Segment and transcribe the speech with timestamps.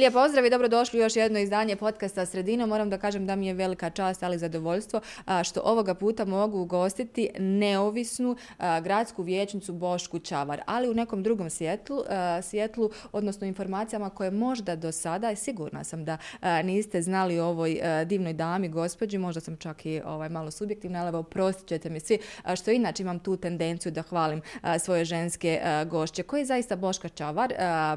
[0.00, 2.66] Lijep pozdrav i dobrodošli u još jedno izdanje podcasta Sredino.
[2.66, 5.00] Moram da kažem da mi je velika čast, ali zadovoljstvo
[5.44, 8.36] što ovoga puta mogu ugostiti neovisnu
[8.82, 12.02] gradsku vijećnicu Bošku Čavar, ali u nekom drugom svjetlu,
[12.42, 16.18] svjetlu odnosno informacijama koje možda do sada, sigurna sam da
[16.64, 21.08] niste znali o ovoj divnoj dami, gospođi, možda sam čak i ovaj, malo subjektivna, ali
[21.08, 22.18] evo, prostit ćete mi svi,
[22.54, 24.42] što inače imam tu tendenciju da hvalim
[24.78, 26.22] svoje ženske gošće.
[26.22, 27.54] koje je zaista Boška Čavar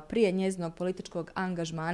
[0.10, 1.93] prije njezinog političkog angažmana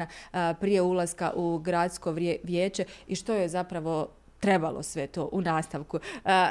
[0.59, 2.11] prije ulaska u gradsko
[2.43, 4.07] vijeće i što je zapravo
[4.39, 5.99] trebalo sve to u nastavku.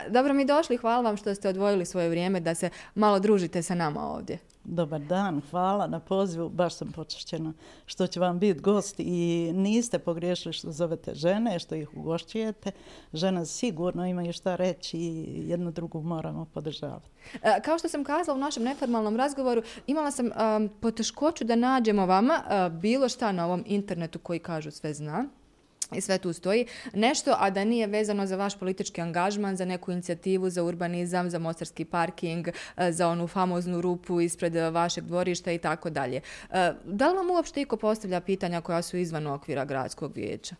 [0.08, 3.74] Dobro mi došli, hvala vam što ste odvojili svoje vrijeme da se malo družite sa
[3.74, 4.38] nama ovdje.
[4.70, 7.52] Dobar dan, hvala na pozivu, baš sam počešćena
[7.86, 12.70] što će vam biti gost i niste pogriješili što zovete žene, što ih ugošćujete.
[13.12, 17.08] Žena sigurno imaju šta reći i jednu drugu moramo podržavati.
[17.42, 22.06] E, kao što sam kazala u našem neformalnom razgovoru, imala sam um, poteškoću da nađemo
[22.06, 25.24] vama uh, bilo šta na ovom internetu koji kažu sve zna
[25.92, 26.66] i sve tu stoji.
[26.94, 31.38] Nešto, a da nije vezano za vaš politički angažman, za neku inicijativu, za urbanizam, za
[31.38, 36.20] mostarski parking, e, za onu famoznu rupu ispred vašeg dvorišta i tako dalje.
[36.50, 40.54] E, da li vam uopšte iko postavlja pitanja koja su izvan okvira gradskog vijeća?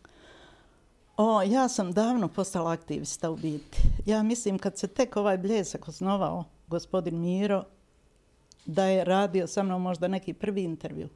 [1.17, 3.81] O, ja sam davno postala aktivista u biti.
[4.05, 7.63] Ja mislim kad se tek ovaj bljesak osnovao, gospodin Miro,
[8.65, 11.09] da je radio sa mnom možda neki prvi intervju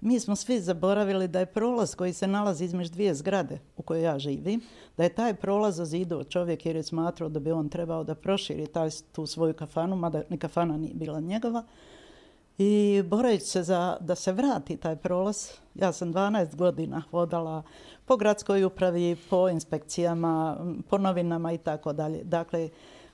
[0.00, 4.02] mi smo svi zaboravili da je prolaz koji se nalazi između dvije zgrade u kojoj
[4.02, 4.60] ja živim,
[4.96, 8.66] da je taj prolaz zidao čovjek jer je smatrao da bi on trebao da proširi
[8.66, 11.64] taj, tu svoju kafanu, mada ni kafana nije bila njegova.
[12.58, 17.62] I boreći se za, da se vrati taj prolaz, ja sam 12 godina hodala
[18.06, 20.56] po gradskoj upravi, po inspekcijama,
[20.88, 22.24] po novinama i tako dalje.
[22.24, 22.68] Dakle,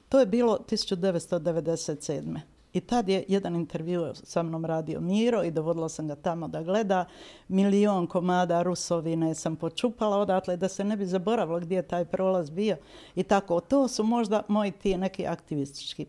[0.08, 2.52] to je bilo 1997.
[2.73, 6.62] I tad je jedan intervju sa mnom radio Miro i dovodila sam ga tamo da
[6.62, 7.05] gleda.
[7.48, 12.50] Milion komada rusovine sam počupala odatle da se ne bi zaboravila gdje je taj prolaz
[12.50, 12.77] bio.
[13.15, 16.06] I tako, to su možda moji ti neki aktivistički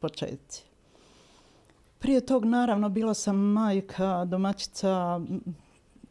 [0.00, 0.64] početci.
[1.98, 5.20] Prije tog, naravno, bila sam majka, domaćica,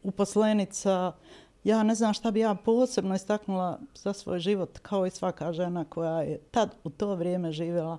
[0.02, 1.12] uposlenica.
[1.64, 5.84] Ja ne znam šta bi ja posebno istaknula za svoj život, kao i svaka žena
[5.84, 7.98] koja je tad u to vrijeme živjela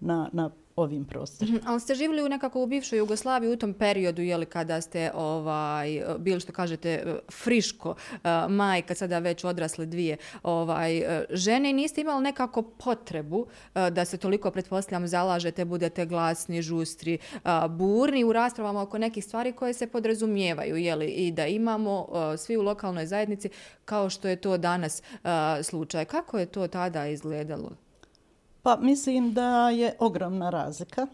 [0.00, 1.58] na, na ovim prostorima.
[1.58, 1.62] Mm.
[1.66, 6.02] Ali ste živjeli u nekako u bivšoj Jugoslaviji u tom periodu, jeli kada ste ovaj,
[6.18, 12.00] bili što kažete friško, uh, majka, sada već odrasle dvije ovaj, eh, žene i niste
[12.00, 13.46] imali nekako potrebu uh,
[13.88, 17.40] da se toliko, pretpostavljam, zalažete, budete glasni, žustri, uh,
[17.70, 22.56] burni u raspravama oko nekih stvari koje se podrazumijevaju jeli, i da imamo uh, svi
[22.56, 23.48] u lokalnoj zajednici
[23.84, 25.28] kao što je to danas uh,
[25.62, 26.04] slučaj.
[26.04, 27.87] Kako je to tada izgledalo?
[28.62, 31.06] Pa mislim da je ogromna razlika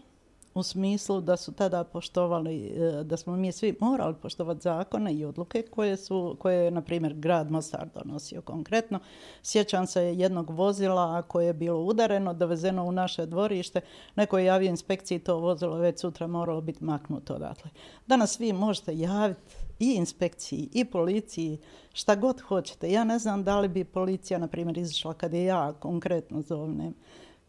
[0.55, 5.25] u smislu da su tada poštovali, eh, da smo mi svi morali poštovati zakone i
[5.25, 8.99] odluke koje su, koje je, na primjer, grad Mostar donosio konkretno.
[9.43, 13.81] Sjećam se jednog vozila koje je bilo udareno, dovezeno u naše dvorište.
[14.15, 17.71] Neko je javio inspekciji to vozilo, već sutra moralo biti maknuto odatle.
[18.07, 21.57] Danas vi možete javiti i inspekciji i policiji
[21.93, 22.91] šta god hoćete.
[22.91, 26.93] Ja ne znam da li bi policija, na primjer, izašla kad je ja konkretno zovnem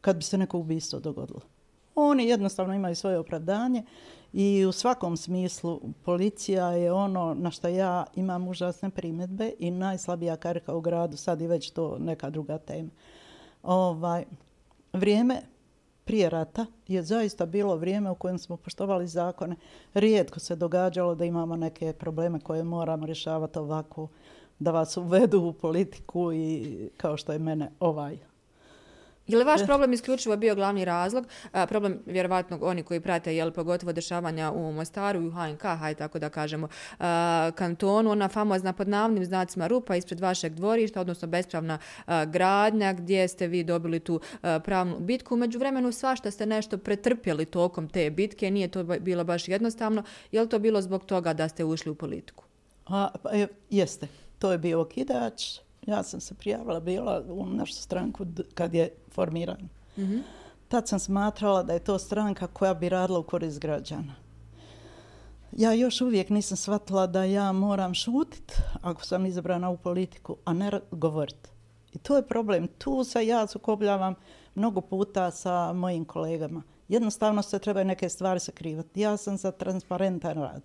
[0.06, 1.40] kad bi se neko ubistvo dogodilo.
[1.94, 3.82] Oni jednostavno imaju svoje opravdanje
[4.32, 10.36] i u svakom smislu policija je ono na što ja imam užasne primjedbe i najslabija
[10.36, 12.90] karika u gradu, sad i već to neka druga tema.
[13.62, 14.24] Ovaj,
[14.92, 15.42] vrijeme
[16.04, 19.56] prije rata je zaista bilo vrijeme u kojem smo poštovali zakone.
[19.94, 24.08] Rijetko se događalo da imamo neke probleme koje moramo rješavati ovako,
[24.58, 28.35] da vas uvedu u politiku i kao što je mene ovaj
[29.26, 31.26] Je li vaš problem isključivo bio glavni razlog?
[31.53, 35.62] A, problem, vjerovatno, oni koji prate, je li pogotovo dešavanja u Mostaru i u HNK,
[35.62, 41.00] haj tako da kažemo, a, kantonu, ona famozna pod navnim znacima rupa ispred vašeg dvorišta,
[41.00, 45.36] odnosno bespravna a, gradnja, gdje ste vi dobili tu a, pravnu bitku.
[45.36, 50.03] Među vremenu svašta ste nešto pretrpjeli tokom te bitke, nije to bilo baš jednostavno.
[50.33, 52.45] Je li to bilo zbog toga da ste ušli u politiku?
[52.86, 53.30] A, pa,
[53.71, 54.09] jeste.
[54.39, 59.68] To je bio okidač, Ja sam se prijavila, bila u našu stranku kad je formiran.
[59.97, 60.22] Mm -hmm.
[60.68, 64.15] Tad sam smatrala da je to stranka koja bi radila u korist građana.
[65.53, 68.53] Ja još uvijek nisam shvatila da ja moram šutit
[68.83, 71.48] ako sam izabrana u politiku, a ne govorit.
[71.92, 72.68] I to je problem.
[72.78, 74.15] Tu se ja sukobljavam
[74.54, 76.62] mnogo puta sa mojim kolegama.
[76.88, 79.00] Jednostavno se treba neke stvari sakrivati.
[79.00, 80.62] Ja sam za transparentan rad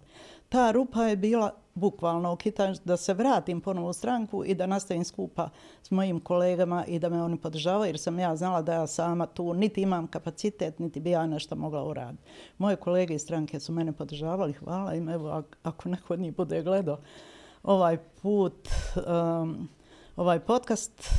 [0.51, 5.03] ta rupa je bila bukvalno okitan da se vratim ponovo u stranku i da nastavim
[5.06, 5.50] skupa
[5.83, 9.25] s mojim kolegama i da me oni podržavaju jer sam ja znala da ja sama
[9.25, 12.24] tu niti imam kapacitet niti bi ja nešto mogla uraditi.
[12.57, 16.63] Moje kolege iz stranke su mene podržavali, hvala im, evo ako neko od njih bude
[16.63, 16.97] gledao.
[17.63, 19.69] ovaj put, um,
[20.15, 21.09] ovaj podcast,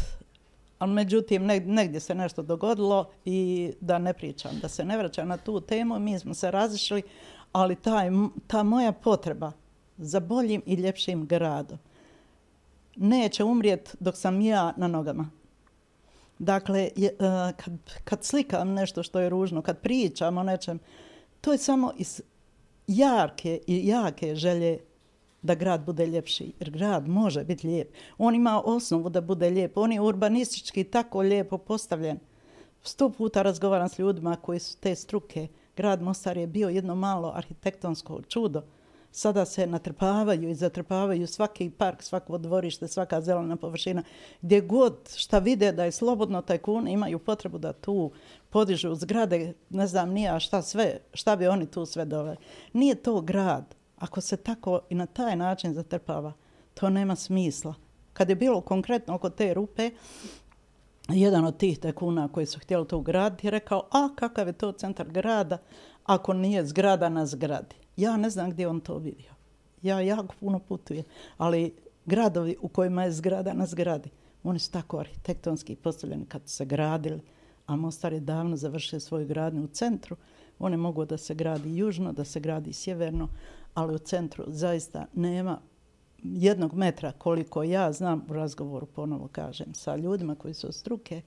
[0.79, 5.37] ali međutim negdje se nešto dogodilo i da ne pričam, da se ne vraćam na
[5.37, 7.03] tu temu, mi smo se razišli,
[7.53, 8.11] ali taj,
[8.47, 9.53] ta moja potreba
[9.99, 11.79] za boljim i ljepšim gradom
[12.97, 15.31] neće umrijet dok sam ja na nogama.
[16.39, 17.73] Dakle, je, uh, kad,
[18.05, 20.79] kad slikam nešto što je ružno, kad pričam o nečem,
[21.41, 22.23] to je samo iz
[22.87, 24.79] jarke i jake želje
[25.43, 26.53] da grad bude ljepši.
[26.61, 27.93] Jer grad može biti lijep.
[28.19, 29.77] On ima osnovu da bude lijep.
[29.77, 32.19] On je urbanistički tako lijepo postavljen.
[32.83, 35.49] Sto puta razgovaram s ljudima koji su te struke.
[35.77, 38.63] Grad Mostar je bio jedno malo arhitektonsko čudo
[39.13, 44.03] sada se natrpavaju i zatrpavaju svaki park, svako dvorište, svaka zelena površina.
[44.41, 48.13] Gdje god šta vide da je slobodno, tajkune imaju potrebu da tu
[48.51, 52.37] podižu zgrade, ne znam nija šta sve, šta bi oni tu sve doveli.
[52.73, 53.75] Nije to grad.
[53.97, 56.33] Ako se tako i na taj način zatrpava,
[56.75, 57.75] to nema smisla.
[58.13, 59.91] Kad je bilo konkretno oko te rupe,
[61.09, 64.73] jedan od tih tekuna koji su htjeli to ugraditi je rekao, a kakav je to
[64.73, 65.59] centar grada
[66.05, 67.77] ako nije zgrada na zgradi.
[67.97, 69.33] Ja ne znam gdje on to vidio.
[69.83, 71.05] Ja jako puno putujem,
[71.37, 71.75] ali
[72.07, 74.11] gradovi u kojima je zgrada na zgradi,
[74.45, 77.21] oni su tako arhitektonski postavljeni kad se gradili,
[77.67, 80.17] a Mostar je davno završio svoju gradnju u centru,
[80.59, 83.29] one mogu da se gradi južno, da se gradi sjeverno,
[83.75, 85.59] ali u centru zaista nema
[86.23, 91.23] jednog metra koliko ja znam u razgovoru, ponovo kažem, sa ljudima koji su od struke,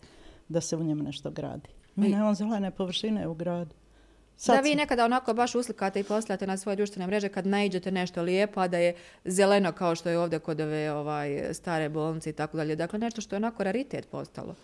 [0.47, 1.69] da se u njemu nešto gradi.
[1.95, 3.75] Mi nemamo zelene površine u gradu.
[4.37, 7.91] Sad da vi nekada onako baš uslikate i poslijate na svoje društvene mreže kad najđete
[7.91, 8.95] nešto lijepo, a da je
[9.25, 12.75] zeleno kao što je ovdje kod ove ovaj, stare bolnice i tako dalje.
[12.75, 14.55] Dakle, nešto što je onako raritet postalo.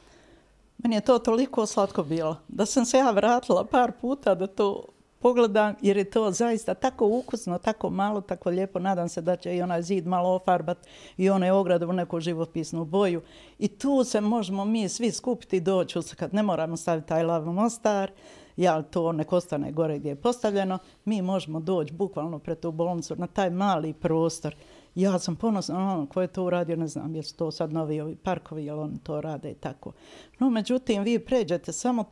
[0.77, 2.37] Meni je to toliko slatko bilo.
[2.47, 4.85] Da sam se ja vratila par puta da to
[5.21, 8.79] pogledam, jer je to zaista tako ukusno, tako malo, tako lijepo.
[8.79, 10.77] Nadam se da će i onaj zid malo ofarbat
[11.17, 13.21] i one ograde u neku živopisnu boju.
[13.59, 17.45] I tu se možemo mi svi skupiti i doći, kad ne moramo staviti taj lav
[17.45, 18.11] mostar,
[18.57, 23.15] ja to nek ostane gore gdje je postavljeno, mi možemo doći bukvalno pred tu bolnicu
[23.15, 24.55] na taj mali prostor.
[24.95, 28.01] Ja sam ponosna na ono ko je to uradio, ne znam, jesu to sad novi
[28.01, 29.91] ovi parkovi, jel oni to rade i tako.
[30.39, 32.05] No, međutim, vi pređete samo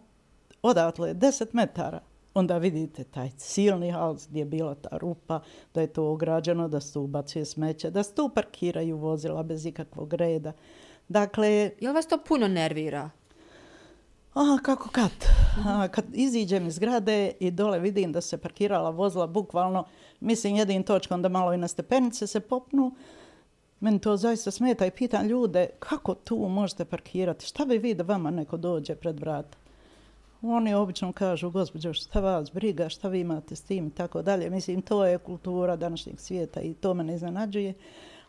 [0.62, 2.00] odatle 10 metara,
[2.34, 5.40] onda vidite taj silni hals gdje je bila ta rupa,
[5.74, 10.14] da je to ograđeno, da se ubacuje smeće, da se tu parkiraju vozila bez ikakvog
[10.14, 10.52] reda.
[11.08, 11.72] Dakle...
[11.80, 13.10] Je vas to puno nervira?
[14.34, 15.12] A, kako kad?
[15.66, 19.84] A, kad iziđem iz grade i dole vidim da se parkirala vozila bukvalno,
[20.20, 22.96] mislim jedin točkom da malo i na stepenice se popnu,
[23.80, 28.04] meni to zaista smeta i pitan ljude kako tu možete parkirati, šta bi vi da
[28.04, 29.58] vama neko dođe pred vrata?
[30.42, 34.50] Oni obično kažu, gospođo, šta vas briga, šta vi imate s tim i tako dalje.
[34.50, 37.74] Mislim, to je kultura današnjeg svijeta i to me ne iznenađuje.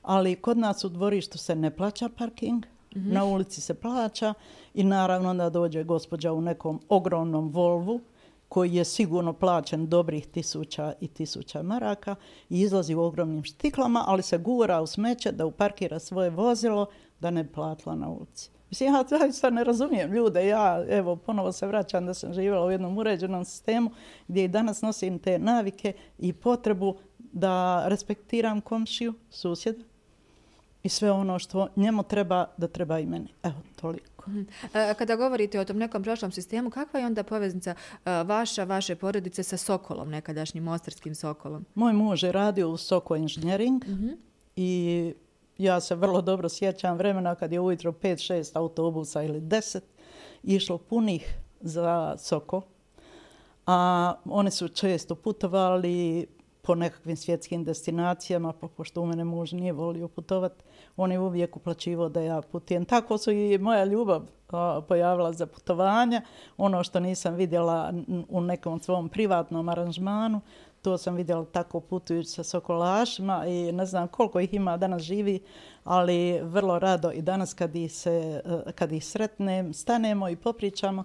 [0.03, 3.13] Ali kod nas u dvorištu se ne plaća parking, -hmm.
[3.13, 4.35] Na ulici se plaća
[4.75, 8.01] i naravno da dođe gospođa u nekom ogromnom Volvu
[8.49, 12.15] koji je sigurno plaćen dobrih tisuća i tisuća maraka
[12.49, 16.87] i izlazi u ogromnim štiklama, ali se gura u smeće da uparkira svoje vozilo
[17.21, 18.51] da ne platila na ulici.
[18.71, 20.47] Mislim, ja zaista ne razumijem ljude.
[20.47, 23.91] Ja, evo, ponovo se vraćam da sam živjela u jednom uređenom sistemu
[24.29, 29.85] gdje i danas nosim te navike i potrebu da respektiram komšiju, susjeda,
[30.83, 33.29] i sve ono što njemu treba da treba i meni.
[33.43, 34.31] Evo, toliko.
[34.75, 38.95] E, kada govorite o tom nekom prošlom sistemu, kakva je onda poveznica e, vaša, vaše
[38.95, 41.65] porodice sa Sokolom, nekadašnjim ostarskim Sokolom?
[41.75, 44.17] Moj muž je radio u Soko Engineering mm -hmm.
[44.57, 45.15] i
[45.65, 49.81] ja se vrlo dobro sjećam vremena kad je ujutro 5-6 autobusa ili 10
[50.43, 52.63] išlo punih za Soko.
[53.67, 56.27] A oni su često putovali
[56.63, 60.65] po nekakvim svjetskim destinacijama, pa pošto u mene muž nije volio putovat,
[60.97, 62.85] on je uvijek uplaćivao da ja putujem.
[62.85, 66.23] Tako su i moja ljubav a, pojavila za putovanja.
[66.57, 67.93] Ono što nisam vidjela
[68.29, 70.41] u nekom svom privatnom aranžmanu,
[70.83, 75.41] to sam vidjela tako putujući sa sokolašima i ne znam koliko ih ima danas živi,
[75.85, 81.05] ali vrlo rado i danas kad ih, se, eh, kad ih sretnem, stanemo i popričamo,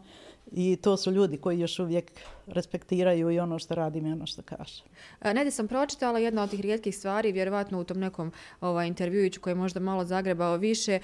[0.52, 2.12] I to su ljudi koji još uvijek
[2.48, 4.86] respektiraju i ono što radim i ono što kažem.
[5.22, 9.42] E, Nede sam pročitala jedna od tih rijetkih stvari, vjerovatno u tom nekom ovaj, intervjujuću
[9.42, 11.00] koji je možda malo zagrebao više, e,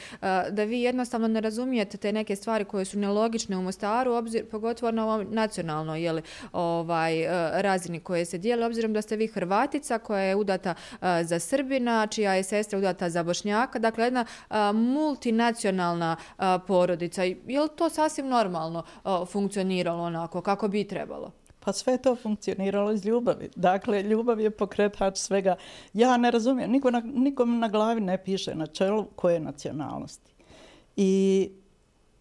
[0.52, 4.92] da vi jednostavno ne razumijete te neke stvari koje su nelogične u Mostaru, obzir, pogotovo
[4.92, 6.22] na ovom nacionalnoj jeli,
[6.54, 10.76] ovaj, e, razini koje se dijeli, obzirom da ste vi Hrvatica koja je udata
[11.24, 14.26] za Srbina, čija je sestra udata za Bošnjaka, dakle jedna
[14.74, 16.16] multinacionalna
[16.68, 17.24] porodica.
[17.24, 18.84] Je li to sasvim normalno
[19.32, 21.31] funkcioniralo onako kako bi trebalo?
[21.64, 23.50] Pa sve to funkcioniralo iz ljubavi.
[23.56, 25.56] Dakle, ljubav je pokretač svega.
[25.94, 30.32] Ja ne razumijem, niko na, nikom na glavi ne piše na čelu koje nacionalnosti.
[30.96, 31.50] I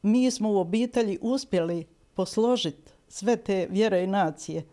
[0.02, 4.64] mi smo u obitelji uspjeli posložiti sve te vjere i nacije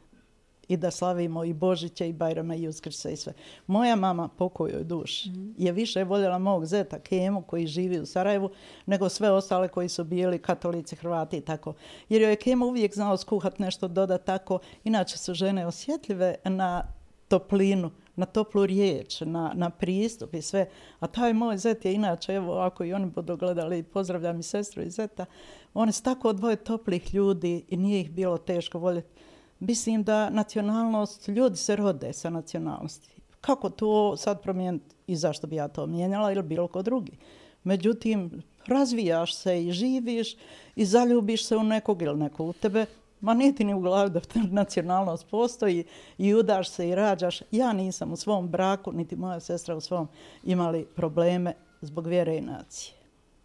[0.67, 3.33] i da slavimo i Božića i Bajrama i Uskrsa i sve.
[3.67, 5.53] Moja mama, pokojoj duš, mm.
[5.57, 8.49] je više voljela mog zeta Kemu koji živi u Sarajevu
[8.85, 11.73] nego sve ostale koji su bili katolici, Hrvati i tako.
[12.09, 14.59] Jer joj je Kemo uvijek znao skuhat nešto, doda tako.
[14.83, 16.87] Inače su žene osjetljive na
[17.27, 20.69] toplinu, na toplu riječ, na, na pristup i sve.
[20.99, 24.83] A taj moj zet je inače, evo, ako i oni budu gledali, pozdravljam i sestru
[24.83, 25.25] i zeta,
[25.73, 29.16] oni su tako dvoje toplih ljudi i nije ih bilo teško voljeti.
[29.59, 33.09] Mislim da nacionalnost, ljudi se rode sa nacionalnosti.
[33.41, 37.17] Kako to sad promijeniti i zašto bi ja to mijenjala ili bilo ko drugi?
[37.63, 40.35] Međutim, razvijaš se i živiš
[40.75, 42.85] i zaljubiš se u nekog ili neko u tebe,
[43.21, 44.21] ma nije ti ni u glavi da
[44.61, 45.83] nacionalnost postoji
[46.17, 47.41] i udaš se i rađaš.
[47.51, 50.07] Ja nisam u svom braku, niti moja sestra u svom
[50.43, 52.96] imali probleme zbog vjere i nacije.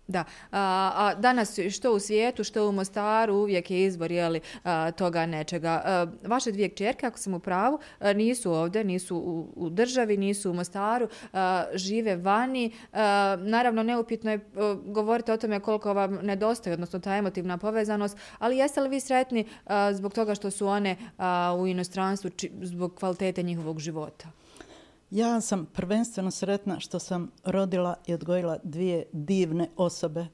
[0.09, 4.90] Da, a, a danas što u svijetu, što u Mostaru, uvijek je izbor jeli, a,
[4.90, 5.82] toga nečega.
[5.85, 10.16] A, vaše dvije čerke, ako sam u pravu, a, nisu ovdje, nisu u, u državi,
[10.16, 12.71] nisu u Mostaru, a, žive vani.
[12.92, 18.16] A, naravno, neupitno je a, govoriti o tome koliko vam nedostaje, odnosno ta emotivna povezanost,
[18.38, 22.50] ali jeste li vi sretni a, zbog toga što su one a, u inostranstvu, či,
[22.62, 24.42] zbog kvalitete njihovog života?
[25.12, 30.26] Ja sam prvenstveno sretna što sam rodila i odgojila dvije divne osobe.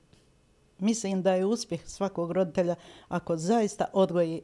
[0.78, 2.74] Mislim da je uspjeh svakog roditelja
[3.08, 4.42] ako zaista odgoji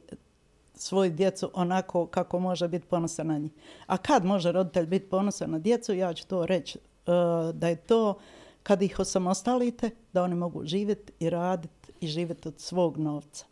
[0.73, 3.51] svoju djecu onako kako može biti ponosan na njih.
[3.87, 7.67] A kad može roditelj biti ponosan na djecu, ja ću to reći uh, e, da
[7.67, 8.17] je to
[8.63, 13.45] kad ih osamostalite, da oni mogu živjeti i raditi i živjeti od svog novca.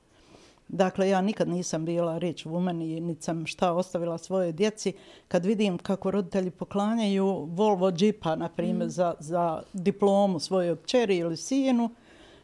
[0.74, 4.94] Dakle, ja nikad nisam bila rich woman i niti sam šta ostavila svoje djeci.
[5.28, 8.90] Kad vidim kako roditelji poklanjaju Volvo džipa, na primjer, mm.
[8.90, 11.90] za, za diplomu svoje čeri ili sinu,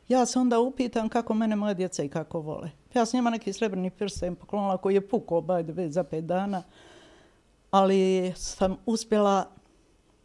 [0.08, 2.70] ja se onda upitam kako mene moje djeca i kako vole.
[2.94, 6.26] Ja sam njima neki srebrni prsten poklonila koji je pukao by the way, za pet
[6.26, 6.64] dana,
[7.72, 9.46] ali sam uspjela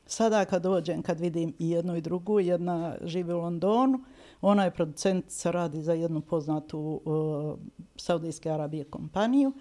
[0.06, 4.00] sada kad dođem, kad vidim i jednu i drugu, jedna živi u Londonu,
[4.46, 7.58] Ona je producentica, radi za jednu poznatu uh,
[7.96, 9.52] Saudijske Arabije kompaniju.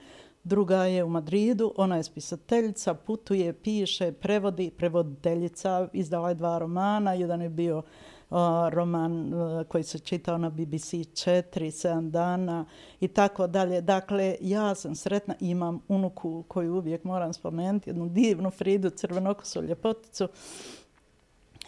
[0.44, 7.14] Druga je u Madridu, ona je spisateljica, putuje, piše, prevodi, prevoditeljica, izdala je dva romana,
[7.14, 8.38] jedan je bio uh,
[8.70, 12.66] roman uh, koji se čitao na BBC 4, 7 dana
[13.00, 13.82] i tako dalje.
[13.82, 20.28] Dakle, ja sam sretna, imam unuku koju uvijek moram spomenuti, jednu divnu Fridu, crvenokosu ljepoticu,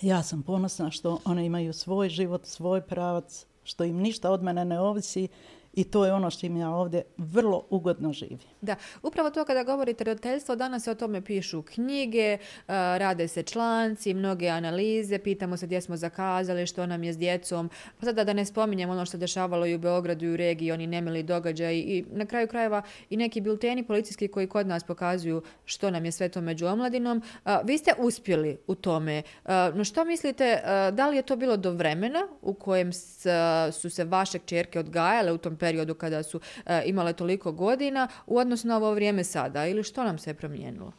[0.02, 4.66] ja sam ponosna što one imaju svoj život, svoj pravac, što im ništa od mene
[4.66, 5.28] ne ovisi.
[5.76, 8.38] I to je ono što im ja ovdje vrlo ugodno živi.
[8.62, 13.44] Da, upravo to kada govorite roditeljstvo, danas se o tome pišu knjige, uh, rade se
[13.44, 17.70] članci, mnoge analize, pitamo se gdje smo zakazali, što nam je s djecom.
[18.00, 20.88] Pa sada da ne spominjem ono što dešavalo i u Beogradu i u regiji, oni
[20.88, 25.92] nemili događaj i na kraju krajeva i neki bilteni policijski koji kod nas pokazuju što
[25.92, 27.22] nam je sve to među omladinom.
[27.46, 29.24] Uh, vi ste uspjeli u tome.
[29.46, 33.26] Uh, no što mislite, uh, da li je to bilo do vremena u kojem s,
[33.26, 35.65] uh, su se vaše čerke odgajale u tom periodu
[35.98, 40.18] kada su e, imale toliko godina u odnosu na ovo vrijeme sada ili što nam
[40.18, 40.92] se je promijenilo?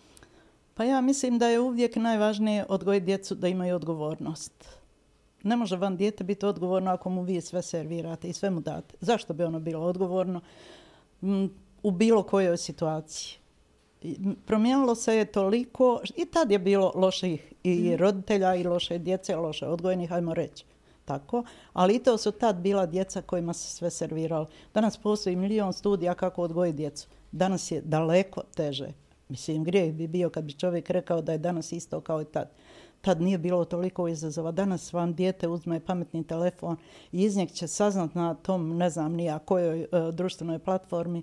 [0.75, 4.69] Pa ja mislim da je uvijek najvažnije odgojiti djecu da imaju odgovornost.
[5.43, 8.95] Ne može vam dijete biti odgovorno ako mu vi sve servirate i sve mu date.
[9.01, 10.41] Zašto bi ono bilo odgovorno
[11.83, 13.39] u bilo kojoj situaciji?
[14.47, 17.95] Promijenilo se je toliko, i tad je bilo loših i mhm.
[17.95, 20.65] roditelja i loše djece, loše odgojenih, hajmo reći
[21.07, 24.47] tako, ali to su tad bila djeca kojima se sve serviralo.
[24.75, 27.09] Danas postoji milion studija kako odgojiti djecu.
[27.33, 28.93] Danas je daleko teže.
[29.29, 32.51] Mislim, grijeh bi bio kad bi čovjek rekao da je danas isto kao i tad.
[33.01, 34.53] Tad nije bilo toliko izazova.
[34.53, 36.77] Danas vam dijete uzme pametni telefon
[37.13, 41.23] i iz njeg će saznat na tom, ne znam, nija kojoj e, društvenoj platformi,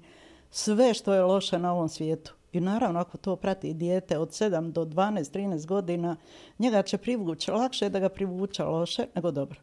[0.51, 2.33] sve što je loše na ovom svijetu.
[2.53, 6.15] I naravno, ako to prati dijete od 7 do 12, 13 godina,
[6.59, 7.51] njega će privući.
[7.51, 9.59] Lakše je da ga privuča loše nego dobro.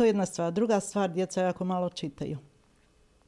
[0.00, 0.52] To je jedna stvar.
[0.52, 2.38] Druga stvar, djeca jako malo čitaju.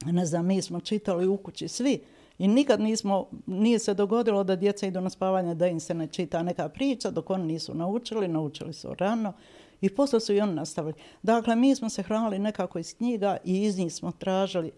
[0.04, 2.00] Ne znam, mi smo čitali u kući svi
[2.38, 6.06] i nikad nismo, nije se dogodilo da djeca idu na spavanje da im se ne
[6.06, 9.32] čita neka priča dok oni nisu naučili, naučili su rano
[9.80, 10.94] i posle su i oni nastavili.
[11.22, 14.72] Dakle, mi smo se hranili nekako iz knjiga i iz njih smo tražili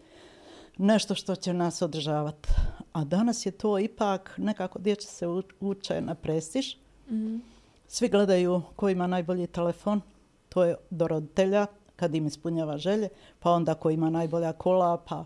[0.79, 2.49] nešto što će nas održavati.
[2.93, 5.27] A danas je to ipak nekako djeca se
[5.61, 6.75] uče na prestiž.
[7.11, 7.41] Mm -hmm.
[7.89, 10.01] Svi gledaju ko ima najbolji telefon,
[10.49, 13.09] to je do roditelja kad im ispunjava želje,
[13.41, 15.25] pa onda ko ima najbolja kola, pa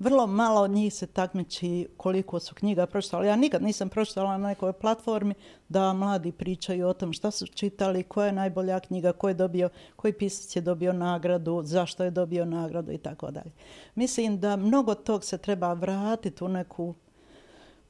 [0.00, 3.26] vrlo malo od njih se takmiči koliko su knjiga pročitali.
[3.26, 5.34] Ja nikad nisam pročitala na nekoj platformi
[5.68, 9.68] da mladi pričaju o tom šta su čitali, koja je najbolja knjiga, ko je dobio,
[9.96, 13.52] koji pisac je dobio nagradu, zašto je dobio nagradu i tako dalje.
[13.94, 16.94] Mislim da mnogo tog se treba vratiti u neku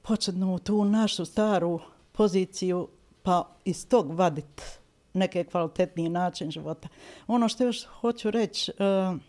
[0.03, 1.81] početnu tu našu staru
[2.13, 2.89] poziciju
[3.23, 4.63] pa iz tog vaditi
[5.13, 6.89] neke kvalitetniji način života.
[7.27, 9.21] Ono što još hoću reći, uh,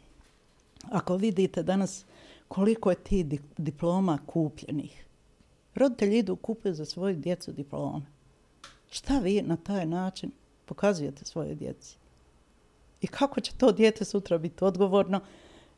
[0.90, 2.06] ako vidite danas
[2.48, 5.06] koliko je ti diploma kupljenih.
[5.76, 8.06] Roditelji idu kupuju za svoju djecu diplome.
[8.90, 10.32] Šta vi na taj način
[10.66, 11.98] pokazujete svoje djeci?
[13.02, 15.20] I kako će to djete sutra biti odgovorno?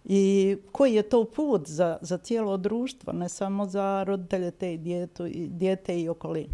[0.05, 4.77] I koji je to put za, za cijelo društvo, ne samo za roditelje te i
[4.77, 6.53] djetu, i djete i okolinu?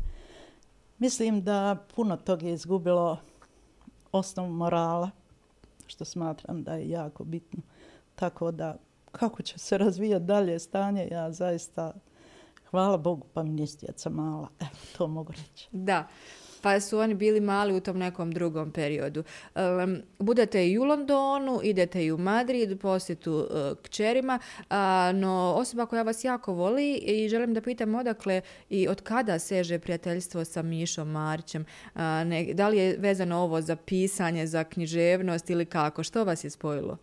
[0.97, 3.17] Mislim da puno toga je izgubilo
[4.11, 5.09] osnovu morala,
[5.87, 7.61] što smatram da je jako bitno.
[8.15, 8.75] Tako da
[9.11, 11.93] kako će se razvijati dalje stanje, ja zaista,
[12.69, 14.47] hvala Bogu, pa mi nisi mala.
[14.59, 15.67] Evo, to mogu reći.
[15.71, 16.07] Da,
[16.61, 19.23] pa su oni bili mali u tom nekom drugom periodu.
[19.55, 24.75] Um, budete i u Londonu, idete i u Madrid, posjetu uh, kćerima, uh,
[25.13, 29.79] no osoba koja vas jako voli i želim da pitam odakle i od kada seže
[29.79, 31.65] prijateljstvo sa Mišom Marićem.
[31.95, 36.03] Uh, ne, da li je vezano ovo za pisanje, za književnost ili kako?
[36.03, 36.97] Što vas je spojilo?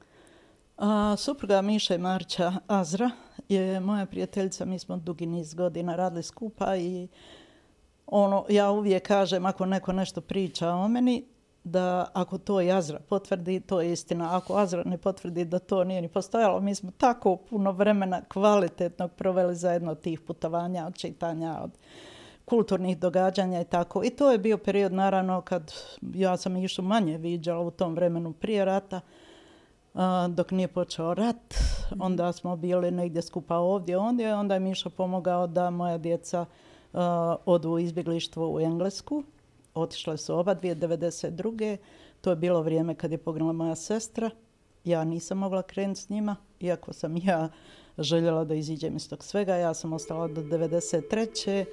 [0.79, 3.11] A, supruga Miša Marća Azra
[3.49, 7.09] je moja prijateljica, mi smo dugi niz godina radili skupa i
[8.07, 11.25] ono, ja uvijek kažem ako neko nešto priča o meni,
[11.65, 14.37] da ako to i Azra potvrdi, to je istina.
[14.37, 19.11] Ako Azra ne potvrdi da to nije ni postojalo, mi smo tako puno vremena kvalitetnog
[19.13, 21.71] proveli zajedno tih putovanja, od čitanja, od
[22.45, 24.05] kulturnih događanja i tako.
[24.05, 25.73] I to je bio period, naravno, kad
[26.15, 29.01] ja sam išla manje viđala u tom vremenu prije rata,
[30.29, 31.55] dok nije počeo rat.
[31.99, 34.35] Onda smo bili negdje skupa ovdje, ondje.
[34.35, 36.47] Onda je Miša pomogao da moja djeca uh,
[36.97, 39.23] Eh, odu u izbjeglištvo u Englesku.
[39.75, 41.77] Otišle su oba 2092.
[42.21, 44.31] To je bilo vrijeme kad je poginula moja sestra.
[44.85, 47.49] Ja nisam mogla krenuti s njima, iako sam ja
[47.99, 49.55] željela da iziđem iz tog svega.
[49.55, 51.65] Ja sam ostala do 93.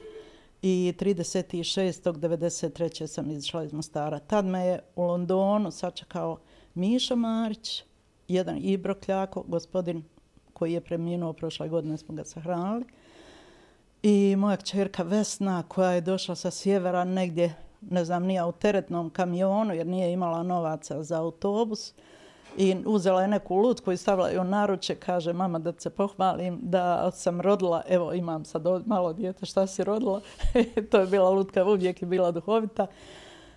[0.62, 2.14] I 36.
[2.14, 3.08] 93.
[3.08, 4.20] sam izišla iz Mostara.
[4.20, 6.38] Tad me je u Londonu sačekao
[6.74, 7.84] Miša Marić,
[8.28, 10.04] jedan Ibro Kljako, gospodin
[10.54, 12.86] koji je preminuo prošle godine, smo ga sahranili.
[14.04, 19.10] I moja čerka Vesna koja je došla sa sjevera negdje, ne znam, nije u teretnom
[19.10, 21.94] kamionu jer nije imala novaca za autobus.
[22.58, 27.12] I uzela je neku lutku i stavila je naruče, kaže mama da se pohvalim da
[27.12, 30.22] sam rodila, evo imam sad malo djete, šta si rodila?
[30.92, 32.88] to je bila lutka, uvijek je bila duhovita.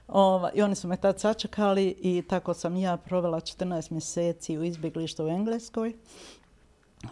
[0.08, 4.64] Ova, I oni su me tad sačekali i tako sam ja provela 14 mjeseci u
[4.64, 5.94] izbjeglištu u Engleskoj.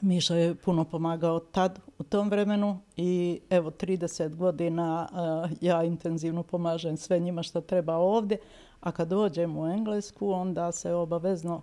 [0.01, 6.43] Miša je puno pomagao tad u tom vremenu i evo 30 godina uh, ja intenzivno
[6.43, 8.39] pomažem sve njima što treba ovdje.
[8.81, 11.63] A kad dođem u Englesku onda se obavezno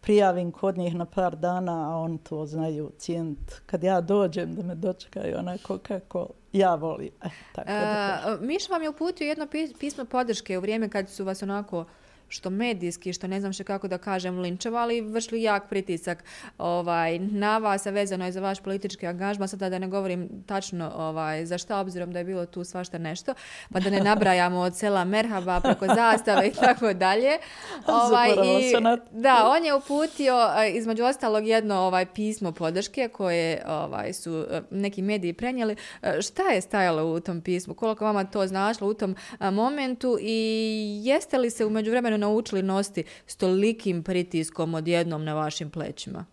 [0.00, 3.52] prijavim kod njih na par dana, a oni to znaju cijent.
[3.66, 7.10] Kad ja dođem da me dočekaju onako kako ja volim.
[7.22, 9.46] Eh, tako da Miš vam je uputio jedno
[9.80, 11.84] pismo podrške u vrijeme kad su vas onako
[12.28, 16.24] što medijski, što ne znam što kako da kažem linčevali, vršli jak pritisak
[16.58, 20.92] ovaj, na vas, a vezano je za vaš politički angažma, sada da ne govorim tačno
[20.96, 23.34] ovaj, za šta, obzirom da je bilo tu svašta nešto,
[23.72, 27.38] pa da ne nabrajamo od sela Merhaba preko zastave i tako dalje.
[28.04, 28.72] Ovaj, i,
[29.10, 30.36] da, on je uputio
[30.74, 35.76] između ostalog jedno ovaj pismo podrške koje ovaj, su e, neki mediji prenijeli.
[36.02, 37.74] E, šta je stajalo u tom pismu?
[37.74, 43.04] Koliko vama to znašlo u tom momentu i jeste li se umeđu vremenu naučili nositi
[43.26, 46.24] s tolikim pritiskom odjednom na vašim plećima?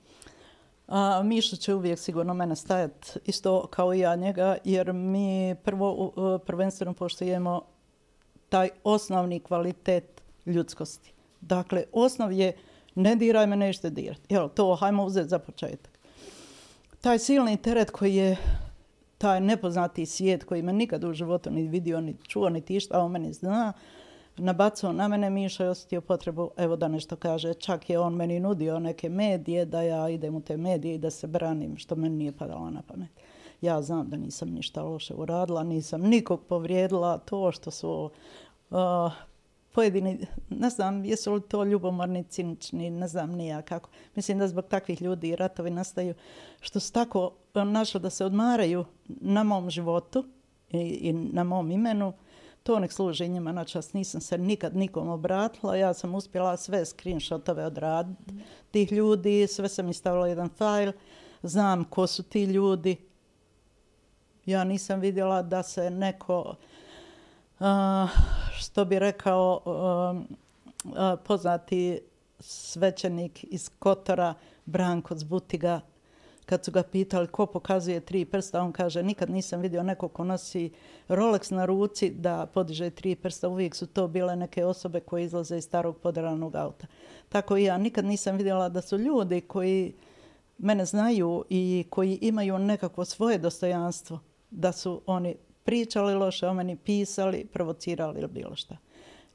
[0.88, 6.12] A, Miša će uvijek sigurno mene stajati isto kao i ja njega, jer mi prvo,
[6.18, 7.62] e, prvenstveno poštujemo
[8.50, 11.14] taj osnovni kvalitet ljudskosti.
[11.42, 12.54] Dakle, osnov je
[12.96, 14.34] ne diraj me, nešte dirati.
[14.34, 16.00] Jel, to hajmo uzeti za početak.
[17.02, 18.38] Taj silni teret koji je
[19.18, 23.08] taj nepoznati svijet koji me nikad u životu ni vidio, ni čuo, ni tišta o
[23.08, 23.74] meni zna,
[24.38, 27.54] nabacao na mene Miša i osjetio potrebu evo da nešto kaže.
[27.54, 31.12] Čak je on meni nudio neke medije da ja idem u te medije i da
[31.12, 33.10] se branim što meni nije padalo na pamet.
[33.62, 37.18] Ja znam da nisam ništa loše uradila, nisam nikog povrijedila.
[37.18, 38.10] To što su
[38.70, 38.78] uh,
[39.72, 43.90] pojedini, ne znam jesu li to ljubomorni, cinični, ne znam nija kako.
[44.16, 46.14] Mislim da zbog takvih ljudi ratovi nastaju
[46.60, 50.26] što su tako uh, našli da se odmaraju na mom životu
[50.72, 52.14] i, i na mom imenu
[52.66, 53.94] to nek služi njima na čas.
[53.94, 55.76] Nisam se nikad nikom obratila.
[55.76, 58.40] Ja sam uspjela sve screenshotove odraditi mm.
[58.72, 59.48] tih ljudi.
[59.48, 60.92] Sve sam istavila jedan fajl.
[61.44, 62.98] znam ko su ti ljudi.
[64.46, 66.56] Ja nisam vidjela da se neko,
[67.60, 67.66] uh,
[68.58, 70.22] što bi rekao a,
[70.84, 72.00] uh, poznati
[72.40, 74.34] svećenik iz Kotora,
[74.66, 75.82] Branko Zbutiga,
[76.46, 80.24] kad su ga pitali ko pokazuje tri prsta, on kaže nikad nisam vidio neko ko
[80.24, 80.72] nosi
[81.08, 83.50] Rolex na ruci da podiže tri prsta.
[83.50, 86.88] Uvijek su to bile neke osobe koje izlaze iz starog poderanog auta.
[87.30, 89.94] Tako i ja nikad nisam vidjela da su ljudi koji
[90.58, 94.20] mene znaju i koji imaju nekakvo svoje dostojanstvo,
[94.52, 98.78] da su oni pričali loše o meni, pisali, provocirali ili bilo šta.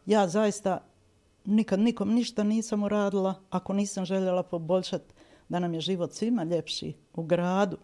[0.06, 0.84] Ja zaista
[1.44, 5.14] nikad nikom ništa nisam uradila ako nisam željela poboljšati
[5.50, 7.76] da nam je život svima ljepši u gradu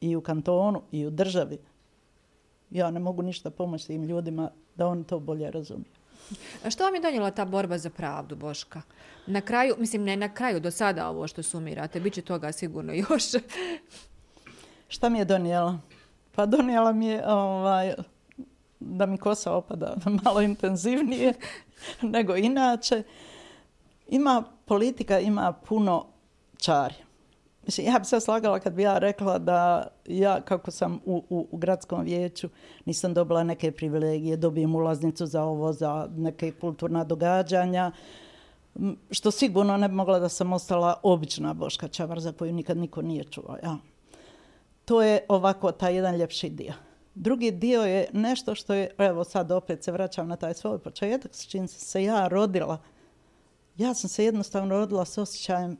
[0.00, 1.58] i u kantonu i u državi.
[2.70, 5.90] Ja ne mogu ništa pomoći tim ljudima da oni to bolje razumiju.
[6.64, 8.82] A što vam je donijela ta borba za pravdu, Boška?
[9.26, 12.92] Na kraju, mislim ne na kraju, do sada ovo što sumirate, bit će toga sigurno
[12.92, 13.24] još.
[14.88, 15.78] Šta mi je donijela?
[16.34, 17.94] Pa donijela mi je ovaj,
[18.80, 21.34] da mi kosa opada malo intenzivnije
[22.14, 23.02] nego inače.
[24.08, 26.06] Ima politika, ima puno
[26.56, 26.94] čari.
[27.66, 31.48] Mislim, ja bi se slagala kad bi ja rekla da ja, kako sam u, u,
[31.50, 32.48] u gradskom vijeću,
[32.84, 37.92] nisam dobila neke privilegije, dobijem ulaznicu za ovo, za neke kulturna događanja,
[39.10, 43.02] što sigurno ne bi mogla da sam ostala obična Boška Čavar za koju nikad niko
[43.02, 43.56] nije čuo.
[43.62, 43.76] Ja.
[44.84, 46.72] To je ovako taj jedan ljepši dio.
[47.14, 51.34] Drugi dio je nešto što je, evo sad opet se vraćam na taj svoj početak,
[51.34, 52.78] s čim se ja rodila.
[53.76, 55.76] Ja sam se jednostavno rodila s osjećajem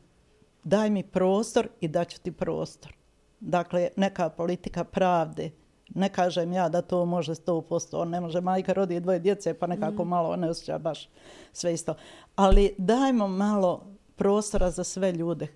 [0.64, 2.92] daj mi prostor i daću ti prostor.
[3.40, 5.50] Dakle, neka politika pravde.
[5.94, 9.66] Ne kažem ja da to može 100%, on ne može majka rodi dvoje djece pa
[9.66, 10.08] nekako mm.
[10.08, 11.08] malo ne osjeća baš
[11.52, 11.94] sve isto.
[12.36, 15.46] Ali dajmo malo prostora za sve ljude,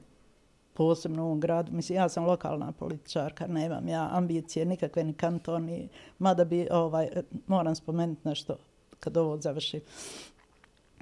[0.75, 1.73] posebno u ovom gradu.
[1.73, 7.09] Mislim, ja sam lokalna političarka, nemam ja ambicije nikakve ni kantoni, mada bi, ovaj,
[7.47, 8.57] moram spomenuti nešto
[9.01, 9.81] kad ovo završi.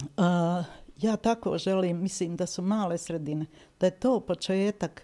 [0.02, 0.64] Uh,
[0.96, 3.46] ja tako želim, mislim da su male sredine,
[3.80, 5.02] da je to početak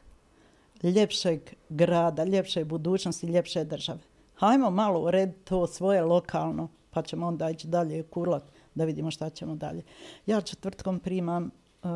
[0.82, 4.00] ljepšeg grada, ljepše budućnosti, ljepše države.
[4.35, 8.42] Hajmo malo urediti to svoje lokalno, pa ćemo onda ići dalje kurlat
[8.74, 9.82] da vidimo šta ćemo dalje.
[10.26, 11.50] Ja četvrtkom primam
[11.82, 11.90] uh,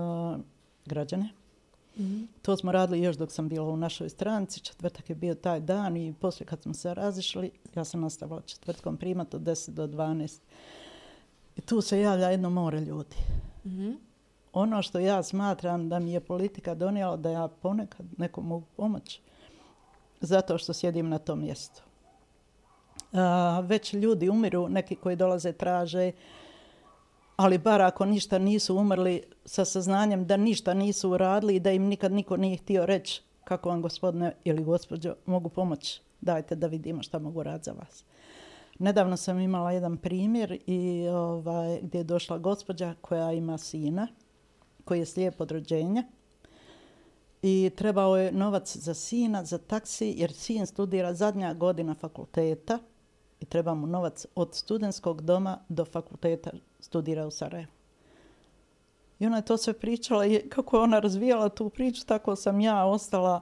[0.84, 1.28] građane.
[1.96, 2.26] Mm -hmm.
[2.42, 4.60] To smo radili još dok sam bila u našoj stranci.
[4.60, 8.96] Četvrtak je bio taj dan i poslije kad smo se razišli, ja sam nastavila četvrtkom
[8.96, 10.40] primati od 10 do 12.
[11.56, 13.16] I tu se javlja jedno more ljudi.
[13.64, 14.06] Mm
[14.57, 19.21] Ono što ja smatram da mi je politika donijela da ja ponekad nekom mogu pomoći
[20.21, 21.83] zato što sjedim na tom mjestu.
[23.12, 26.12] A, već ljudi umiru, neki koji dolaze traže,
[27.37, 31.83] ali bar ako ništa nisu umrli sa saznanjem da ništa nisu uradili i da im
[31.83, 37.03] nikad niko nije htio reći kako vam gospodine ili gospođo mogu pomoći, dajte da vidimo
[37.03, 38.05] šta mogu raditi za vas.
[38.79, 44.09] Nedavno sam imala jedan primjer i ovaj, gdje je došla gospođa koja ima sina
[44.87, 46.05] koji je slijep od rođenja.
[47.42, 52.79] I trebao je novac za sina, za taksi, jer sin studira zadnja godina fakulteta
[53.40, 57.72] i treba mu novac od studentskog doma do fakulteta studira u Sarajevu.
[59.18, 62.61] I ona je to sve pričala i kako je ona razvijala tu priču, tako sam
[62.61, 63.40] ja ostala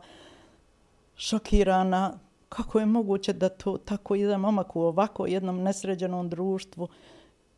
[1.17, 6.89] šokirana, kako je moguće da to tako jedan momak u ovako jednom nesređenom društvu?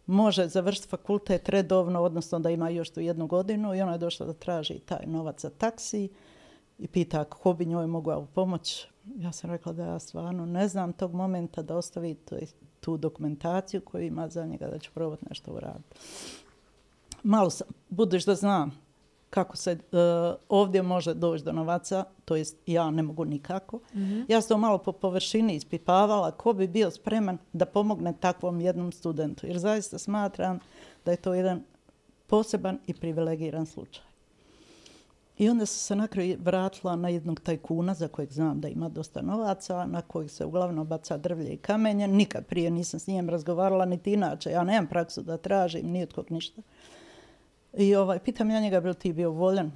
[0.07, 4.27] Može završiti fakultet redovno, odnosno da ima još tu jednu godinu i ona je došla
[4.27, 6.09] da traži taj novac za taksi
[6.79, 8.87] i pita kako bi njoj mogla pomoć.
[9.17, 12.17] Ja sam rekla da ja stvarno ne znam tog momenta da ostavi
[12.81, 15.97] tu dokumentaciju koju ima za njega da će probati nešto uraditi.
[17.23, 18.86] Malo sam, budući da znam
[19.37, 19.99] kako se uh,
[20.49, 23.77] ovdje može doći do novaca, to jest ja ne mogu nikako.
[23.77, 24.25] Mm -hmm.
[24.29, 29.47] Ja sam malo po površini ispipavala ko bi bio spreman da pomogne takvom jednom studentu.
[29.47, 30.59] Jer zaista smatram
[31.05, 31.63] da je to jedan
[32.27, 34.05] poseban i privilegiran slučaj.
[35.39, 38.89] I onda sam se na kraju vratila na jednog tajkuna za kojeg znam da ima
[38.89, 42.09] dosta novaca, na kojeg se uglavnom baca drvlje i kamenje.
[42.09, 44.51] Nikad prije nisam s njim razgovarala, niti inače.
[44.51, 46.63] Ja nemam praksu da tražim, ni od kog ništa.
[47.77, 49.73] I ovaj, pitam ja njega, bi ti bio voljan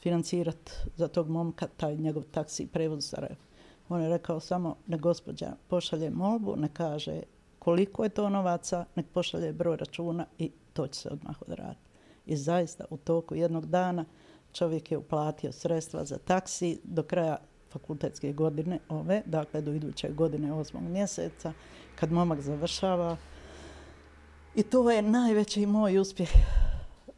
[0.00, 3.40] financirat za tog momka taj njegov taksi prevoz Sarajevo.
[3.88, 7.22] On je rekao samo, ne gospođa, pošalje molbu, ne kaže
[7.58, 11.90] koliko je to novaca, nek pošalje broj računa i to će se odmah odraditi.
[12.26, 14.04] I zaista u toku jednog dana
[14.52, 17.36] čovjek je uplatio sredstva za taksi do kraja
[17.70, 21.52] fakultetske godine ove, dakle do iduće godine osmog mjeseca,
[21.94, 23.16] kad momak završava.
[24.54, 26.30] I to je najveći moj uspjeh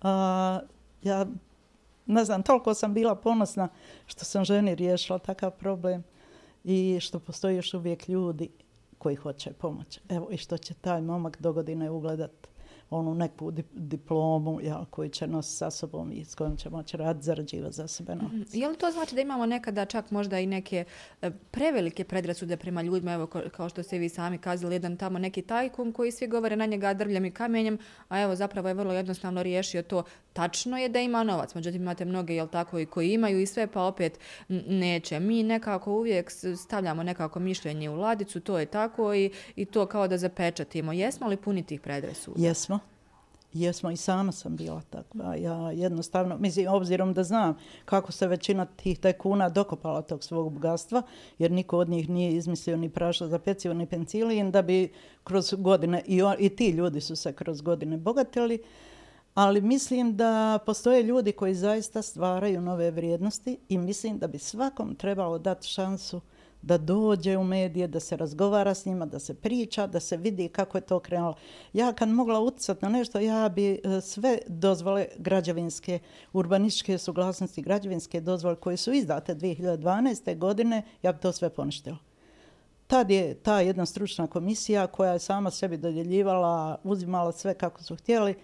[0.04, 0.60] a,
[1.02, 1.26] ja
[2.06, 3.68] ne znam, toliko sam bila ponosna
[4.06, 6.04] što sam ženi riješila takav problem
[6.64, 8.48] i što postoji još uvijek ljudi
[8.98, 10.00] koji hoće pomoć.
[10.08, 12.48] Evo i što će taj momak do godine ugledati
[12.90, 17.22] onu neku diplomu ja, koju će nositi sa sobom i s kojom će moći rad
[17.22, 18.32] zarađivati za sebe novac.
[18.32, 18.56] Mm -hmm.
[18.56, 20.84] Je li to znači da imamo nekada čak možda i neke
[21.22, 25.42] e, prevelike predrasude prema ljudima, evo kao što ste vi sami kazali, jedan tamo neki
[25.42, 29.42] tajkun koji svi govore na njega drvljem i kamenjem, a evo zapravo je vrlo jednostavno
[29.42, 30.02] riješio to.
[30.32, 33.66] Tačno je da ima novac, međutim imate mnoge, jel tako, i koji imaju i sve,
[33.66, 34.18] pa opet
[34.68, 35.20] neće.
[35.20, 36.30] Mi nekako uvijek
[36.64, 40.92] stavljamo nekako mišljenje u ladicu, to je tako i, i to kao da zapečatimo.
[40.92, 42.46] Jesmo li puni tih predrasuda?
[42.46, 42.78] Jesmo
[43.54, 45.34] jesmo i sama sam bila takva.
[45.36, 51.02] Ja jednostavno, mislim, obzirom da znam kako se većina tih tajkuna dokopala tog svog bogatstva,
[51.38, 54.92] jer niko od njih nije izmislio ni prašla za pecivo, ni pencilin, da bi
[55.24, 58.58] kroz godine, i, i ti ljudi su se kroz godine bogatili,
[59.34, 64.94] ali mislim da postoje ljudi koji zaista stvaraju nove vrijednosti i mislim da bi svakom
[64.94, 66.20] trebalo dati šansu
[66.66, 70.48] da dođe u medije, da se razgovara s njima, da se priča, da se vidi
[70.48, 71.35] kako je to krenulo.
[71.72, 75.98] Ja kad mogla uticati na nešto, ja bi e, sve dozvole građevinske,
[76.33, 80.38] urbanističke suglasnosti, građevinske dozvole koje su izdate 2012.
[80.38, 81.96] godine, ja bi to sve poništila.
[82.87, 87.96] Tad je ta jedna stručna komisija koja je sama sebi dodjeljivala, uzimala sve kako su
[87.96, 88.35] htjeli,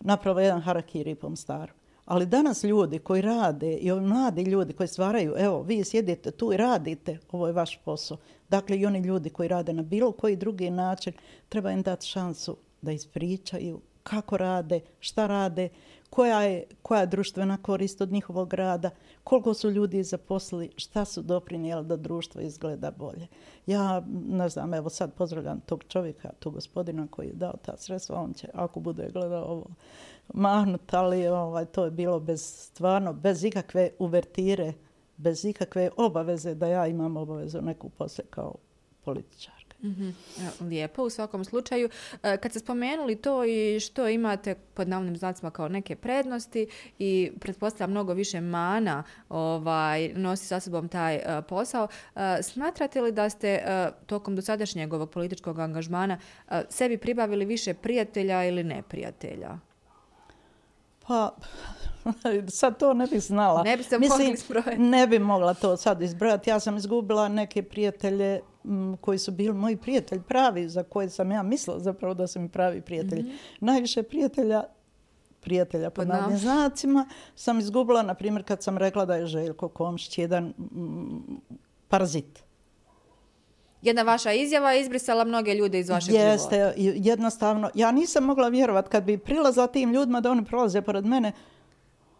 [0.00, 1.72] napravila jedan harakiri po staru.
[2.04, 6.52] Ali danas ljudi koji rade i ovi mladi ljudi koji stvaraju, evo, vi sjedite tu
[6.52, 8.16] i radite, ovo je vaš posao.
[8.48, 11.12] Dakle, i oni ljudi koji rade na bilo koji drugi način,
[11.48, 15.68] treba im dati šansu da ispričaju kako rade, šta rade,
[16.10, 18.90] koja je, koja je društvena korist od njihovog rada,
[19.24, 23.26] koliko su ljudi zaposlili, šta su doprinijeli da društvo izgleda bolje.
[23.66, 28.20] Ja, ne znam, evo sad pozdravljam tog čovjeka, tog gospodina koji je dao ta sredstva,
[28.20, 29.66] on će, ako bude gledao ovo,
[30.34, 34.72] mahnut, ali ovaj, to je bilo bez, stvarno, bez ikakve uvertire,
[35.16, 38.54] bez ikakve obaveze da ja imam obavezu neku posle kao
[39.04, 39.62] političar.
[39.82, 40.12] Mm -hmm.
[40.40, 41.88] E, lijepo u svakom slučaju.
[42.22, 46.66] E, kad ste spomenuli to i što imate pod navnim znacima kao neke prednosti
[46.98, 53.12] i pretpostavljam mnogo više mana ovaj, nosi sa sobom taj uh, posao, uh, smatrate li
[53.12, 56.18] da ste uh, tokom dosadašnjeg ovog političkog angažmana
[56.68, 59.58] sebi pribavili više prijatelja ili neprijatelja?
[61.12, 61.36] Pa,
[62.60, 63.62] sad to ne bih znala.
[63.62, 64.78] Ne bi se mogli izbrojati.
[64.78, 66.50] Ne bi mogla to sad izbrojati.
[66.50, 71.30] Ja sam izgubila neke prijatelje m, koji su bili moji prijatelji pravi, za koje sam
[71.30, 73.22] ja mislila zapravo da su mi pravi prijatelji.
[73.22, 73.60] Mm -hmm.
[73.60, 74.64] Najviše prijatelja
[75.40, 80.18] prijatelja pod navnim znacima sam izgubila, na primjer, kad sam rekla da je Željko Komšić
[80.18, 81.40] jedan m,
[81.88, 82.44] parazit
[83.82, 86.80] jedna vaša izjava izbrisala mnoge ljude iz vašeg Jeste, života.
[86.80, 87.70] Jeste, jednostavno.
[87.74, 91.32] Ja nisam mogla vjerovat kad bi prilazila tim ljudima da oni prolaze pored mene.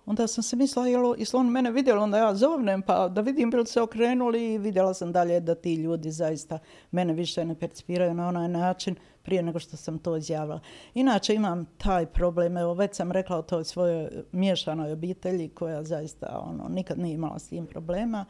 [0.07, 3.51] Onda sam se mislila, jel, jel on mene vidjelo, onda ja zovnem, pa da vidim
[3.51, 6.59] bili se okrenuli i vidjela sam dalje da ti ljudi zaista
[6.91, 10.61] mene više ne percipiraju na onaj način prije nego što sam to izjavila.
[10.95, 16.43] Inače imam taj problem, evo već sam rekla o toj svojoj miješanoj obitelji koja zaista
[16.45, 18.25] ono, nikad nije imala s tim problema.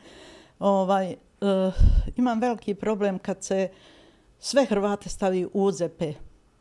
[0.58, 1.74] Ovaj, uh,
[2.16, 3.68] imam veliki problem kad se
[4.38, 6.00] sve Hrvate stavi u ZP.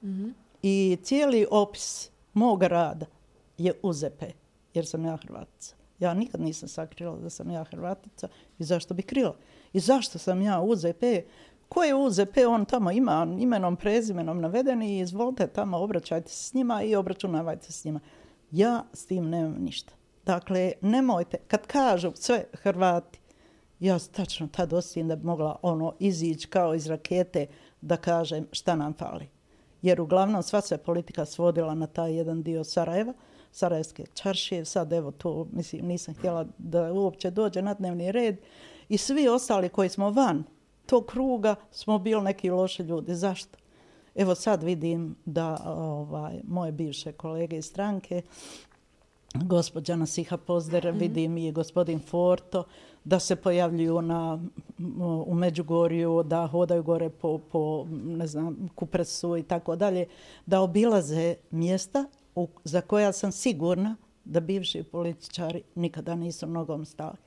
[0.01, 0.33] Mm -hmm.
[0.61, 3.05] I cijeli opis mog rada
[3.57, 4.23] je u ZP,
[4.73, 5.75] jer sam ja Hrvatica.
[5.99, 8.27] Ja nikad nisam sakrila da sam ja Hrvatica
[8.59, 9.35] i zašto bi krila.
[9.73, 11.03] I zašto sam ja u ZP?
[11.69, 12.37] Ko je u ZP?
[12.47, 17.71] On tamo ima imenom, prezimenom navedeni i izvolite tamo, obraćajte se s njima i obračunavajte
[17.71, 17.99] s njima.
[18.51, 19.93] Ja s tim nemam ništa.
[20.25, 23.20] Dakle, nemojte, kad kažu sve Hrvati,
[23.81, 27.45] ja tačno tad osjetim da bi mogla ono izići kao iz rakete
[27.81, 29.27] da kažem šta nam fali.
[29.81, 33.13] Jer uglavnom sva se politika svodila na taj jedan dio Sarajeva,
[33.51, 34.65] Sarajevske čaršije.
[34.65, 38.37] Sad evo to, mislim, nisam htjela da uopće dođe na dnevni red.
[38.89, 40.43] I svi ostali koji smo van
[40.85, 43.15] tog kruga smo bili neki loši ljudi.
[43.15, 43.57] Zašto?
[44.15, 48.21] Evo sad vidim da ovaj, moje bivše kolege iz stranke,
[49.35, 50.99] gospođa Nasiha Pozder, mm -hmm.
[50.99, 52.63] vidim i gospodin Forto,
[53.03, 54.39] da se pojavljuju na,
[55.25, 60.05] u Međugorju, da hodaju gore po, po ne znam, Kupresu i tako dalje,
[60.45, 67.17] da obilaze mjesta u, za koja sam sigurna da bivši političari nikada nisu nogom stali.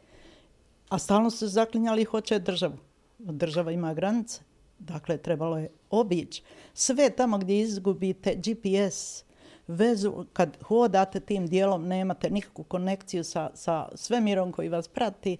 [0.88, 2.76] A stalno su zaklinjali i hoće državu.
[3.18, 4.40] Država ima granice.
[4.78, 6.42] Dakle, trebalo je obići.
[6.74, 9.24] Sve tamo gdje izgubite GPS,
[9.66, 15.36] vezu, kad hodate tim dijelom, nemate nikakvu konekciju sa, sa svemirom koji vas prati,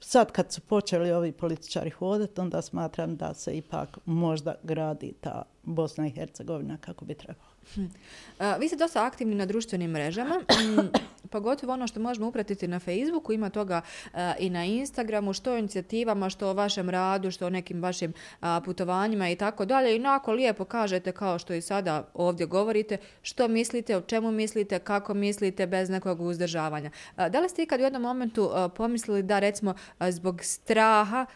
[0.00, 5.42] sad kad su počeli ovi političari hodati, onda smatram da se ipak možda gradi ta
[5.62, 7.53] Bosna i Hercegovina kako bi trebalo.
[7.74, 7.84] Hm.
[8.58, 10.88] vi ste dosta aktivni na društvenim mrežama, mm,
[11.30, 13.80] pogotovo ono što možemo upratiti na Facebooku, ima toga
[14.38, 18.12] i na Instagramu, što o inicijativama, što o vašem radu, što o nekim vašim
[18.64, 19.92] putovanjima i tako dalje.
[19.92, 24.78] I onako lijepo kažete, kao što i sada ovdje govorite, što mislite, o čemu mislite,
[24.78, 26.90] kako mislite, bez nekog uzdržavanja.
[27.16, 31.26] Da li ste ikad u jednom momentu pomislili da recimo zbog straha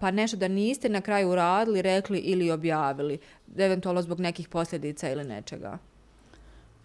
[0.00, 3.18] pa nešto da niste na kraju uradili, rekli ili objavili,
[3.64, 5.78] eventualno zbog nekih posljedica ili nečega?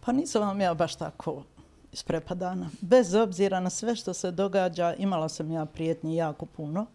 [0.06, 1.44] Pa nisam vam ja baš tako
[1.92, 2.70] isprepadana.
[2.82, 6.86] Bez obzira na sve što se događa, imala sam ja prijetnje jako puno.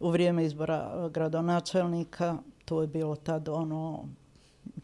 [0.00, 4.04] U vrijeme izbora e, gradonačelnika, to je bilo tad ono,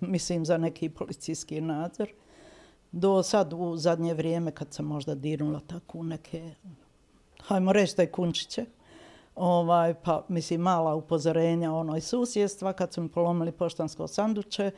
[0.00, 2.08] mislim, za neki policijski nadzor.
[2.92, 6.54] Do sad, u zadnje vrijeme, kad sam možda dirnula tako neke,
[7.40, 8.66] hajmo reći da je kunčiće,
[9.34, 14.70] ovaj, pa mislim mala upozorenja ono iz susjedstva kad su mi polomili poštansko sanduče,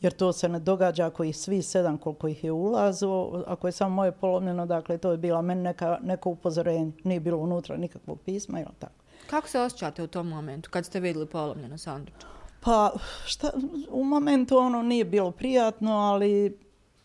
[0.00, 3.72] jer to se ne događa ako ih svi sedam koliko ih je ulazo, ako je
[3.72, 8.20] samo moje polomljeno, dakle to je bila meni neka, neko upozorenje, nije bilo unutra nikakvog
[8.20, 9.04] pisma ili tako.
[9.30, 12.26] Kako se osjećate u tom momentu kad ste vidjeli polomljeno sanduče?
[12.60, 12.92] Pa
[13.24, 13.50] šta,
[13.90, 16.58] u momentu ono nije bilo prijatno, ali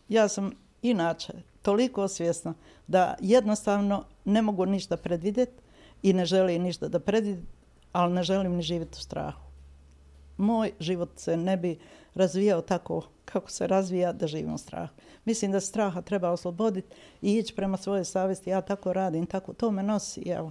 [0.08, 0.50] ja sam
[0.82, 1.32] inače
[1.62, 2.54] toliko svjesna
[2.86, 5.62] da jednostavno ne mogu ništa predvidjeti
[6.02, 7.46] i ne želim ništa da predvidim,
[7.92, 9.40] ali ne želim ni živjeti u strahu.
[10.36, 11.78] Moj život se ne bi
[12.14, 14.94] razvijao tako kako se razvija da živim u strahu.
[15.24, 16.88] Mislim da straha treba osloboditi
[17.22, 18.50] i ići prema svoje savjesti.
[18.50, 20.28] Ja tako radim, tako to me nosi.
[20.28, 20.50] Evo.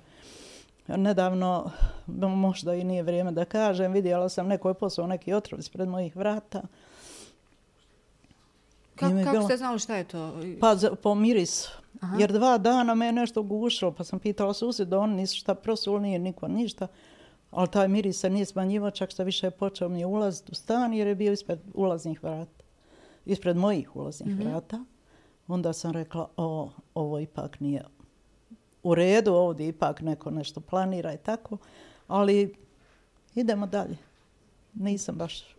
[0.88, 1.71] Nedavno,
[2.17, 6.15] možda i nije vrijeme da kažem, vidjela sam neko je poslao neki otrov ispred mojih
[6.15, 6.62] vrata.
[8.99, 9.43] Ka, kako bilo...
[9.43, 10.33] ste znali šta je to?
[10.59, 11.71] Pa po mirisu.
[11.99, 12.17] Aha.
[12.19, 16.01] Jer dva dana me je nešto gušilo, pa sam pitala susjeda, oni nisu šta prosuli,
[16.01, 16.88] nije niko ništa.
[17.51, 20.93] Ali taj miris se nije smanjivo, čak što više je počeo mi ulaziti u stan
[20.93, 22.63] jer je bio ispred ulaznih vrata.
[23.25, 24.49] Ispred mojih ulaznih mm -hmm.
[24.49, 24.85] vrata.
[25.47, 27.83] Onda sam rekla, o, ovo ipak nije
[28.83, 31.57] u redu, ovdje ipak neko nešto planira i tako.
[32.07, 32.55] Ali
[33.35, 33.97] idemo dalje.
[34.73, 35.55] Nisam baš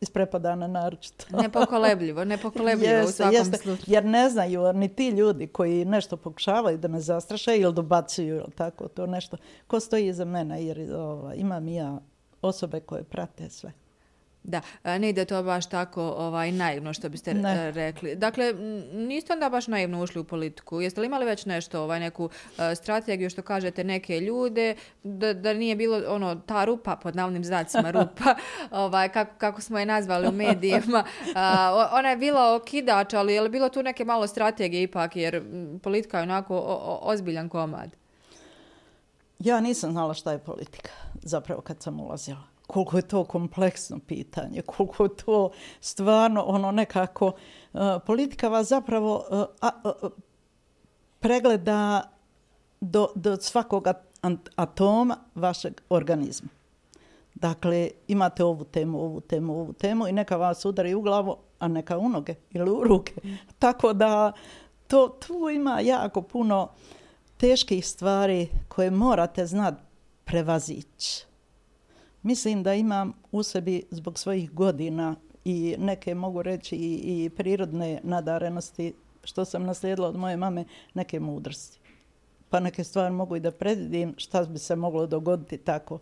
[0.00, 1.24] isprepadana naročito.
[1.42, 3.84] Nepokolebljivo, nepokolebljivo jeste, u svakom jeste, slučaju.
[3.86, 8.52] Jer ne znaju ni ti ljudi koji nešto pokušavaju da me zastraše ili dobacuju ili
[8.54, 9.36] tako to nešto.
[9.66, 11.98] Ko stoji iza mene jer ova, imam i ja
[12.42, 13.72] osobe koje prate sve.
[14.42, 17.70] Da, ne ide to baš tako ovaj, naivno što biste ne.
[17.70, 18.16] Rekli.
[18.16, 18.52] Dakle,
[18.92, 20.80] niste onda baš naivno ušli u politiku.
[20.80, 22.30] Jeste li imali već nešto, ovaj, neku uh,
[22.74, 27.90] strategiju što kažete neke ljude, da, da nije bilo ono ta rupa, pod navnim znacima
[28.00, 28.34] rupa,
[28.70, 31.04] ovaj, kako, kako smo je nazvali u medijima.
[31.20, 31.34] Uh,
[31.92, 35.42] ona je bila okidač, ali je li bilo tu neke malo strategije ipak, jer
[35.82, 37.90] politika je onako o, o, ozbiljan komad?
[39.38, 40.90] Ja nisam znala šta je politika,
[41.22, 45.50] zapravo kad sam ulazila koliko je to kompleksno pitanje, koliko je to
[45.80, 47.26] stvarno ono nekako,
[47.72, 50.10] uh, politika vas zapravo uh, a, uh,
[51.20, 52.02] pregleda
[52.80, 53.88] do, do svakog
[54.56, 56.48] atoma vašeg organizma.
[57.34, 61.68] Dakle, imate ovu temu, ovu temu, ovu temu i neka vas udari u glavu, a
[61.68, 63.14] neka u noge ili u ruke.
[63.58, 64.32] Tako da
[64.86, 66.68] to, tu ima jako puno
[67.36, 69.82] teških stvari koje morate znati
[70.24, 71.27] prevazići.
[72.28, 78.00] Mislim da imam u sebi zbog svojih godina i neke mogu reći i, i prirodne
[78.02, 80.64] nadarenosti što sam naslijedila od moje mame,
[80.94, 81.78] neke mudrosti.
[82.50, 85.98] Pa neke stvari mogu i da predvidim šta bi se moglo dogoditi tako.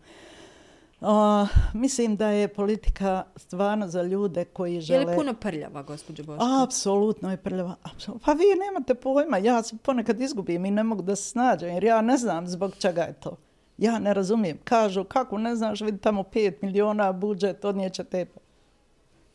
[1.01, 5.01] O, mislim da je politika stvarno za ljude koji žele...
[5.01, 6.45] Je li puno prljava, gospođo Boško?
[6.63, 7.77] Apsolutno je prljava.
[7.83, 8.25] Apsolutno.
[8.25, 11.85] Pa vi nemate pojma, ja se ponekad izgubim i ne mogu da se snađem, jer
[11.85, 13.37] ja ne znam zbog čega je to.
[13.79, 14.59] Ja ne razumijem.
[14.65, 18.27] Kažu, kako ne znaš, vidi tamo 5 miliona budžet, odnijeće te.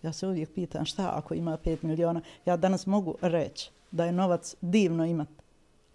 [0.03, 2.21] Ja se uvijek pitan šta ako ima 5 miliona.
[2.45, 5.43] Ja danas mogu reći da je novac divno imati,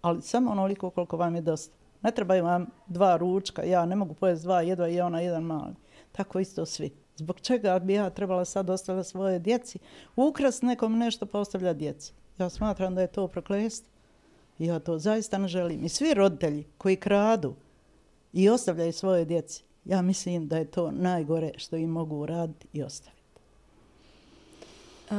[0.01, 1.75] ali samo onoliko koliko vam je dosta.
[2.01, 5.73] Ne trebaju vam dva ručka, ja ne mogu pojesti dva, jedva je ona jedan mali.
[6.11, 6.91] Tako isto svi.
[7.15, 9.79] Zbog čega bi ja trebala sad ostavlja svoje djeci?
[10.15, 12.13] Ukras nekom nešto pa ostavlja djeci.
[12.37, 13.85] Ja smatram da je to proklest.
[14.59, 15.83] Ja to zaista ne želim.
[15.83, 17.53] I svi roditelji koji kradu,
[18.33, 19.63] i ostavljaju svoje djeci.
[19.85, 23.17] Ja mislim da je to najgore što im mogu uraditi i ostaviti.
[25.09, 25.15] Uh,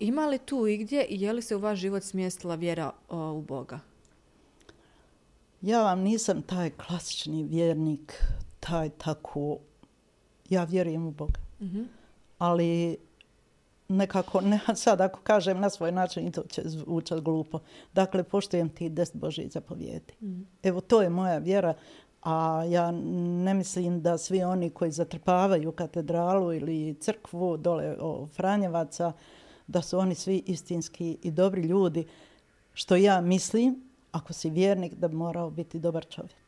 [0.00, 3.18] ima li tu i gdje i je li se u vaš život smjestila vjera uh,
[3.18, 3.80] u Boga?
[5.60, 8.22] Ja vam nisam taj klasični vjernik,
[8.60, 9.58] taj tako...
[10.48, 11.40] Ja vjerujem u Boga.
[11.60, 11.84] Mm -hmm.
[12.38, 12.96] Ali
[13.96, 17.58] nekako, ne, sad ako kažem na svoj način, i to će zvučati glupo.
[17.92, 20.14] Dakle, poštujem ti deset Božih zapovjedi.
[20.20, 20.42] Mm.
[20.62, 21.74] Evo, to je moja vjera.
[22.22, 29.12] A ja ne mislim da svi oni koji zatrpavaju katedralu ili crkvu dole o Franjevaca,
[29.66, 32.06] da su oni svi istinski i dobri ljudi.
[32.74, 33.82] Što ja mislim,
[34.12, 36.41] ako si vjernik, da bi morao biti dobar čovjek.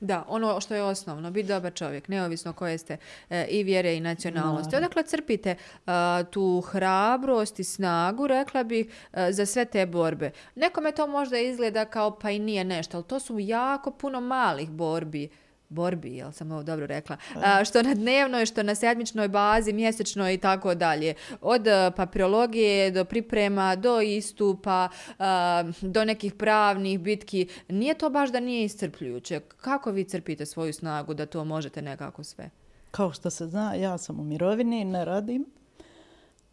[0.00, 2.96] Da, ono što je osnovno, biti dobar čovjek, neovisno koje ste
[3.30, 4.72] e, i vjere i nacionalnosti.
[4.72, 4.78] No.
[4.78, 5.90] Odakle crpite e,
[6.30, 10.30] tu hrabrost i snagu, rekla bih, e, za sve te borbe.
[10.54, 14.70] Nekome to možda izgleda kao pa i nije nešto, ali to su jako puno malih
[14.70, 15.28] borbi
[15.68, 20.34] borbi, jel sam ovo dobro rekla, a, što na dnevnoj, što na sedmičnoj bazi, mjesečnoj
[20.34, 21.14] i tako dalje.
[21.40, 24.88] Od e, papirologije do priprema, do istupa,
[25.18, 27.48] a, do nekih pravnih bitki.
[27.68, 29.40] Nije to baš da nije iscrpljujuće.
[29.40, 32.50] Kako vi crpite svoju snagu da to možete nekako sve?
[32.90, 35.46] Kao što se zna, ja sam u mirovini, ne radim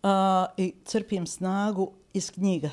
[0.04, 2.70] a, i crpim snagu iz knjiga.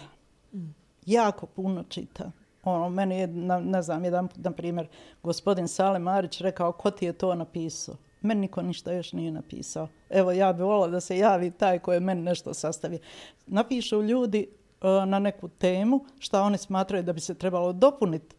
[0.52, 0.74] Mm.
[1.06, 4.86] Jako puno čitam ono, meni je, na, ne znam, jedan put, na primjer,
[5.22, 7.94] gospodin Sale Marić rekao, ko ti je to napisao?
[8.20, 9.88] Meni niko ništa još nije napisao.
[10.10, 12.98] Evo, ja bih volila da se javi taj koji je meni nešto sastavi.
[13.46, 14.46] Napišu ljudi
[14.80, 18.36] uh, na neku temu šta oni smatraju da bi se trebalo dopuniti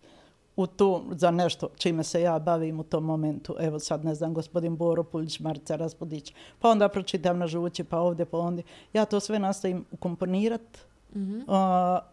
[0.56, 3.56] u to za nešto čime se ja bavim u tom momentu.
[3.60, 8.00] Evo sad ne znam, gospodin Boro Puljić, Marica Raspodić, pa onda pročitam na žući, pa
[8.00, 8.64] ovdje, pa ondje.
[8.94, 10.80] Ja to sve nastavim ukomponirati
[11.16, 11.98] mm -hmm.
[11.98, 12.04] uh,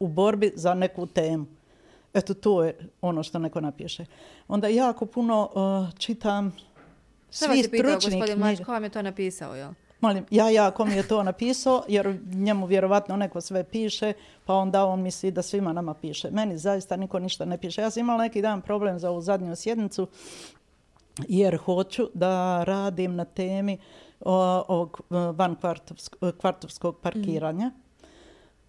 [0.00, 1.46] u borbi za neku temu.
[2.14, 4.04] Eto, to je ono što neko napiše.
[4.48, 6.56] Onda jako puno uh, čitam
[7.30, 8.40] svi stručnih knjiga.
[8.40, 9.70] Mač, ko vam je to napisao, jel?
[10.00, 14.12] Molim, ja, ja, ko mi je to napisao, jer njemu vjerovatno neko sve piše,
[14.44, 16.30] pa onda on misli da svima nama piše.
[16.30, 17.80] Meni zaista niko ništa ne piše.
[17.80, 20.06] Ja sam imala neki dan problem za ovu zadnju sjednicu,
[21.28, 23.78] jer hoću da radim na temi
[24.20, 25.00] ovog
[25.34, 25.56] van
[26.40, 27.66] kvartovskog parkiranja.
[27.66, 27.87] Mm.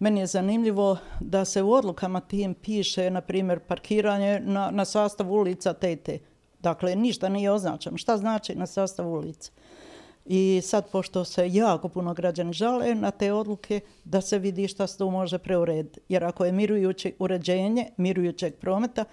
[0.00, 5.32] Meni je zanimljivo da se u odlukama tim piše, na primjer, parkiranje na, na sastav
[5.32, 6.18] ulica tete.
[6.60, 7.96] Dakle, ništa nije označeno.
[7.96, 9.52] Šta znači na sastav ulica?
[10.26, 14.86] I sad, pošto se jako puno građani žale na te odluke, da se vidi šta
[14.86, 16.00] se tu može preurediti.
[16.08, 19.04] Jer ako je mirujuće uređenje, mirujućeg prometa,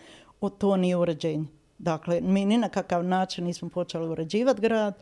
[0.42, 1.46] o to nije uređenje.
[1.78, 4.94] Dakle, mi ni na kakav način nismo počeli uređivati grad,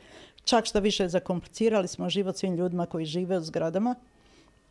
[0.44, 3.96] čak što više zakomplicirali smo život svim ljudima koji žive u zgradama,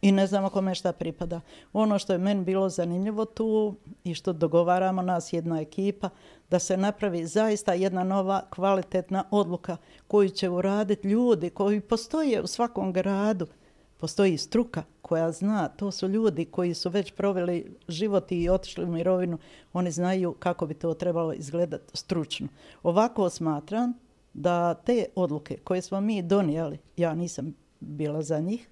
[0.05, 1.41] i ne znamo kome šta pripada.
[1.73, 3.75] Ono što je meni bilo zanimljivo tu
[4.05, 6.09] i što dogovaramo nas jedna ekipa,
[6.51, 9.77] da se napravi zaista jedna nova kvalitetna odluka
[10.07, 13.47] koju će uraditi ljudi koji postoje u svakom gradu.
[13.97, 18.93] Postoji struka koja zna, to su ljudi koji su već proveli život i otišli u
[18.93, 19.39] mirovinu,
[19.73, 22.49] oni znaju kako bi to trebalo izgledati stručno.
[22.83, 23.93] Ovako smatram
[24.35, 28.69] da te odluke koje smo mi donijeli, ja nisam bila za njih,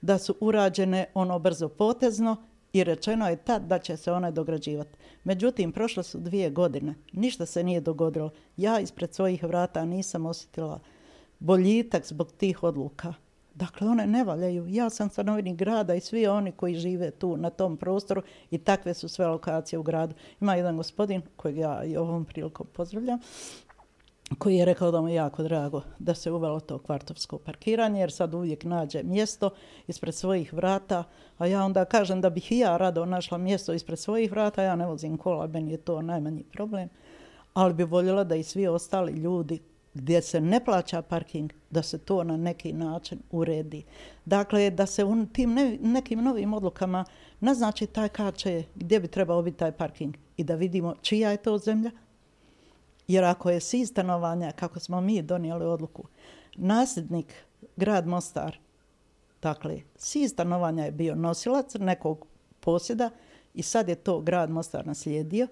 [0.00, 2.36] da su urađene ono brzo potezno
[2.72, 4.98] i rečeno je tad da će se one dograđivati.
[5.24, 8.30] Međutim, prošle su dvije godine, ništa se nije dogodilo.
[8.56, 10.80] Ja ispred svojih vrata nisam osjetila
[11.38, 13.14] boljitak zbog tih odluka.
[13.54, 14.66] Dakle, one ne valjaju.
[14.68, 18.94] Ja sam stanovnik grada i svi oni koji žive tu na tom prostoru i takve
[18.94, 20.14] su sve lokacije u gradu.
[20.40, 23.18] Ima jedan gospodin kojeg ja i ovom prilikom pozdravljam
[24.38, 28.12] koji je rekao da mu je jako drago da se uvelo to kvartovsko parkiranje, jer
[28.12, 29.50] sad uvijek nađe mjesto
[29.88, 31.04] ispred svojih vrata,
[31.38, 34.76] a ja onda kažem da bih i ja rado našla mjesto ispred svojih vrata, ja
[34.76, 36.88] ne vozim kola, meni je to najmanji problem,
[37.54, 39.58] ali bi voljela da i svi ostali ljudi
[39.94, 43.84] gdje se ne plaća parking, da se to na neki način uredi.
[44.24, 47.04] Dakle, da se un, tim ne, nekim novim odlukama
[47.40, 51.58] naznači taj kače gdje bi trebao biti taj parking i da vidimo čija je to
[51.58, 51.90] zemlja,
[53.10, 56.04] Jer ako je si stanovanja, kako smo mi donijeli odluku,
[56.56, 57.34] nasljednik
[57.76, 58.58] grad Mostar,
[59.42, 62.26] dakle, si stanovanja je bio nosilac nekog
[62.60, 63.10] posjeda
[63.54, 65.46] i sad je to grad Mostar naslijedio,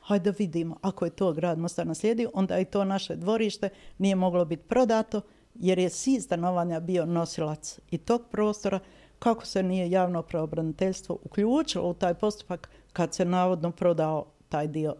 [0.00, 3.68] hajde vidimo, ako je to grad Mostar naslijedio, onda i to naše dvorište
[3.98, 5.20] nije moglo biti prodato,
[5.54, 8.80] jer je si stanovanja bio nosilac i tog prostora,
[9.18, 14.94] kako se nije javno pravobraniteljstvo uključilo u taj postupak kad se navodno prodao taj dio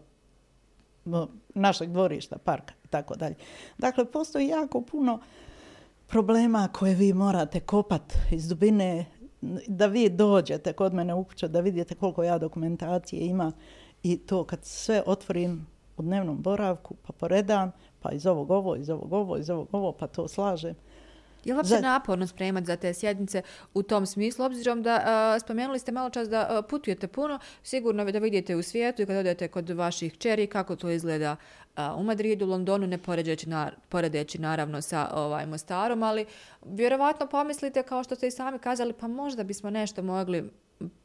[1.53, 3.35] našeg dvorišta, parka i tako dalje.
[3.77, 5.19] Dakle, postoji jako puno
[6.07, 9.05] problema koje vi morate kopat iz dubine
[9.67, 13.51] da vi dođete kod mene u kuću, da vidite koliko ja dokumentacije ima
[14.03, 18.89] i to kad sve otvorim u dnevnom boravku, pa poredam, pa iz ovog ovo, iz
[18.89, 20.75] ovog ovo, iz ovog ovo, pa to slažem.
[21.45, 21.81] Je li uopće za...
[21.81, 23.41] naporno spremati za te sjednice
[23.73, 28.11] u tom smislu, obzirom da uh, spomenuli ste malo čas da uh, putujete puno, sigurno
[28.11, 31.35] da vidite u svijetu i kad odete kod vaših čeri kako to izgleda
[31.77, 36.25] uh, u Madridu, Londonu, ne poredeći, na, poredeći naravno sa ovaj, Mostarom, ali
[36.65, 40.49] vjerovatno pomislite kao što ste i sami kazali, pa možda bismo nešto mogli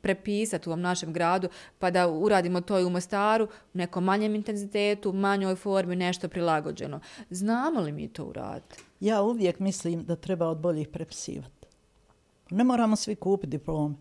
[0.00, 1.48] prepisati u ovom našem gradu,
[1.78, 7.00] pa da uradimo to i u Mostaru, u nekom manjem intenzitetu, manjoj formi, nešto prilagođeno.
[7.30, 8.76] Znamo li mi to uraditi?
[9.00, 11.66] Ja uvijek mislim da treba od boljih prepisivati.
[12.50, 13.94] Ne moramo svi kupiti diplome.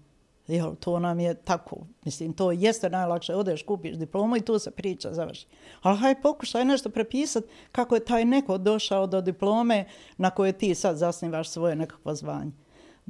[0.47, 1.77] Jel, to nam je tako.
[2.05, 3.35] Mislim, to jeste najlakše.
[3.35, 5.47] Odeš, kupiš diplomu i tu se priča završi.
[5.81, 9.85] Ali haj pokušaj nešto prepisati kako je taj neko došao do diplome
[10.17, 12.51] na koje ti sad zasnivaš svoje nekakvo zvanje.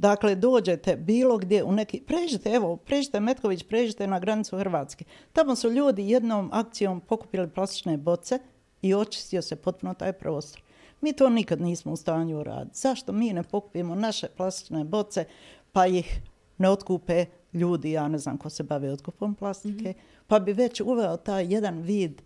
[0.00, 2.00] Dakle, dođete bilo gdje u neki...
[2.00, 5.04] Pređite, evo, pređite Metković, pređite na granicu Hrvatske.
[5.32, 8.38] Tamo su ljudi jednom akcijom pokupili plastične boce
[8.82, 10.62] i očistio se potpuno taj prostor.
[11.00, 12.78] Mi to nikad nismo u stanju uraditi.
[12.78, 15.24] Zašto mi ne pokupimo naše plastične boce
[15.72, 16.20] pa ih
[16.58, 20.24] ne otkupe ljudi, ja ne znam ko se bave otkupom plastike, mm -hmm.
[20.26, 22.22] pa bi već uveo taj jedan vid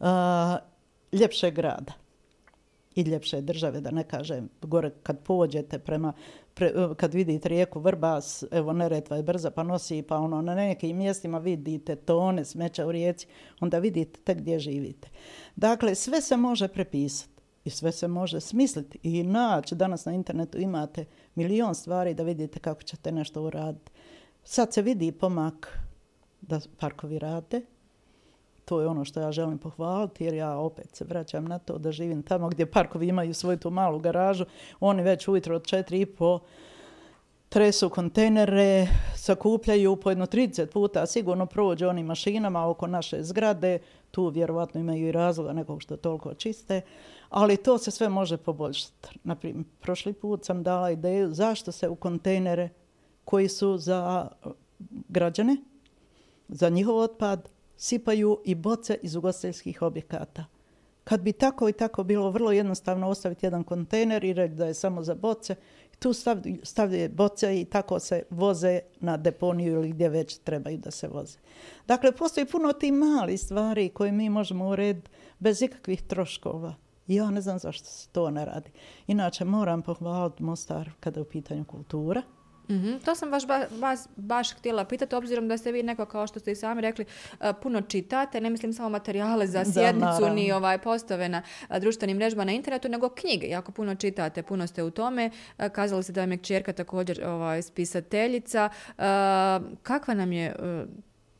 [0.00, 0.06] uh,
[1.12, 1.99] ljepšeg grada
[2.94, 6.12] i ljepše države, da ne kažem, gore kad pođete prema,
[6.54, 10.96] pre, kad vidite rijeku Vrbas, evo Neretva je brza pa nosi, pa ono na nekim
[10.96, 13.26] mjestima vidite tone smeća u rijeci,
[13.60, 15.08] onda vidite tek gdje živite.
[15.56, 19.74] Dakle, sve se može prepisati i sve se može smisliti i naći.
[19.74, 23.92] Danas na internetu imate milion stvari da vidite kako ćete nešto uraditi.
[24.44, 25.78] Sad se vidi pomak
[26.40, 27.62] da parkovi rade.
[28.70, 31.92] To je ono što ja želim pohvaliti jer ja opet se vraćam na to da
[31.92, 34.44] živim tamo gdje parkovi imaju svoju tu malu garažu.
[34.80, 36.38] Oni već ujutro od četiri i po
[37.48, 43.78] tresu kontejnere, sakupljaju po jedno 30 puta, sigurno prođe onim mašinama oko naše zgrade,
[44.10, 46.80] tu vjerovatno imaju i razloga nekog što toliko čiste,
[47.28, 49.08] ali to se sve može poboljšati.
[49.24, 52.68] Naprimjer, prošli put sam dala ideju zašto se u kontejnere
[53.24, 54.28] koji su za
[55.08, 55.56] građane,
[56.48, 57.48] za njihov otpad,
[57.80, 60.44] sipaju i boce iz ugostiteljskih objekata.
[61.04, 64.74] Kad bi tako i tako bilo vrlo jednostavno ostaviti jedan kontejner i reći da je
[64.74, 65.54] samo za boce,
[65.98, 66.12] tu
[66.62, 71.38] stavljaju boce i tako se voze na deponiju ili gdje već trebaju da se voze.
[71.86, 76.74] Dakle, postoji puno tih mali stvari koje mi možemo urediti bez ikakvih troškova.
[77.06, 78.70] Ja ne znam zašto se to ne radi.
[79.06, 82.22] Inače, moram pohvaliti Mostar kada je u pitanju kultura.
[82.70, 83.04] Mm -hmm.
[83.04, 86.52] To sam baš, baš, baš htjela pitati, obzirom da ste vi neko, kao što ste
[86.52, 90.78] i sami rekli, uh, puno čitate, ne mislim samo materijale za sjednicu, da, ni ovaj
[90.78, 93.46] postave na uh, društvenim mrežama na internetu, nego knjige.
[93.46, 95.30] Jako puno čitate, puno ste u tome.
[95.58, 98.68] Uh, kazali ste da vam je čerka također ovaj, spisateljica.
[99.82, 100.54] Kakva nam je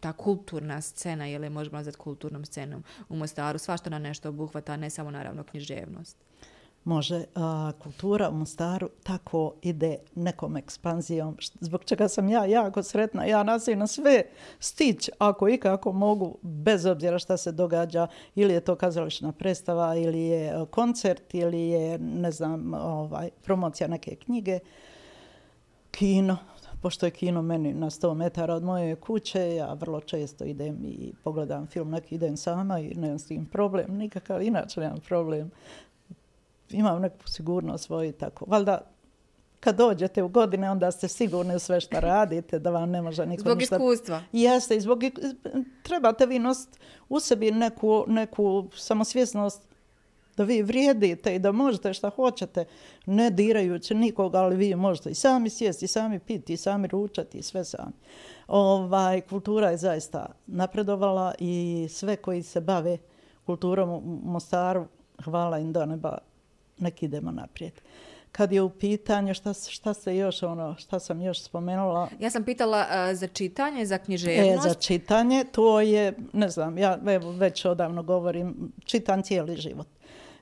[0.01, 3.59] ta kulturna scena, ili možemo nazvati kulturnom scenom u Mostaru?
[3.59, 6.17] Svašta na nešto obuhvata, ne samo naravno književnost
[6.85, 13.25] može a, kultura u Mostaru tako ide nekom ekspanzijom, zbog čega sam ja jako sretna.
[13.25, 14.23] Ja nasim na sve
[14.59, 19.97] stić, ako i kako mogu, bez obzira šta se događa, ili je to kazališna predstava,
[19.97, 24.59] ili je koncert, ili je, ne znam, ovaj, promocija neke knjige,
[25.91, 26.37] kino,
[26.83, 31.13] pošto je kino meni na 100 metara od moje kuće, ja vrlo često idem i
[31.25, 35.51] pogledam film, neki idem sama i nemam s tim problem, nikakav, inače nemam problem
[36.71, 38.45] imam neku sigurnost svoju tako.
[38.49, 38.81] Valjda
[39.61, 43.27] kad dođete u godine, onda ste sigurni u sve što radite, da vam ne može
[43.27, 43.77] niko zbog ništa...
[43.77, 44.23] Zbog iskustva.
[44.33, 44.99] Jeste, i zbog...
[45.83, 49.71] trebate vi nositi u sebi neku, neku samosvjesnost
[50.37, 52.65] da vi vrijedite i da možete šta hoćete,
[53.07, 57.39] ne dirajući nikoga, ali vi možete i sami sjesti, i sami piti, i sami ručati,
[57.39, 57.93] i sve sami.
[58.49, 62.99] Ovaj, kultura je zaista napredovala i sve koji se bave
[63.47, 64.87] kulturom u Mostaru,
[65.25, 66.19] hvala im do neba,
[66.81, 67.73] nek idemo naprijed.
[68.33, 72.09] Kad je u pitanju šta, šta se još ono, šta sam još spomenula?
[72.21, 74.67] Ja sam pitala uh, za čitanje, za književnost.
[74.67, 79.87] E, za čitanje, to je, ne znam, ja evo, već odavno govorim, čitam cijeli život.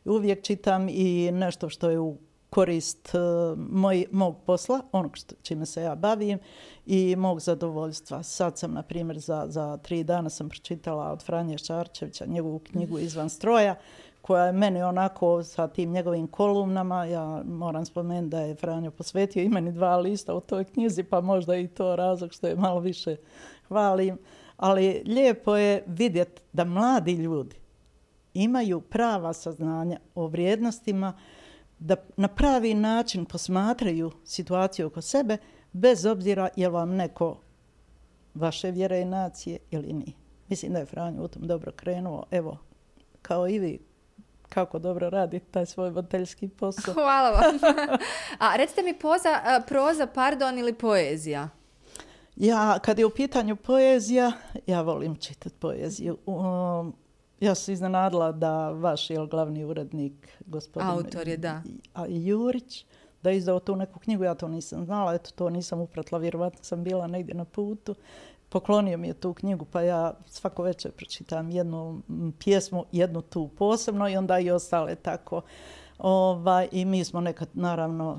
[0.04, 2.16] Uvijek čitam i nešto što je u
[2.50, 6.38] korist uh, moj, mog posla, onog što, čime se ja bavim
[6.86, 8.22] i mog zadovoljstva.
[8.22, 12.98] Sad sam, na primjer, za, za tri dana sam pročitala od Franje Šarčevića njegovu knjigu
[12.98, 13.74] Izvan stroja
[14.28, 19.42] koja je meni onako sa tim njegovim kolumnama, ja moram spomenuti da je Franjo posvetio
[19.42, 23.16] imeni dva lista u toj knjizi, pa možda i to razlog što je malo više
[23.68, 24.18] hvalim.
[24.56, 27.56] Ali lijepo je vidjeti da mladi ljudi
[28.34, 31.18] imaju prava saznanja o vrijednostima,
[31.78, 35.36] da na pravi način posmatraju situaciju oko sebe,
[35.72, 37.36] bez obzira je vam neko
[38.34, 40.12] vaše vjere i nacije ili nije.
[40.48, 42.24] Mislim da je Franjo u tom dobro krenuo.
[42.30, 42.58] Evo,
[43.22, 43.87] kao i vi
[44.48, 46.94] kako dobro radi taj svoj voditeljski posao.
[47.04, 47.58] Hvala vam.
[48.38, 51.48] A recite mi poza, proza, pardon, ili poezija?
[52.36, 54.32] Ja, kad je u pitanju poezija,
[54.66, 56.18] ja volim čitati poeziju.
[56.26, 56.94] Um,
[57.40, 61.62] ja sam iznenadila da vaš je glavni urednik, gospodin Autor je, da.
[61.94, 62.84] A Jurić,
[63.22, 66.64] da je izdao tu neku knjigu, ja to nisam znala, eto to nisam upratila, vjerovatno
[66.64, 67.94] sam bila negdje na putu.
[68.48, 72.02] Poklonio mi je tu knjigu, pa ja svako večer pročitam jednu
[72.38, 75.42] pjesmu, jednu tu posebno i onda i ostale tako.
[75.98, 78.18] Ovaj, I mi smo nekad, naravno,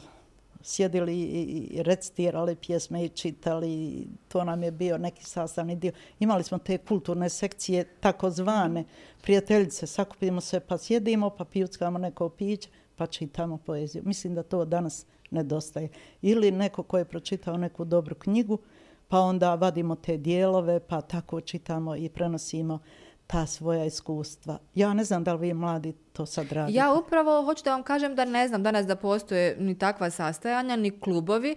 [0.61, 4.07] sjedili i recitirali pjesme i čitali.
[4.27, 5.91] To nam je bio neki sastavni dio.
[6.19, 8.83] Imali smo te kulturne sekcije, takozvane
[9.21, 9.87] prijateljice.
[9.87, 14.03] Sakupimo se pa sjedimo, pa pijuckamo neko piće, pa čitamo poeziju.
[14.05, 15.89] Mislim da to danas nedostaje.
[16.21, 18.57] Ili neko ko je pročitao neku dobru knjigu,
[19.09, 22.79] pa onda vadimo te dijelove, pa tako čitamo i prenosimo
[23.27, 24.57] ta svoja iskustva.
[24.75, 26.77] Ja ne znam da li vi mladi to sad radite.
[26.77, 30.75] Ja upravo hoću da vam kažem da ne znam danas da postoje ni takva sastajanja,
[30.75, 31.55] ni klubovi.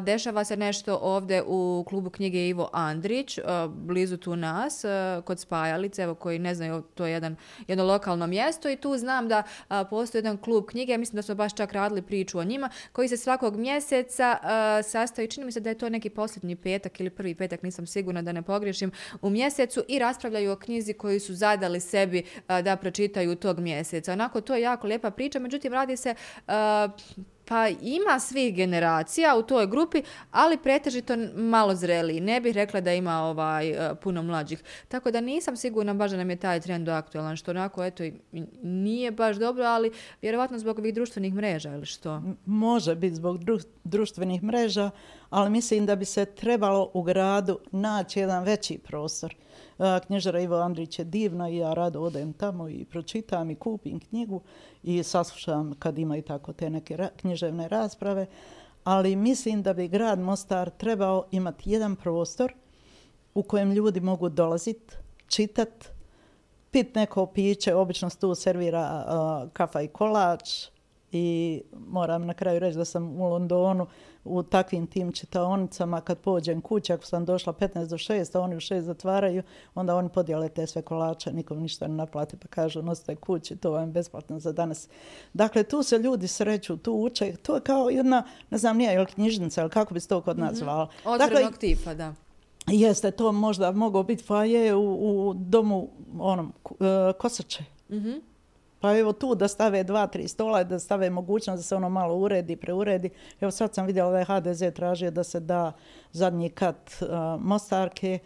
[0.00, 4.84] Dešava se nešto ovde u klubu knjige Ivo Andrić, blizu tu nas,
[5.24, 7.36] kod Spajalice, evo koji ne znaju, to je jedan,
[7.68, 9.42] jedno lokalno mjesto i tu znam da
[9.90, 13.16] postoji jedan klub knjige, mislim da smo baš čak radili priču o njima, koji se
[13.16, 14.38] svakog mjeseca
[14.82, 18.22] sastoji, čini mi se da je to neki posljednji petak ili prvi petak, nisam sigurna
[18.22, 23.36] da ne pogriješim, u mjesecu i raspravljaju o knjizi koju su zadali sebi da pročitaju
[23.36, 24.12] tog mjeseca mjeseca.
[24.12, 26.14] Onako, to je jako lijepa priča, međutim, radi se...
[26.46, 26.54] Uh,
[27.48, 32.20] pa ima svih generacija u toj grupi, ali pretežito malo zreliji.
[32.20, 34.62] Ne bih rekla da ima ovaj uh, puno mlađih.
[34.88, 38.04] Tako da nisam sigurna baš da nam je taj trend aktualan, što onako eto
[38.62, 42.22] nije baš dobro, ali vjerovatno zbog ovih društvenih mreža ili što?
[42.46, 43.38] Može biti zbog
[43.84, 44.90] društvenih mreža,
[45.30, 49.34] ali mislim da bi se trebalo u gradu naći jedan veći prostor.
[50.06, 54.40] Knježara Ivo Andrić je divna i ja rado odem tamo i pročitam i kupim knjigu
[54.82, 58.26] i saslušam kad ima i tako te neke ra književne rasprave.
[58.84, 62.52] Ali mislim da bi grad Mostar trebao imati jedan prostor
[63.34, 64.94] u kojem ljudi mogu dolaziti,
[65.28, 65.86] čitati,
[66.70, 70.68] pit neko piće, obično se tu servira uh, kafa i kolač
[71.16, 73.86] i moram na kraju reći da sam u Londonu
[74.24, 78.56] u takvim tim čitaonicama kad pođem kući, ako sam došla 15 do 6, a oni
[78.56, 79.42] u 6 zatvaraju,
[79.74, 83.70] onda oni podijele te sve kolače, nikom ništa ne naplate, pa kažu nosite kući, to
[83.70, 84.88] vam je besplatno za danas.
[85.32, 89.06] Dakle, tu se ljudi sreću, tu uče, to je kao jedna, ne znam nije, ili
[89.06, 90.84] knjižnica, ili kako bi se to kod nas zvala.
[90.84, 91.18] Mm -hmm.
[91.18, 92.14] Dakle, tipa, da.
[92.66, 95.88] Jeste, to možda mogao biti faje u, u domu
[96.18, 96.78] onom, uh,
[97.18, 97.64] Kosače.
[97.88, 98.20] Mm -hmm.
[98.80, 102.16] Pa evo tu da stave dva, tri stola, da stave mogućnost da se ono malo
[102.16, 103.10] uredi, preuredi.
[103.40, 105.72] Evo sad sam vidjela da je HDZ tražio da se da
[106.12, 107.08] zadnji kat uh,
[107.40, 108.18] Mostarke.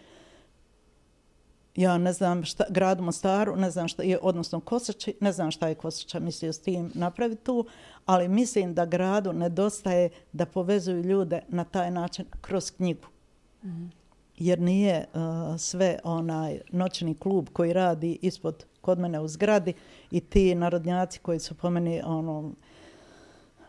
[1.77, 5.69] Ja ne znam šta, grad Mostaru, ne znam šta je, odnosno Kosači, ne znam šta
[5.69, 7.67] je Kosača mislio s tim napraviti tu,
[8.07, 13.07] ali mislim da gradu nedostaje da povezuju ljude na taj način kroz knjigu.
[13.65, 13.89] Mm -hmm.
[14.37, 15.21] Jer nije uh,
[15.61, 19.73] sve onaj noćni klub koji radi ispod kod mene u zgradi
[20.11, 22.53] i ti narodnjaci koji su po meni ono,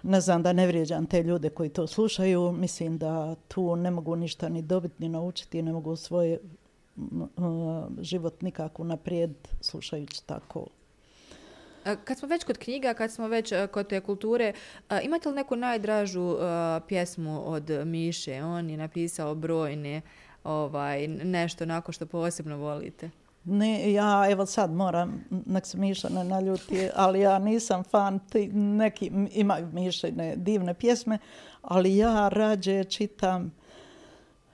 [0.03, 4.15] ne znam da ne vrijeđam te ljude koji to slušaju, mislim da tu ne mogu
[4.15, 6.37] ništa ni dobiti ni naučiti, ne mogu svoj
[6.97, 7.17] uh,
[8.01, 9.31] život nikako naprijed
[9.61, 10.67] slušajući tako.
[11.85, 14.53] E, kad smo već kod knjiga, kad smo već e, kod te kulture,
[14.89, 16.37] e, imate li neku najdražu
[16.87, 18.43] pjesmu od Miše?
[18.43, 20.01] On je napisao brojne
[20.43, 23.09] ovaj, nešto onako što posebno volite.
[23.43, 28.47] Ne, ja evo sad moram, nek se Miša ne naljuti, ali ja nisam fan, ti
[28.53, 31.17] neki imaju Mišine divne pjesme,
[31.61, 33.51] ali ja rađe čitam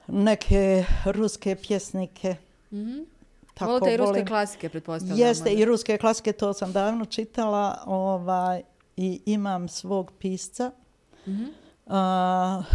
[0.08, 2.36] neke ruske pjesnike.
[2.72, 3.06] Mm -hmm.
[3.54, 4.28] Tako Volite i ruske volim.
[4.28, 5.22] klasike, pretpostavljamo.
[5.22, 8.62] Jeste, i ruske klasike, to sam davno čitala ovaj,
[8.98, 10.72] i imam svog pisca.
[11.26, 11.50] Mm -hmm.
[12.60, 12.66] uh,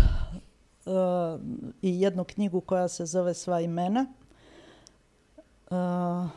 [0.86, 1.40] uh,
[1.82, 4.06] I jednu knjigu koja se zove Sva imena.
[5.73, 6.29] Uh,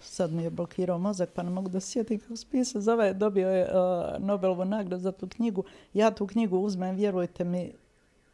[0.00, 3.50] sad mi je blokirao mozak pa ne mogu da sjetim kako spisa zove, ovaj dobio
[3.50, 5.64] je uh, Nobelovu nagradu za tu knjigu.
[5.94, 7.72] Ja tu knjigu uzmem, vjerujte mi,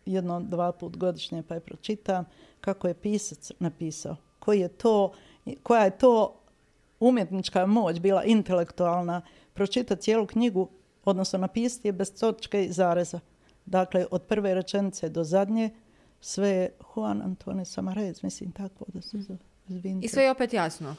[0.07, 2.25] jedno, dva put godišnje pa je pročitam
[2.61, 4.17] kako je pisac napisao.
[4.39, 5.13] Koji je to,
[5.63, 6.41] koja je to
[7.01, 9.23] umjetnička moć bila intelektualna
[9.55, 10.69] pročita cijelu knjigu,
[11.05, 13.21] odnosno napisati je bez točke i zareza.
[13.67, 15.71] Dakle, od prve rečenice do zadnje,
[16.21, 19.49] sve Juan Antonio Samarez, mislim tako da se zove.
[19.71, 20.07] Izvinite.
[20.07, 20.97] I sve je opet jasno?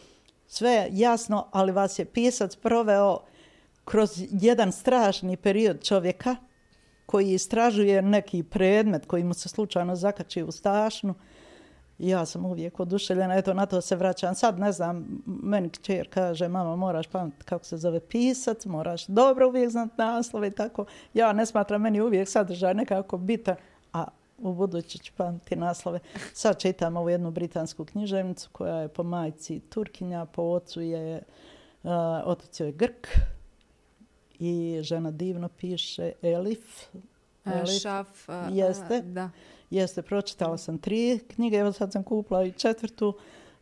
[0.48, 3.20] Sve je jasno, ali vas je pisac proveo
[3.86, 6.36] kroz jedan strašni period čovjeka
[7.06, 11.14] koji istražuje neki predmet koji mu se slučajno zakači u stašnu.
[12.00, 14.36] Ja sam uvijek oduševljena, eto na to se vraćam.
[14.36, 19.48] Sad ne znam, meni kćer kaže, mama moraš pamet kako se zove pisac, moraš dobro
[19.48, 20.86] uvijek znati naslove i tako.
[21.14, 23.56] Ja ne smatram meni uvijek sadržaj nekako bitan,
[24.42, 26.00] u budući ću pamati naslove.
[26.34, 31.24] Sad čitam ovu jednu britansku književnicu koja je po majci Turkinja, po ocu je,
[31.84, 31.92] uh,
[32.26, 33.08] otac je Grk
[34.40, 36.88] i žena divno piše Elif,
[37.82, 38.30] Šaf.
[38.52, 39.02] Jeste.
[39.02, 39.30] Da.
[39.70, 43.18] Jeste, pročitala sam tri knjige, evo sad sam kupila i četvrtu.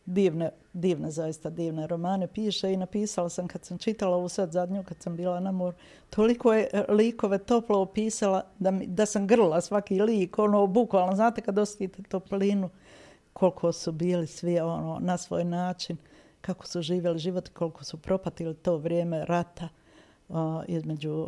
[0.10, 4.84] Divne, divne, zaista divne romane piše i napisala sam kad sam čitala ovu sad zadnju,
[4.84, 5.78] kad sam bila na moru,
[6.10, 11.16] toliko je e, likove toplo opisala da, mi, da sam grla svaki lik, ono, bukvalno,
[11.16, 12.70] znate kad osjetite toplinu,
[13.34, 15.98] koliko su bili svi ono, na svoj način,
[16.42, 19.70] kako su živjeli život, koliko su propatili to vrijeme rata
[20.68, 21.28] između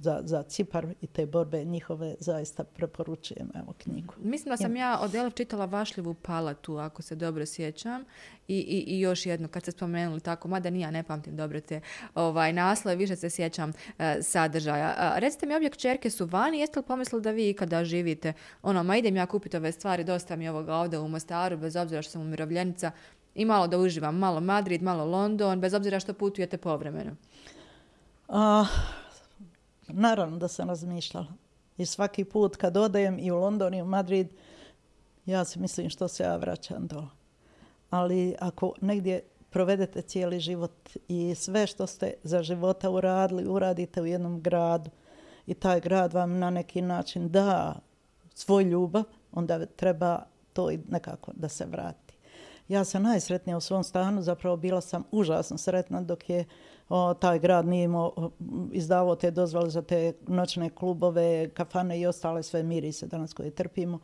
[0.00, 4.14] za, za Cipar i te borbe njihove zaista preporučujem evo knjigu.
[4.18, 8.04] Mislim da sam ja od Elef čitala Vašljivu palatu, ako se dobro sjećam.
[8.48, 11.60] I, i, i još jedno, kad ste spomenuli tako, mada nije, ja ne pamtim dobro
[11.60, 11.80] te
[12.14, 14.94] ovaj, naslove, više se sjećam uh, sadržaja.
[14.98, 18.82] Uh, recite mi, obje kćerke su vani, jeste li pomislili da vi kada živite, ono,
[18.82, 22.12] ma idem ja kupiti ove stvari, dosta mi ovoga ovdje u Mostaru, bez obzira što
[22.12, 22.90] sam umirovljenica,
[23.34, 27.16] i malo da uživam, malo Madrid, malo London, bez obzira što putujete povremeno.
[28.28, 28.64] A,
[29.88, 31.26] naravno da sam razmišljala.
[31.76, 34.28] I svaki put kad odajem i u London i u Madrid,
[35.26, 37.08] ja se mislim što se ja vraćam dole.
[37.90, 44.06] Ali ako negdje provedete cijeli život i sve što ste za života uradili, uradite u
[44.06, 44.90] jednom gradu
[45.46, 47.80] i taj grad vam na neki način da
[48.34, 49.02] svoj ljubav,
[49.32, 50.22] onda treba
[50.52, 52.14] to i nekako da se vrati.
[52.68, 56.44] Ja sam najsretnija u svom stanu, zapravo bila sam užasno sretna dok je
[56.88, 58.30] o, taj grad nije imao
[58.72, 63.98] izdavao te dozvole za te noćne klubove, kafane i ostale sve mirise danas koje trpimo.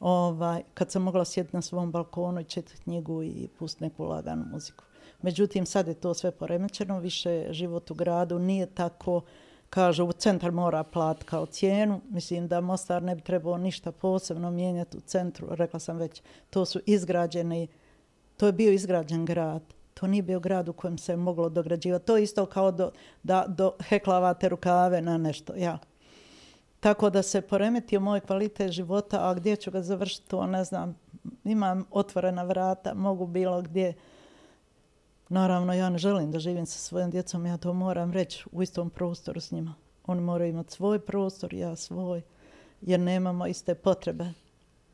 [0.00, 4.44] Ovaj, kad sam mogla sjediti na svom balkonu i čitati knjigu i pustiti neku laganu
[4.52, 4.84] muziku.
[5.22, 9.20] Međutim, sad je to sve poremećeno, više život u gradu nije tako,
[9.70, 12.00] kažu, u centar mora plat kao cijenu.
[12.10, 15.46] Mislim da Mostar ne bi trebao ništa posebno mijenjati u centru.
[15.50, 17.68] Rekla sam već, to su izgrađeni,
[18.36, 19.62] to je bio izgrađen grad
[20.00, 22.06] to nije bio grad u kojem se moglo dograđivati.
[22.06, 22.90] To je isto kao do,
[23.22, 25.52] da do heklavate rukave na nešto.
[25.56, 25.78] Ja.
[26.80, 30.98] Tako da se poremetio moj kvalitet života, a gdje ću ga završiti, to ne znam.
[31.44, 33.94] Imam otvorena vrata, mogu bilo gdje.
[35.28, 38.90] Naravno, ja ne želim da živim sa svojim djecom, ja to moram reći u istom
[38.90, 39.74] prostoru s njima.
[40.06, 42.22] Oni moraju imati svoj prostor, ja svoj,
[42.80, 44.32] jer nemamo iste potrebe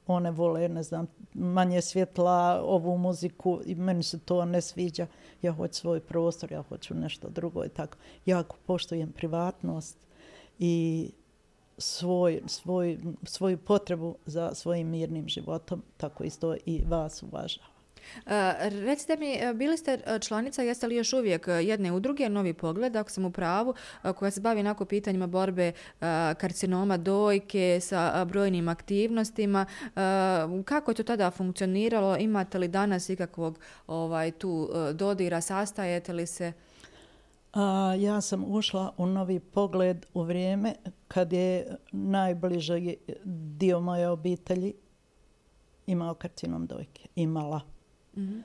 [0.07, 5.07] one vole, ne znam, manje svjetla, ovu muziku i meni se to ne sviđa.
[5.42, 7.96] Ja hoću svoj prostor, ja hoću nešto drugo i tako.
[8.26, 9.96] Jako poštujem privatnost
[10.59, 11.11] i
[11.78, 17.73] svoj, svoj, svoju potrebu za svojim mirnim životom, tako isto i vas uvažavam.
[18.26, 22.52] Eh, recite mi, eh, bili ste eh, članica, jeste li još uvijek jedne udruge, Novi
[22.52, 23.74] pogled, ako sam u pravu,
[24.16, 25.72] koja se bavi onako pitanjima borbe
[26.38, 29.66] karcinoma dojke sa brojnim aktivnostima.
[30.64, 32.16] Kako je to tada funkcioniralo?
[32.16, 36.52] Imate li danas ikakvog ovaj, tu dodira, sastajete li se?
[37.52, 40.74] A, ja sam ušla u novi pogled u vrijeme
[41.09, 42.96] kad je najbliži
[43.59, 44.74] dio moje obitelji
[45.86, 47.09] imao karcinom dojke.
[47.16, 47.73] Imala.
[48.16, 48.42] -hmm.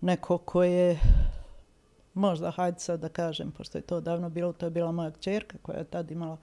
[0.00, 0.98] Neko ko je,
[2.14, 5.58] možda hajde sad da kažem, pošto je to davno bilo, to je bila moja čerka
[5.62, 6.36] koja je tad imala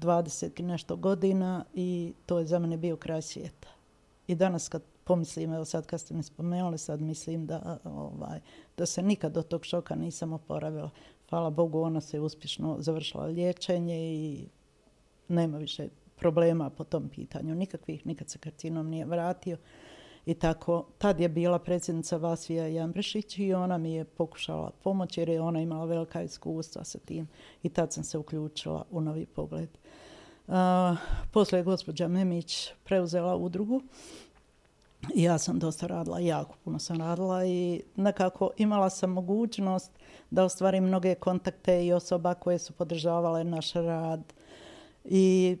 [0.00, 3.68] 20 i nešto godina i to je za mene bio kraj svijeta.
[4.26, 8.40] I danas kad pomislim, evo sad kad ste mi spomenuli, sad mislim da, ovaj,
[8.76, 10.90] da se nikad od tog šoka nisam oporavila.
[11.30, 14.48] Hvala Bogu, ona se uspješno završila liječenje i
[15.28, 17.54] nema više problema po tom pitanju.
[17.54, 19.56] Nikakvih, nikad se karcinom nije vratio.
[20.28, 25.28] I tako, tad je bila predsjednica Vasija Jambrešić i ona mi je pokušala pomoći jer
[25.28, 27.28] je ona imala velika iskustva sa tim.
[27.62, 29.68] I tad sam se uključila u novi pogled.
[30.46, 30.54] Uh,
[31.32, 33.82] posle je gospođa Memić preuzela udrugu.
[35.14, 39.90] I ja sam dosta radila, jako puno sam radila i nekako imala sam mogućnost
[40.30, 44.32] da ostvarim mnoge kontakte i osoba koje su podržavale naš rad.
[45.04, 45.56] I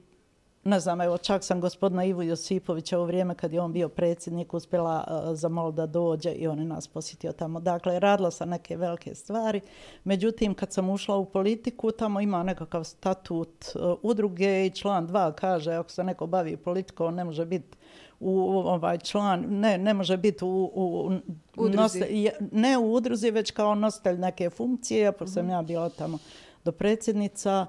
[0.64, 4.54] ne znam, evo čak sam gospodina Ivu Josipovića u vrijeme kad je on bio predsjednik
[4.54, 7.60] uspjela uh, zamol da dođe i on je nas posjetio tamo.
[7.60, 9.60] Dakle, radila sam neke velike stvari.
[10.04, 15.32] Međutim, kad sam ušla u politiku, tamo ima nekakav statut uh, udruge i član dva
[15.32, 17.78] kaže ako se neko bavi politikom, ne može biti
[18.20, 21.12] u ovaj član, ne, ne može biti u, u
[21.56, 22.30] udruzi.
[22.52, 26.18] ne u udruzi, već kao nositelj neke funkcije, ja sam uh ja bila tamo
[26.64, 27.66] do predsjednica.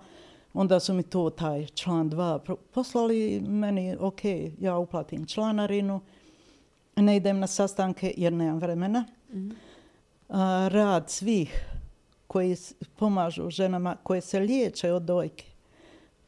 [0.53, 4.21] Onda su mi to taj član 2 poslali meni, ok,
[4.59, 6.01] ja uplatim članarinu,
[6.95, 9.05] ne idem na sastanke jer nemam vremena.
[9.33, 9.49] Mm.
[10.29, 11.65] A, rad svih
[12.27, 12.55] koji
[12.95, 15.45] pomažu ženama koje se liječe od dojke,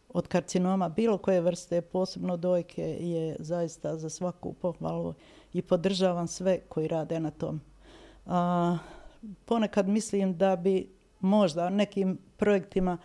[0.10, 5.14] od karcinoma, bilo koje vrste, posebno dojke, je zaista za svaku pohvalu
[5.54, 7.62] i podržavam sve koji rade na tom.
[8.26, 8.78] A,
[9.46, 12.98] ponekad mislim da bi možda nekim projektima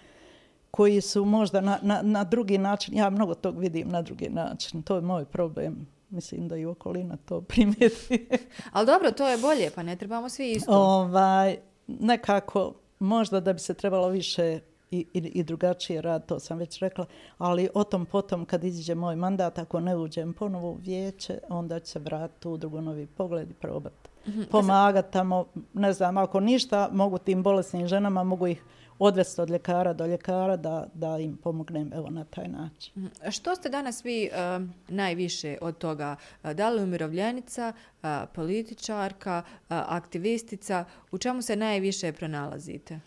[0.76, 4.82] koji su možda na, na, na drugi način, ja mnogo tog vidim na drugi način,
[4.82, 5.86] to je moj problem.
[6.10, 8.26] Mislim da i okolina to primijeti.
[8.72, 10.72] Ali dobro, to je bolje, pa ne trebamo svi isto.
[10.72, 11.56] ovaj,
[11.86, 14.60] nekako, možda da bi se trebalo više
[14.90, 17.06] i, i, i drugačije rad, to sam već rekla,
[17.38, 21.80] ali o tom potom kad iziđe moj mandat, ako ne uđem ponovo u vijeće, onda
[21.80, 24.10] će se vratiti u drugo novi pogled i probati.
[24.26, 24.46] Mm -hmm.
[24.50, 28.62] Pomagati tamo, ne znam, ako ništa, mogu tim bolesnim ženama, mogu ih
[28.98, 32.94] odvesti od ljekara do ljekara da, da im pomognem evo na taj način.
[32.96, 33.30] -hmm.
[33.30, 36.16] Što ste danas vi uh, najviše od toga?
[36.42, 37.72] Da li umirovljenica,
[38.02, 40.84] uh, političarka, uh, aktivistica?
[41.12, 43.00] U čemu se najviše pronalazite?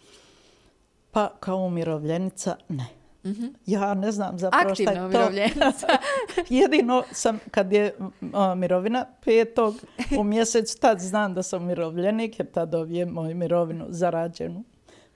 [1.12, 2.86] Pa kao umirovljenica ne.
[3.24, 3.54] Mm -hmm.
[3.66, 5.06] Ja ne znam zapravo šta je to.
[5.06, 5.88] umirovljenica.
[6.50, 7.96] Jedino sam, kad je
[8.34, 9.76] o, mirovina petog
[10.20, 14.64] u mjesec, tad znam da sam umirovljenik, jer tad dobijem moju mirovinu zarađenu.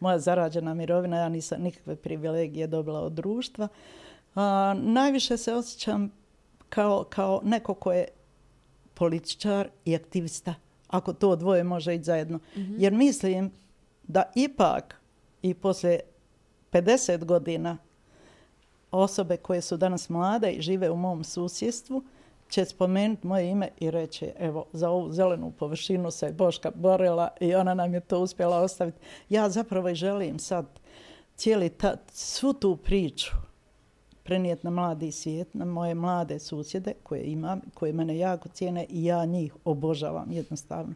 [0.04, 3.68] Moja zarađena mirovina, ja nisam nikakve privilegije dobila od društva.
[4.36, 6.12] A, najviše se osjećam
[6.70, 8.08] kao, kao neko ko je
[8.93, 10.54] političar i aktivista.
[10.88, 12.38] Ako to dvoje može ići zajedno.
[12.38, 12.76] Mm -hmm.
[12.78, 13.51] Jer mislim
[14.04, 15.01] da ipak
[15.41, 15.99] i posle
[16.72, 17.78] 50 godina
[18.91, 22.04] osobe koje su danas mlade i žive u mom susjedstvu
[22.54, 27.56] će spomenuti moje ime i reći evo za ovu zelenu površinu se Boška borila i
[27.56, 28.97] ona nam je to uspjela ostaviti.
[29.30, 30.66] Ja zapravo i želim sad
[31.36, 33.32] cijeli ta, svu tu priču
[34.24, 39.06] prenijeti na mladi svijet, na moje mlade susjede koje imam, koje mene jako cijene i
[39.06, 40.93] ja njih obožavam jednostavno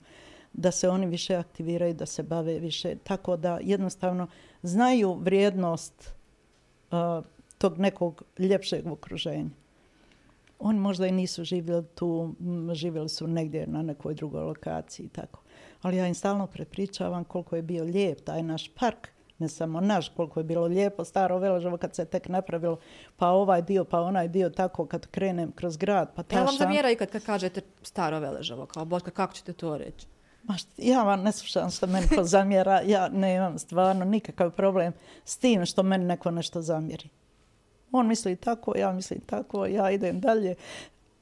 [0.54, 4.28] da se oni više aktiviraju, da se bave više, tako da jednostavno
[4.64, 6.12] znaju vrijednost
[6.92, 7.26] uh,
[7.58, 9.50] tog nekog ljepšeg okruženja.
[10.60, 12.36] Oni možda i nisu živjeli tu,
[12.74, 15.42] živjeli su negdje na nekoj drugoj lokaciji i tako.
[15.82, 19.08] Ali ja im stalno prepričavam koliko je bio lijep taj naš park,
[19.40, 22.78] ne samo naš, koliko je bilo lijepo staro Veležovo kad se tek napravilo,
[23.18, 26.14] pa ovaj dio, pa onaj dio, tako kad krenem kroz grad.
[26.16, 29.54] Pa ta ja vam zamjera i kad, kad kažete staro Veležovo, kao Boška, kako ćete
[29.54, 30.08] to reći?
[30.44, 34.94] Ma ja vam ne slušam što meni ko zamjera, ja nemam stvarno nikakav problem
[35.26, 37.10] s tim što meni neko nešto zamjeri.
[37.98, 40.56] On misli tako, ja mislim tako, ja idem dalje.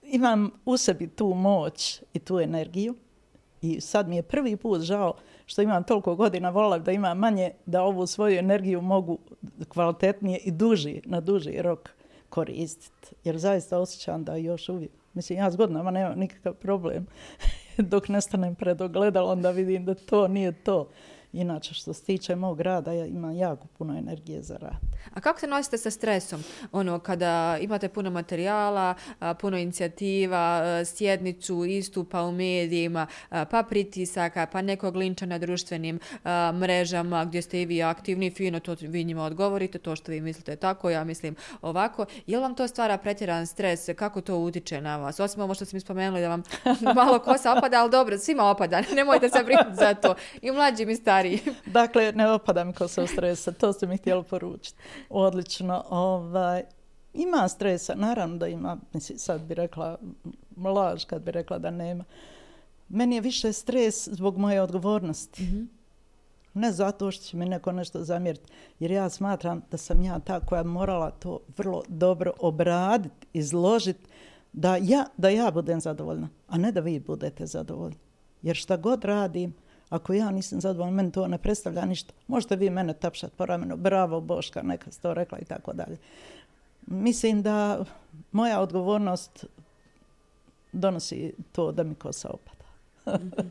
[0.03, 2.95] Imam u sebi tu moć i tu energiju
[3.61, 5.13] i sad mi je prvi put žao
[5.45, 9.17] što imam toliko godina volila da imam manje, da ovu svoju energiju mogu
[9.67, 11.89] kvalitetnije i duži, na duži rok
[12.29, 13.15] koristiti.
[13.23, 17.07] Jer zaista osjećam da još uvijek, mislim, ja s godinama nemam nikakav problem
[17.91, 20.89] dok nestanem pred ogledalo, onda vidim da to nije to.
[21.33, 24.94] Inače, što se tiče mog rada, ja imam jako puno energije za rad.
[25.13, 26.43] A kako se nosite sa stresom?
[26.71, 28.93] Ono, kada imate puno materijala,
[29.39, 35.99] puno inicijativa, sjednicu, istupa u medijima, pa pritisaka, pa nekog linča na društvenim
[36.53, 40.55] mrežama gdje ste i vi aktivni, fino to vi njima odgovorite, to što vi mislite
[40.55, 42.05] tako, ja mislim ovako.
[42.27, 43.89] Je li vam to stvara pretjeran stres?
[43.95, 45.19] Kako to utiče na vas?
[45.19, 46.43] Osim ovo što ste mi spomenuli da vam
[46.95, 50.15] malo kosa opada, ali dobro, svima opada, nemojte se brinuti za to.
[50.41, 51.55] I mlađi mi stari stvari.
[51.65, 54.77] dakle, ne opada mi ko se u stresa, to ste mi htjeli poručiti.
[55.09, 55.83] Odlično.
[55.89, 56.63] Ovaj,
[57.13, 59.97] ima stresa, naravno da ima, mislim, sad bi rekla
[60.57, 62.03] laž kad bi rekla da nema.
[62.89, 65.43] Meni je više stres zbog moje odgovornosti.
[65.43, 65.67] Mm -hmm.
[66.53, 70.39] Ne zato što će mi neko nešto zamjeriti, jer ja smatram da sam ja ta
[70.39, 74.07] koja morala to vrlo dobro obraditi, izložiti,
[74.53, 77.97] da ja, da ja budem zadovoljna, a ne da vi budete zadovoljni.
[78.41, 79.53] Jer šta god radim,
[79.95, 82.13] Ako ja nisam zadovoljna, meni to ne predstavlja ništa.
[82.27, 85.97] Možete vi mene tapšati po ramenu, bravo Boška, neka ste to rekla i tako dalje.
[86.87, 87.85] Mislim da
[88.31, 89.45] moja odgovornost
[90.71, 92.65] donosi to da mi kosa opada.
[93.17, 93.47] Mhm.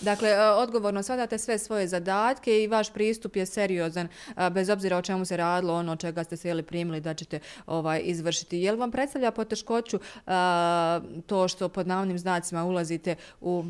[0.00, 4.96] Dakle, e, odgovorno svadate sve svoje zadatke i vaš pristup je seriozan, e, bez obzira
[4.96, 8.58] o čemu se radilo, ono čega ste se jeli primili da ćete ovaj izvršiti.
[8.58, 13.64] Je li vam predstavlja poteškoću a, to što pod navnim znacima ulazite u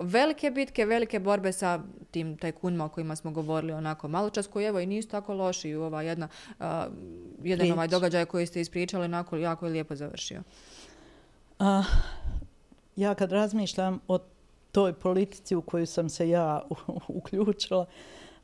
[0.00, 1.80] velike bitke, velike borbe sa
[2.10, 5.74] tim tajkunima o kojima smo govorili onako malo čas, koji evo i nisu tako loši
[5.74, 6.64] u ova jedna, uh,
[7.42, 7.72] jedan Prič.
[7.72, 10.42] ovaj događaj koji ste ispričali, onako jako je lijepo završio.
[11.58, 11.66] Uh,
[12.96, 14.18] ja kad razmišljam o
[14.72, 16.62] toj politici u koju sam se ja
[17.08, 17.86] uključila,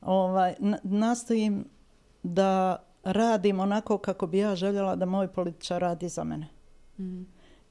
[0.00, 1.64] ovaj, nastojim
[2.22, 6.48] da radim onako kako bi ja željela da moj političar radi za mene.
[6.98, 7.22] Mm.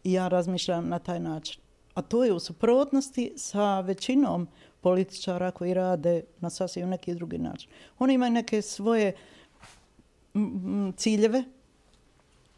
[0.04, 1.65] I ja razmišljam na taj način
[1.96, 4.48] a to je u suprotnosti sa većinom
[4.82, 7.70] političara koji rade na sasvim neki drugi način.
[8.00, 9.14] Oni imaju neke svoje
[10.96, 11.44] ciljeve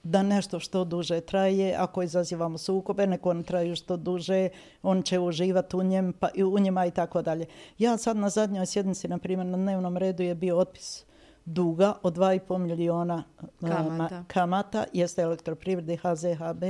[0.04, 4.50] da nešto što duže traje, ako izazivamo sukobe, neko on traju što duže,
[4.84, 7.46] on će uživati u, njem, pa, u njima i tako dalje.
[7.78, 11.04] Ja sad na zadnjoj sjednici, na primjer, na dnevnom redu je bio otpis
[11.46, 14.16] duga od 2,5 miliona a, Kamata.
[14.16, 16.64] ma- kamata jeste elektroprivrede HZHB.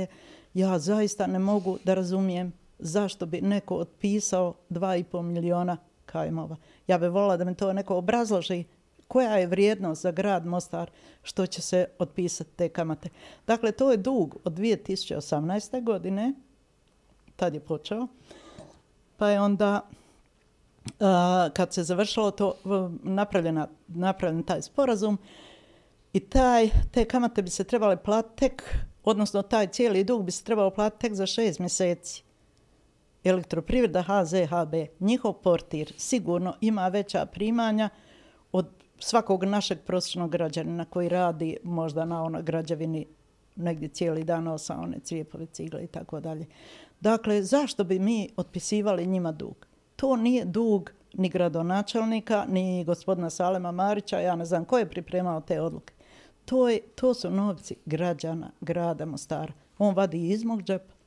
[0.54, 5.76] Ja zaista ne mogu da razumijem zašto bi neko otpisao 2,5 miliona
[6.06, 6.56] kajmova.
[6.86, 8.64] Ja bih volila da mi to neko obrazloži
[9.08, 10.90] koja je vrijednost za grad Mostar
[11.22, 13.08] što će se otpisati te kamate.
[13.46, 15.84] Dakle, to je dug od 2018.
[15.84, 16.32] godine,
[17.36, 18.06] tad je počeo,
[19.16, 19.88] pa je onda
[21.00, 22.54] a, kad se završilo to
[23.02, 25.18] napravljena, napravljen taj sporazum
[26.12, 28.74] i taj, te kamate bi se trebale platiti tek,
[29.04, 32.27] odnosno taj cijeli dug bi se trebao platiti tek za šest mjeseci.
[33.24, 37.88] Elektroprivreda HZHB, njihov portir sigurno ima veća primanja
[38.52, 38.66] od
[38.98, 43.06] svakog našeg prosječnog građanina koji radi možda na onoj građevini
[43.56, 46.46] negdje cijeli dan nosa one crijepove cigle i tako dalje.
[47.00, 49.66] Dakle, zašto bi mi otpisivali njima dug?
[49.96, 55.40] To nije dug ni gradonačelnika, ni gospodina Salema Marića, ja ne znam ko je pripremao
[55.40, 55.94] te odluke.
[56.44, 59.52] To, je, to su novci građana grada Mostara.
[59.78, 60.97] On vadi iz mog džepa.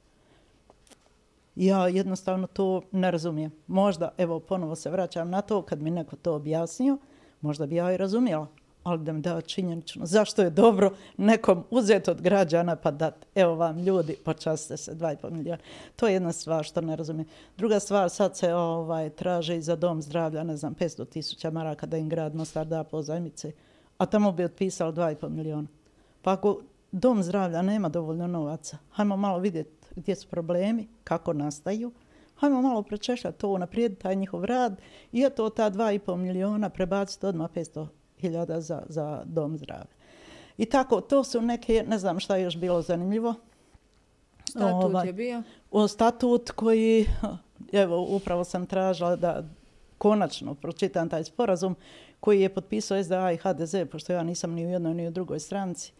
[1.62, 3.51] Ja jednostavno to ne razumijem.
[3.68, 6.97] Možda, evo, ponovo se vraćam na to, kad mi neko to objasnio,
[7.41, 8.47] možda bi ja i razumjela.
[8.84, 13.55] Ali da mi da činjenično, zašto je dobro nekom uzeti od građana pa dat, evo
[13.55, 15.57] vam ljudi, počaste se 2,5 milijuna.
[15.95, 17.28] To je jedna stvar što ne razumijem.
[17.57, 21.86] Druga stvar, sad se ovaj traže i za dom zdravlja, ne znam, 500 tisuća maraka
[21.86, 23.51] da im grad Mostar da pozajmice,
[23.97, 25.68] a tamo bi otpisalo 2,5 milijuna.
[26.22, 31.92] Pa ako dom zdravlja nema dovoljno novaca, hajmo malo vidjeti gdje su problemi, kako nastaju,
[32.36, 34.82] hajmo malo prečešljati to, naprijediti taj njihov rad
[35.12, 37.88] i eto ta 2,5 miliona prebaciti odmah 500
[38.18, 40.02] hiljada za, za dom zdravlja.
[40.58, 43.34] I tako, to su neke, ne znam šta je još bilo zanimljivo.
[44.50, 45.44] Statut Ovaj, je bio.
[45.72, 47.06] o statut koji,
[47.72, 49.44] evo, upravo sam tražila da
[49.98, 51.76] konačno pročitam taj sporazum
[52.20, 55.39] koji je potpisao SDA i HDZ, pošto ja nisam ni u jednoj ni u drugoj
[55.39, 55.94] stranci.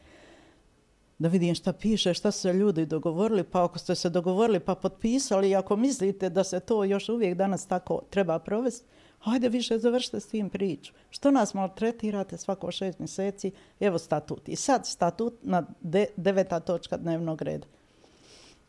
[1.22, 4.76] Da vidim šta piše, šta su se ljudi dogovorili, pa ako ste se dogovorili pa
[4.76, 8.86] potpisali, i ako mislite da se to još uvijek danas tako treba provesti,
[9.19, 10.93] hajde više završite s tim priču.
[11.09, 13.51] Što nas maltretirate svako šest mjeseci?
[13.80, 14.49] Evo statut.
[14.49, 17.67] I sad statut na de, deveta točka dnevnog reda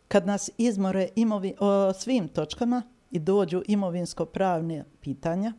[0.09, 5.53] kad nas izmore imovi, o, svim točkama i dođu imovinsko-pravne pitanja,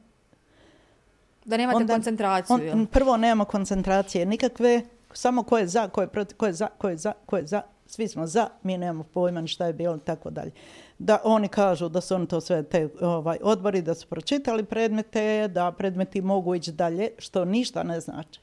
[1.46, 2.72] Da nemate Onda- koncentraciju.
[2.74, 4.82] on, prvo nemamo koncentracije nikakve,
[5.14, 7.48] samo ko je za, ko je protiv, ko je za, ko je za, ko je
[7.48, 10.52] za, svi smo za, mi nemamo pojma ni šta je bilo i tako dalje.
[11.00, 15.48] Da oni kažu da su oni to sve te ovaj, odbori, da su pročitali predmete,
[15.48, 18.40] da predmeti mogu ići dalje, što ništa ne znači.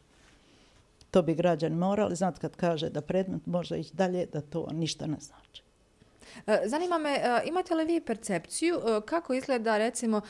[1.11, 5.07] To bi građani morali znati kad kaže da predmet može ići dalje, da to ništa
[5.07, 5.62] ne znači.
[6.47, 10.20] E, zanima me, e, imate li vi percepciju e, kako izgleda recimo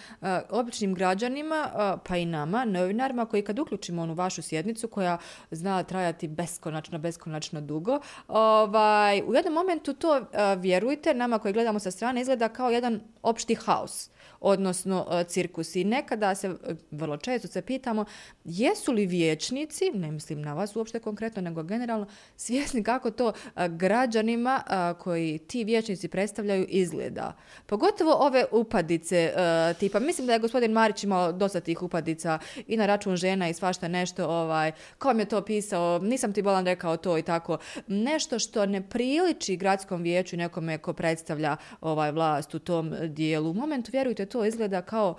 [0.50, 1.70] običnim građanima,
[2.08, 5.18] pa i nama, novinarima, koji kad uključimo onu vašu sjednicu koja
[5.50, 10.20] zna trajati beskonačno, beskonačno dugo, ovaj, u jednom momentu to,
[10.56, 15.76] vjerujte, nama koji gledamo sa strane, izgleda kao jedan opšti haos odnosno cirkus.
[15.76, 16.54] I nekada se,
[16.90, 18.04] vrlo često se pitamo,
[18.44, 23.32] jesu li vječnici, ne mislim na vas uopšte konkretno, nego generalno, svjesni kako to
[23.68, 24.62] građanima
[24.98, 27.32] koji ti vijećnici predstavljaju izgleda.
[27.66, 32.76] Pogotovo ove upadice e, tipa, mislim da je gospodin Marić imao dosta tih upadica i
[32.76, 36.96] na račun žena i svašta nešto, ovaj, kom je to pisao, nisam ti bolan rekao
[36.96, 37.58] to i tako.
[37.86, 43.50] Nešto što ne priliči gradskom vijeću nekome ko predstavlja ovaj vlast u tom dijelu.
[43.50, 45.16] U momentu, vjerujte, to izgleda kao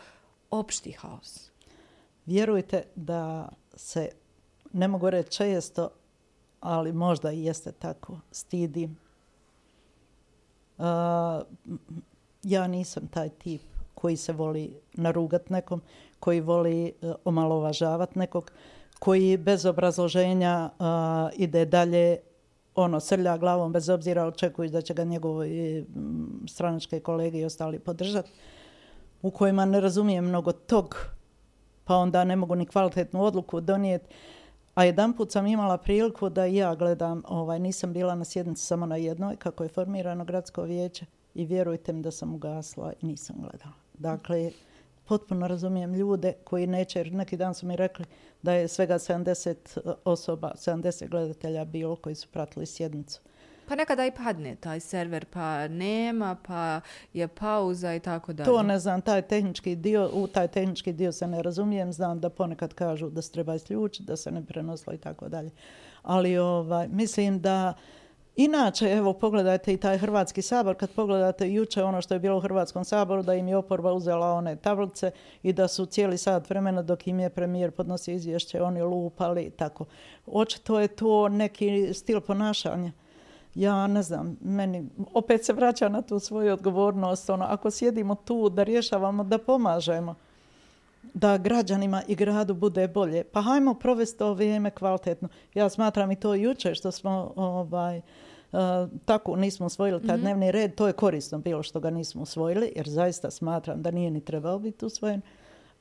[0.52, 1.52] opšti haos.
[2.26, 4.10] Vjerujte da se,
[4.74, 5.90] ne mogu reći često,
[6.60, 9.01] ali možda i jeste tako, stidim.
[10.82, 10.88] Uh,
[12.44, 13.62] ja nisam taj tip
[13.94, 15.82] koji se voli narugat nekom,
[16.20, 18.52] koji voli uh, omalovažavat nekog,
[19.00, 20.86] koji bez obrazloženja uh,
[21.40, 22.18] ide dalje
[22.76, 25.84] ono srlja glavom bez obzira očekujući da će ga njegovi e,
[26.48, 28.32] stranačke kolege i ostali podržati,
[29.22, 30.96] u kojima ne razumijem mnogo tog
[31.86, 34.06] pa onda ne mogu ni kvalitetnu odluku donijeti.
[34.76, 38.86] A jedan put sam imala priliku da ja gledam, ovaj, nisam bila na sjednici samo
[38.86, 41.06] na jednoj, kako je formirano gradsko vijeće
[41.36, 43.74] i vjerujte mi da sam ugasla i nisam gledala.
[43.94, 44.52] Dakle,
[45.06, 48.06] potpuno razumijem ljude koji neće, jer neki dan su mi rekli
[48.42, 53.22] da je svega 70 eh, osoba, 70 gledatelja bilo koji su pratili sjednicu.
[53.72, 56.82] Pa nekada i padne taj server, pa nema, pa
[57.14, 58.46] je pauza i tako dalje.
[58.46, 62.30] To ne znam, taj tehnički dio, u taj tehnički dio se ne razumijem, znam da
[62.30, 65.52] ponekad kažu da se treba isključiti, da se ne prenoslo i tako dalje.
[66.02, 67.74] Ali ovaj, mislim da
[68.36, 72.42] Inače, evo, pogledajte i taj Hrvatski sabor, kad pogledate juče ono što je bilo u
[72.42, 75.12] Hrvatskom saboru, da im je oporba uzela one tablice
[75.44, 79.50] i da su cijeli sat vremena dok im je premijer podnosio izvješće, oni lupali i
[79.50, 79.86] tako.
[80.26, 82.92] Očito je to neki stil ponašanja.
[83.56, 87.30] Ja ne znam, meni opet se vraća na tu svoju odgovornost.
[87.30, 90.16] Ono, ako sjedimo tu da rješavamo, da pomažemo
[91.14, 93.24] da građanima i gradu bude bolje.
[93.24, 95.28] Pa hajmo provesti to vrijeme kvalitetno.
[95.54, 98.60] Ja smatram i to juče što smo ovaj, uh,
[99.06, 100.22] tako nismo usvojili taj mm-hmm.
[100.22, 100.76] dnevni red.
[100.76, 104.60] To je korisno bilo što ga nismo usvojili jer zaista smatram da nije ni trebao
[104.60, 105.22] biti usvojen.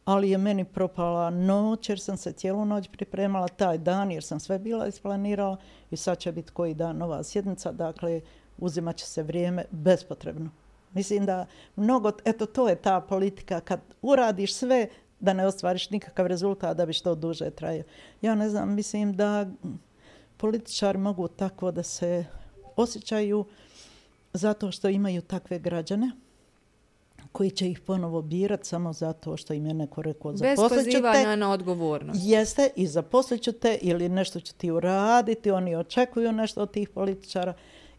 [0.04, 4.40] Ali je meni propala noć jer sam se cijelu noć pripremala taj dan jer sam
[4.40, 5.56] sve bila isplanirala
[5.90, 7.72] i sad će biti koji dan nova sjednica.
[7.72, 8.20] Dakle,
[8.58, 10.50] uzimat će se vrijeme bespotrebno.
[10.92, 11.46] Mislim da
[11.76, 14.88] mnogo, eto to je ta politika, kad uradiš sve
[15.20, 17.84] da ne ostvariš nikakav rezultat da bi što duže trajao.
[18.22, 19.46] Ja ne znam, mislim da
[20.36, 22.24] političari mogu tako da se
[22.76, 23.44] osjećaju
[24.32, 26.10] zato što imaju takve građane
[27.32, 31.52] koji će ih ponovo birat samo zato što im je neko rekao Bez pozivanja na
[31.52, 32.20] odgovornost.
[32.22, 37.54] Jeste i zaposlit te ili nešto će ti uraditi, oni očekuju nešto od tih političara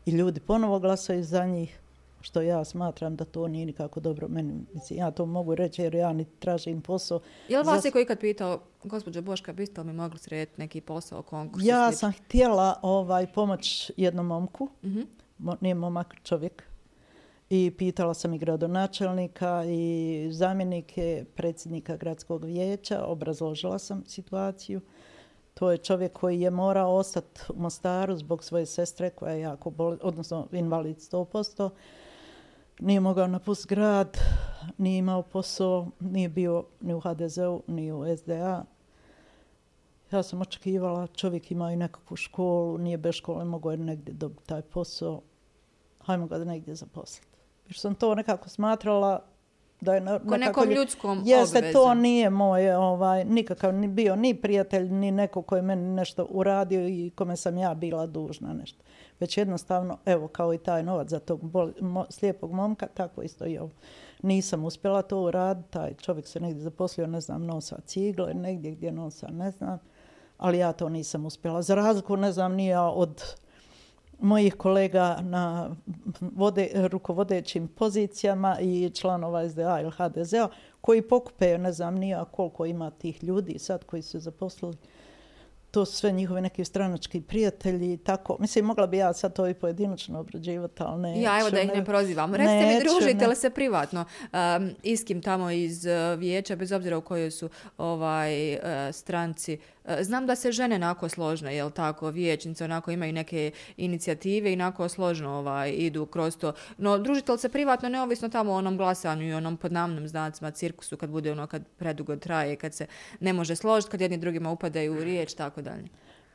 [0.05, 1.81] i ljudi ponovo glasaju za njih
[2.21, 4.27] što ja smatram da to nije nikako dobro.
[4.27, 7.19] Meni, mislim, ja to mogu reći jer ja ni tražim posao.
[7.47, 10.81] Je li vas je koji kad pitao, gospođo Boška, biste li mi mogli srediti neki
[10.81, 11.65] posao, konkurs?
[11.65, 15.55] Ja sam htjela ovaj, pomoć jednom momku, mm -hmm.
[15.61, 16.63] nije momak čovjek,
[17.53, 24.81] i pitala sam i gradonačelnika i zamjenike predsjednika gradskog vijeća, obrazložila sam situaciju.
[25.53, 29.69] To je čovjek koji je morao ostati u Mostaru zbog svoje sestre koja je jako
[29.69, 31.69] boli, odnosno invalid 100%
[32.79, 34.17] nije mogao napustiti grad,
[34.77, 38.65] nije imao posao, nije bio ni u HDZ-u, ni u SDA.
[40.11, 44.47] Ja sam očekivala, čovjek ima i nekakvu školu, nije bez škole, mogo je negdje dobiti
[44.47, 45.21] taj posao.
[45.99, 47.30] Hajmo ga da negdje zaposliti.
[47.71, 49.23] Jer sam to nekako smatrala
[49.81, 50.29] da je nekako...
[50.29, 51.81] Ko nekom ljudskom jeste, obvezom.
[51.81, 56.27] to nije moj ovaj, nikakav ni bio ni prijatelj, ni neko koji je meni nešto
[56.29, 58.83] uradio i kome sam ja bila dužna nešto
[59.21, 63.45] već jednostavno, evo, kao i taj novac za tog bol, mo, slijepog momka, tako isto
[63.45, 63.71] i ovo.
[64.21, 68.91] Nisam uspjela to uraditi, taj čovjek se negdje zaposlio, ne znam, nosa cigle, negdje gdje
[68.91, 69.79] nosa, ne znam,
[70.37, 71.61] ali ja to nisam uspjela.
[71.61, 73.23] Za razliku, ne znam, nije od
[74.21, 75.75] mojih kolega na
[76.21, 80.47] vode, rukovodećim pozicijama i članova SDA ili HDZ-a,
[80.81, 84.77] koji pokupe, ne znam, nije koliko ima tih ljudi sad koji su zaposlili
[85.71, 88.37] to su sve njihove neki stranački prijatelji i tako.
[88.39, 91.21] Mislim, mogla bi ja sad to i pojedinačno obrađivati, ali neću.
[91.21, 92.35] Ja, evo da ih ne prozivam.
[92.35, 97.01] Recite mi, družite li se privatno um, iskim tamo iz uh, vijeća, bez obzira u
[97.01, 98.59] kojoj su ovaj uh,
[98.91, 99.57] stranci?
[99.80, 104.53] Uh, E, znam da se žene nako složne, jel tako, vijećnice onako imaju neke inicijative
[104.53, 106.53] i nako složno ovaj, idu kroz to.
[106.77, 110.97] No, družite li se privatno, neovisno tamo o onom glasanju i onom podnamnom znacima, cirkusu,
[110.97, 112.87] kad bude ono, kad predugo traje, kad se
[113.19, 115.87] ne može složiti, kad jedni drugima upadaju u riječ, tako dalje?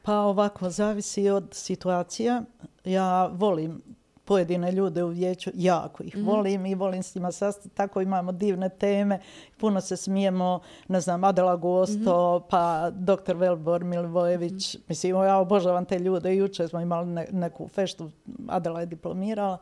[0.03, 2.43] Pa ovako, zavisi od situacija.
[2.85, 3.83] Ja volim
[4.27, 6.29] pojedine ljude u vijeću, jako ih mm-hmm.
[6.29, 7.69] volim i volim s njima sastati.
[7.69, 9.21] Tako imamo divne teme,
[9.57, 12.49] puno se smijemo, ne znam, Adela Gosto, mm-hmm.
[12.51, 14.75] pa doktor Velbor Milivojević.
[14.75, 14.85] Mm-hmm.
[14.89, 16.37] Mislim, ja obožavam te ljude.
[16.37, 18.11] Juče smo imali ne, neku feštu,
[18.49, 19.59] Adela je diplomirala.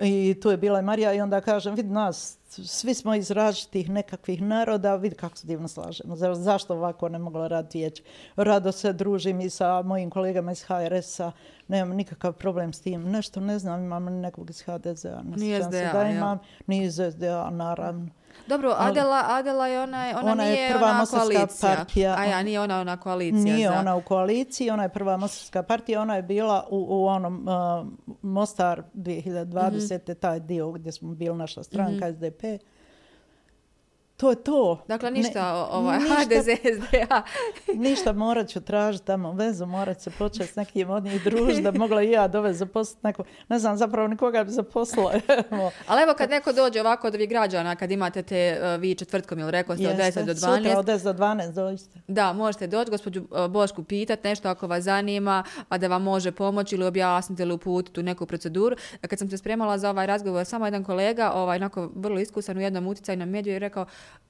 [0.00, 3.90] I tu je bila i Marija i onda kažem, vidi nas, svi smo iz različitih
[3.90, 6.16] nekakvih naroda, vidi kako se divno slažemo.
[6.16, 8.02] Za, zašto ovako ne mogla raditi vijeć?
[8.36, 11.32] Rado se družim i sa mojim kolegama iz HRS-a,
[11.68, 13.02] nemam nikakav problem s tim.
[13.02, 15.22] Nešto ne znam, imam nekog iz HDZ-a.
[15.36, 18.08] Nije SDA, da imam, Nije iz SDA, naravno.
[18.46, 21.74] Dobro, Adela, Adela je ona, ona, ona nije je prva ona koalicija.
[21.76, 22.14] partija.
[22.18, 23.54] A ja, nije ona ona koalicija.
[23.54, 23.78] Nije za...
[23.78, 27.86] ona u koaliciji, ona je prva mostarska partija, ona je bila u, u onom uh,
[28.22, 29.70] Mostar 2020.
[29.70, 30.14] Mm -hmm.
[30.14, 32.16] taj dio gdje smo bili naša stranka mm -hmm.
[32.16, 32.64] SDP
[34.18, 34.84] to je to.
[34.88, 36.46] Dakle, ništa ne, ovaj, ništa, HDZ,
[36.76, 37.22] SDA.
[37.88, 41.72] ništa, morat ću tražiti tamo vezu, morat se početi s nekim od njih družiti, da
[41.72, 43.24] mogla i ja dove zaposliti neko.
[43.48, 45.12] Ne znam, zapravo nikoga bi zaposlila.
[45.88, 49.38] Ali evo kad neko dođe ovako od ovih građana, kad imate te uh, vi četvrtkom
[49.38, 50.56] ili rekao ste od 10 do 12.
[50.56, 52.00] Sutra od 10 do 12 dođite.
[52.08, 56.32] Da, možete doći, gospođu uh, Bošku pitati nešto ako vas zanima, a da vam može
[56.32, 58.76] pomoći ili objasniti ili uputiti u neku proceduru.
[59.00, 62.60] Kad sam se spremala za ovaj razgovor, samo jedan kolega, ovaj, onako vrlo iskusan u
[62.60, 63.86] jednom uticajnom mediju, je rekao,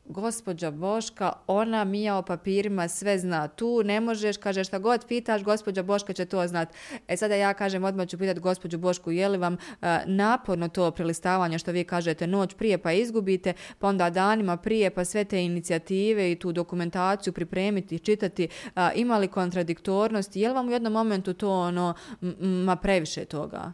[0.09, 3.49] gospođa Boška, ona mija o papirima sve zna.
[3.49, 6.69] Tu ne možeš, kaže šta god pitaš, gospođa Boška će to znat.
[7.09, 10.91] E sada ja kažem, odmah ću pitati gospođu Bošku, je li vam uh, naporno to
[10.91, 15.45] prelistavanje što vi kažete noć prije pa izgubite, pa onda danima prije pa sve te
[15.45, 20.93] inicijative i tu dokumentaciju pripremiti, čitati, uh, ima li kontradiktornost, je li vam u jednom
[20.93, 21.95] momentu to ono,
[22.41, 23.73] ma previše toga?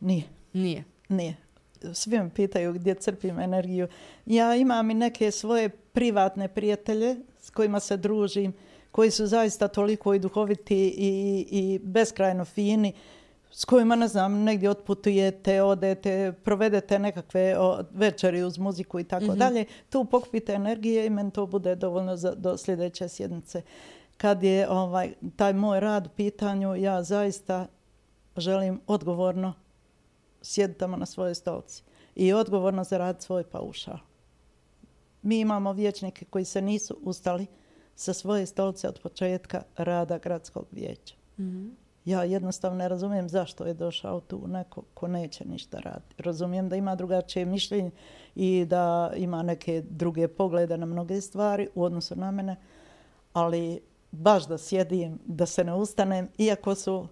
[0.00, 0.24] Nije.
[0.52, 0.84] Nije.
[1.08, 1.49] Nije
[1.92, 3.88] svi me pitaju gdje crpim energiju.
[4.26, 8.52] Ja imam i neke svoje privatne prijatelje s kojima se družim,
[8.90, 12.92] koji su zaista toliko i duhoviti i, i beskrajno fini,
[13.52, 19.24] s kojima, ne znam, negdje otputujete, odete, provedete nekakve o, večeri uz muziku i tako
[19.24, 19.38] mm -hmm.
[19.38, 19.64] dalje.
[19.90, 23.62] Tu pokupite energije i meni to bude dovoljno za, do sljedeće sjednice.
[24.16, 27.66] Kad je ovaj taj moj rad u pitanju, ja zaista
[28.36, 29.54] želim odgovorno
[30.42, 31.82] sjedi tamo na svojoj stolci
[32.14, 33.98] i odgovorno za rad svoj paušal.
[35.22, 37.46] Mi imamo vječnike koji se nisu ustali
[37.94, 41.14] sa svoje stolce od početka rada gradskog vijeća.
[41.38, 41.70] Mm -hmm.
[42.04, 46.22] Ja jednostavno ne razumijem zašto je došao tu neko ko neće ništa raditi.
[46.22, 47.90] Razumijem da ima drugačije mišljenje
[48.34, 52.56] i da ima neke druge poglede na mnoge stvari u odnosu na mene,
[53.32, 53.80] ali
[54.12, 57.08] baš da sjedim, da se ne ustanem, iako su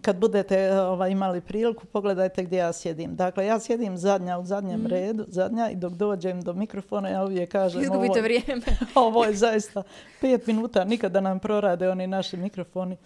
[0.00, 3.16] kad budete ovaj, imali priliku, pogledajte gdje ja sjedim.
[3.16, 4.86] Dakle, ja sjedim zadnja u zadnjem mm.
[4.86, 7.82] redu, zadnja i dok dođem do mikrofona, ja uvijek kažem...
[7.82, 8.62] Izgubite ovo, vrijeme.
[8.94, 9.82] ovo je zaista
[10.20, 12.96] pet minuta, nikada nam prorade oni naši mikrofoni.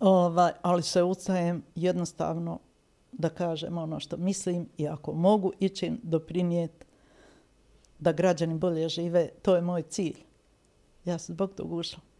[0.00, 2.58] Ovaj, ali se ustajem jednostavno
[3.12, 6.84] da kažem ono što mislim i ako mogu ići doprinijeti
[7.98, 10.16] da građani bolje žive, to je moj cilj.
[11.04, 12.13] Ja sam zbog tog ušla.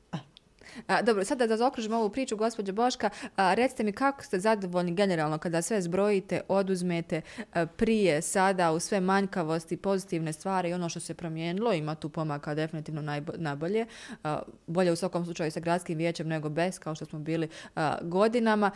[0.86, 4.94] A, dobro, sada da zaokružimo ovu priču, gospođa Boška, a, recite mi kako ste zadovoljni
[4.94, 7.20] generalno kada sve zbrojite, oduzmete
[7.52, 12.08] a, prije, sada, u sve manjkavosti, pozitivne stvari i ono što se promijenilo, ima tu
[12.08, 13.86] pomaka definitivno najbo, najbolje,
[14.24, 17.98] a, bolje u svakom slučaju sa gradskim vijećem nego bez, kao što smo bili a,
[18.02, 18.70] godinama.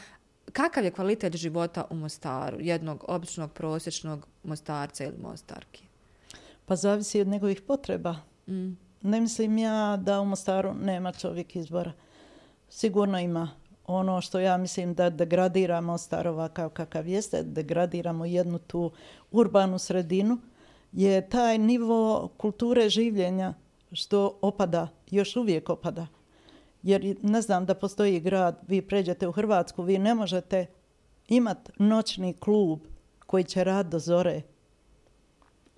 [0.53, 5.85] Kakav je kvalitet života u Mostaru, jednog običnog, prosječnog Mostarca ili Mostarki?
[6.67, 8.17] Pa zavisi od njegovih potreba.
[8.49, 8.88] Mm.
[9.03, 11.93] Ne mislim ja da u Mostaru nema čovjek izbora.
[12.69, 13.51] Sigurno ima
[13.87, 18.91] ono što ja mislim da degradiramo Mostar ovakav kakav jeste, degradiramo jednu tu
[19.31, 20.39] urbanu sredinu,
[20.93, 23.55] je taj nivo kulture življenja
[23.93, 26.07] što opada, još uvijek opada.
[26.83, 30.67] Jer ne znam da postoji grad, vi pređete u Hrvatsku, vi ne možete
[31.29, 32.81] imati noćni klub
[33.27, 34.43] koji će rad do zore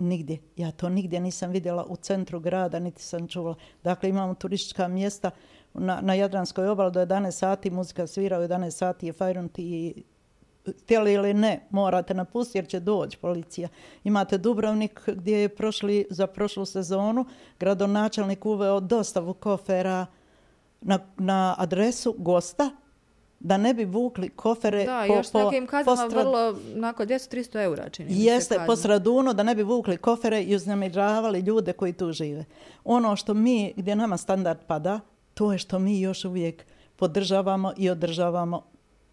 [0.01, 0.39] nigdje.
[0.57, 3.55] Ja to nigdje nisam vidjela u centru grada, niti sam čula.
[3.85, 5.31] Dakle, imamo turistička mjesta
[5.75, 10.03] na, na Jadranskoj obali do 11 sati, muzika svira u 11 sati, je fajrunt i
[10.83, 13.69] htjeli ili ne, morate napustiti jer će doći policija.
[14.05, 17.25] Imate Dubrovnik gdje je prošli za prošlu sezonu
[17.61, 20.07] gradonačelnik uveo dostavu kofera
[20.81, 22.71] na, na adresu gosta
[23.41, 26.27] da ne bi vukli kofere da, po, još po, nekim kaznama postrad...
[26.27, 28.25] vrlo, nakon 200-300 eura čini.
[28.25, 32.45] Jeste, po sraduno, da ne bi vukli kofere i uznamiravali ljude koji tu žive.
[32.85, 35.01] Ono što mi, gdje nama standard pada,
[35.35, 36.65] to je što mi još uvijek
[36.97, 38.63] podržavamo i održavamo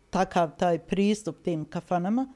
[0.09, 2.27] takav taj pristup tim kafanama,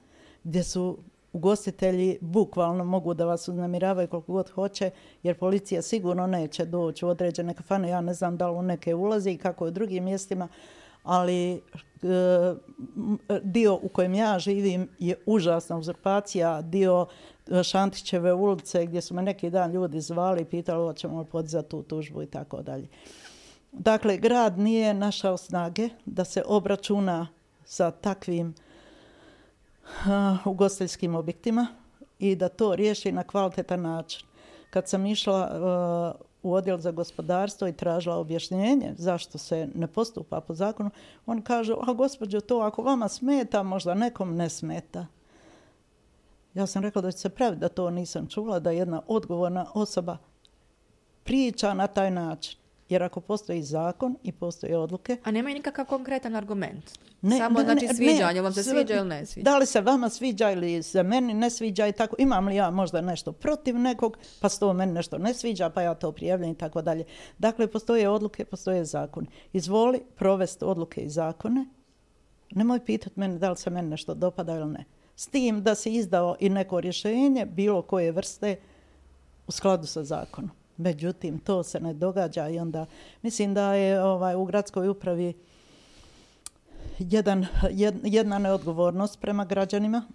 [0.44, 0.98] gdje su
[1.34, 4.92] ugostitelji bukvalno mogu da vas uznamiravaju koliko god hoće,
[5.24, 7.90] jer policija sigurno neće doći u određene kafane.
[7.90, 10.48] Ja ne znam da li u neke ulazi i kako je u drugim mjestima,
[11.04, 11.60] ali e,
[13.42, 17.06] dio u kojem ja živim je užasna uzurpacija, dio
[17.52, 21.70] eh, Šantićeve ulice gdje su me neki dan ljudi zvali i pitali hoćemo li podizati
[21.70, 22.88] tu tužbu i tako dalje.
[23.72, 27.28] Dakle, grad nije našao snage da se obračuna
[27.66, 28.54] sa takvim
[29.84, 31.68] uh, ugostiteljskim objektima
[32.20, 34.28] i da to riješi na kvalitetan način.
[34.70, 35.50] Kad sam išla
[36.16, 40.90] uh, u odjel za gospodarstvo i tražila objašnjenje zašto se ne postupa po zakonu,
[41.26, 45.06] on kaže, a gospođo, to ako vama smeta, možda nekom ne smeta.
[46.54, 50.18] Ja sam rekla da će se praviti da to nisam čula, da jedna odgovorna osoba
[51.24, 52.61] priča na taj način.
[52.92, 55.18] Jer ako postoji zakon i postoje odluke...
[55.24, 57.00] A nema nikakav konkretan argument?
[57.22, 59.44] Ne, Samo ne, znači sviđanje, ne, vam se sviđa ili ne sviđa?
[59.44, 62.16] Da li se vama sviđa ili se meni ne sviđa i tako.
[62.20, 65.82] Imam li ja možda nešto protiv nekog, pa se to meni nešto ne sviđa, pa
[65.82, 67.04] ja to prijavljam i tako dalje.
[67.38, 69.28] Dakle, postoje odluke, postoje zakon.
[69.54, 71.66] Izvoli provesti odluke i zakone.
[72.52, 74.86] Nemoj pitati mene da li se meni nešto dopada ili ne.
[75.16, 78.56] S tim da se izdao i neko rješenje, bilo koje vrste,
[79.48, 80.61] u skladu sa zakonom.
[80.82, 82.86] Međutim, to se ne događa i onda
[83.22, 85.34] mislim da je ovaj u gradskoj upravi
[87.00, 87.46] jedan,
[88.04, 90.06] jedna neodgovornost prema građanima.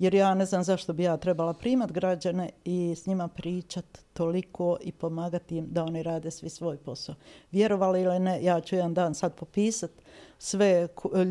[0.00, 4.76] Jer ja ne znam zašto bi ja trebala primat građane i s njima pričat toliko
[4.80, 7.14] i pomagati im da oni rade svi svoj posao.
[7.52, 9.90] Vjerovali ili ne, ja ću jedan dan sad popisat
[10.38, 11.24] sve ku- e,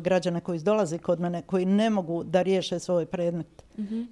[0.00, 3.62] građane koji dolaze kod mene, koji ne mogu da riješe svoj predmet.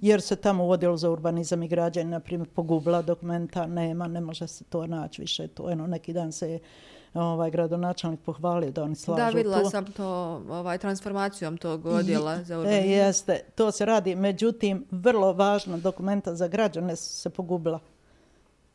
[0.01, 4.21] Jer se tamo u odjelu za urbanizam i građanje, na primjer, pogubila dokumenta, nema, ne
[4.21, 5.47] može se to naći više.
[5.47, 6.59] To, eno, neki dan se je
[7.15, 9.69] ovaj gradonačelnik pohvalio da oni slažu Da, vidjela to.
[9.69, 10.05] sam to
[10.49, 12.89] ovaj, transformacijom tog odjela za E, urbanizam.
[12.89, 14.15] jeste, to se radi.
[14.15, 17.79] Međutim, vrlo važna dokumenta za građane su se pogubila.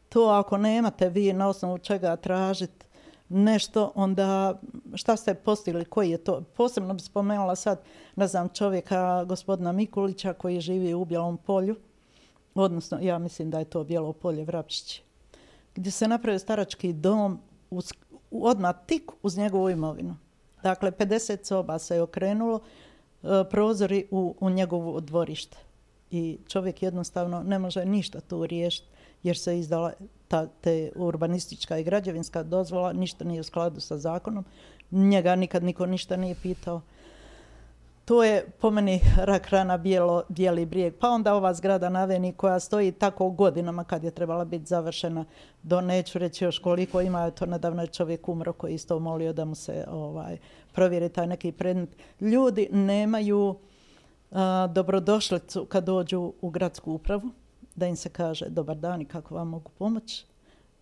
[0.09, 2.87] To ako nemate vi na osnovu čega tražiti
[3.29, 4.59] nešto, onda
[4.95, 6.43] šta ste postigli, koji je to?
[6.47, 7.81] Posebno bi spomenula sad,
[8.17, 11.77] ne znam, čovjeka gospodina Mikulića koji živi u Bijelom polju,
[12.55, 15.03] odnosno ja mislim da je to Bijelo polje Vrapčići,
[15.75, 17.39] gdje se napravio starački dom
[17.71, 17.81] u-
[18.45, 20.17] odmah tik uz njegovu imovinu.
[20.63, 22.61] Dakle, 50 soba se je okrenulo,
[23.23, 25.57] e, prozori u, u njegovu dvorište.
[26.11, 28.89] I čovjek jednostavno ne može ništa tu riješiti
[29.23, 29.93] jer se izdala
[30.29, 34.45] ta te urbanistička i građevinska dozvola, ništa nije u skladu sa zakonom.
[34.91, 36.81] Njega nikad niko ništa nije pitao.
[38.07, 40.95] To je po meni rak rana bijelo, bijeli brijeg.
[41.01, 45.25] Pa onda ova zgrada na Aveni koja stoji tako godinama kad je trebala biti završena
[45.63, 49.45] do neću reći još koliko ima, to nedavno je čovjek umro koji isto molio da
[49.45, 50.39] mu se ovaj
[50.73, 51.89] provjeri taj neki predmet.
[52.21, 53.57] Ljudi nemaju
[54.31, 57.31] a, dobrodošlicu kad dođu u gradsku upravu,
[57.75, 60.27] da im se kaže dobar dan i kako vam mogu pomoći.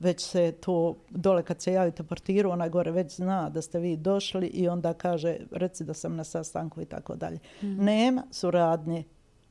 [0.05, 3.97] Već se to, dole kad se javite portiru, onaj gore već zna da ste vi
[3.97, 7.39] došli i onda kaže reci da sam na sastanku i tako dalje.
[7.63, 9.05] Nema suradnje,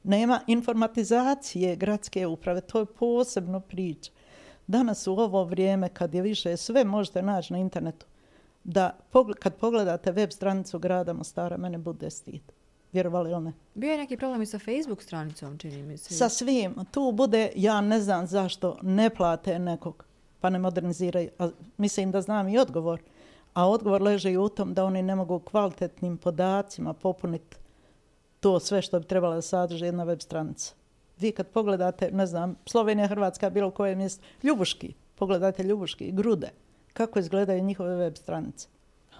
[0.03, 4.11] nema informatizacije gradske uprave, to je posebno priča.
[4.67, 8.05] Danas u ovo vrijeme kad je više sve možete naći na internetu,
[8.63, 12.41] da pogled- kad pogledate web stranicu grada Mostara, mene bude stid.
[12.91, 13.53] Vjerovali ili ne?
[13.73, 16.13] Bio je neki problem i sa Facebook stranicom, čini mi se.
[16.13, 16.75] Sa svim.
[16.91, 20.05] Tu bude, ja ne znam zašto ne plate nekog,
[20.44, 21.30] pa ne moderniziraju.
[21.40, 23.02] A mislim da znam i odgovor.
[23.53, 27.57] A odgovor leži i u tom da oni ne mogu kvalitetnim podacima popuniti
[28.40, 30.74] to sve što bi trebalo da sadrži jedna web stranica.
[31.20, 36.49] Vi kad pogledate, ne znam, Slovenija, Hrvatska, bilo koje mjesto, Ljubuški, pogledajte Ljubuški, Grude,
[36.94, 38.68] kako izgledaju njihove web stranice.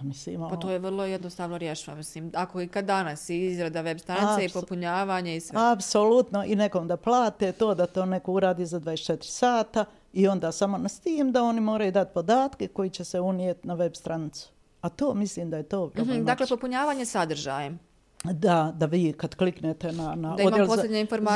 [0.00, 1.96] Mislim, Pa ono- to je vrlo jednostavno rješivo.
[1.96, 5.72] Mislim, ako i kad danas i izrada web stranice i popunjavanje i sve.
[5.72, 9.84] Apsolutno i nekom da plate to da to neko uradi za 24 sata
[10.14, 13.74] i onda samo na Steam da oni moraju dati podatke koji će se unijeti na
[13.74, 14.48] web stranicu.
[14.80, 16.24] A to mislim da je to Mhm, problem.
[16.24, 17.78] Dakle, popunjavanje sadržajem.
[18.24, 20.72] Da, da vi kad kliknete na, na Da odjel za-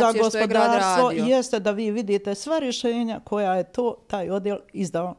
[0.00, 1.24] za je gospodarstvo, radio.
[1.26, 5.14] jeste da vi vidite sva rješenja koja je to taj odjel izdao.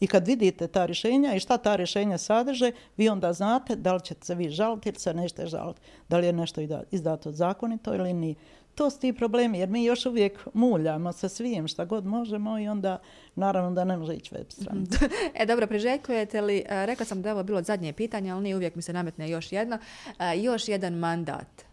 [0.00, 4.00] I kad vidite ta rješenja i šta ta rješenja sadrže, vi onda znate da li
[4.00, 5.80] ćete se vi žaliti ili se nećete žaliti.
[6.08, 6.60] Da li je nešto
[6.90, 8.34] izdato zakonito ili nije.
[8.76, 12.68] To su ti problemi, jer mi još uvijek muljamo sa svim šta god možemo i
[12.68, 12.98] onda
[13.34, 14.98] naravno da ne može ići web stranica.
[15.40, 18.56] E, dobro, priželjkujete li, e, rekla sam da je ovo bilo zadnje pitanje, ali nije
[18.56, 19.78] uvijek mi se nametne još jedna,
[20.18, 21.64] e, još jedan mandat.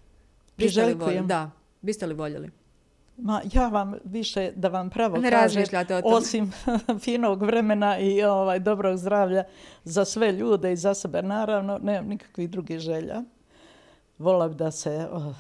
[0.55, 1.27] Priželjkujem.
[1.27, 1.51] Da,
[1.81, 2.51] biste li voljeli?
[3.17, 5.63] Ma ja vam više da vam pravo Ne kažem,
[6.03, 6.51] o osim
[7.03, 9.43] finog vremena i ovaj dobrog zdravlja
[9.83, 13.23] za sve ljude i za sebe naravno, nemam nikakvih drugih želja.
[14.17, 15.35] Vola bi da se oh,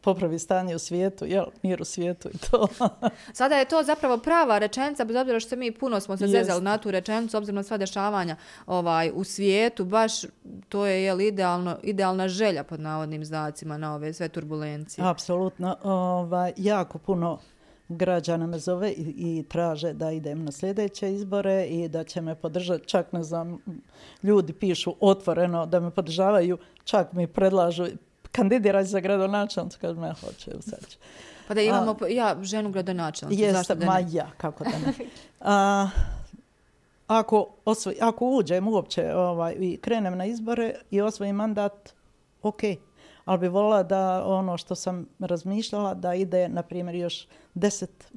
[0.00, 2.68] popravi stanje u svijetu, jel, mir u svijetu i to.
[3.32, 6.78] Sada je to zapravo prava rečenica, bez obzira što mi puno smo se zezali na
[6.78, 8.36] tu rečenicu, obzirom na sva dešavanja
[8.66, 10.12] ovaj, u svijetu, baš
[10.68, 15.08] to je jel, idealno, idealna želja pod navodnim znacima na ove sve turbulencije.
[15.08, 17.38] Apsolutno, ovaj, jako puno
[17.88, 22.34] građana me zove i, i traže da idem na sljedeće izbore i da će me
[22.34, 23.58] podržati, čak ne znam,
[24.22, 27.86] ljudi pišu otvoreno da me podržavaju, čak mi predlažu
[28.36, 30.98] kandidirati za gradonačelnicu, kažem hoću, evo sad ću.
[31.48, 34.08] Pa da imamo, po- ja ženu gradonačelnicu, zašto Jeste, da ma ne?
[34.12, 34.92] ja, kako da ne.
[35.40, 35.88] A,
[37.06, 41.92] ako, osvoj, ako uđem uopće ovaj, i krenem na izbore i osvojim mandat,
[42.42, 42.60] ok.
[43.24, 48.12] Ali bi volila da ono što sam razmišljala, da ide, na primjer, još deset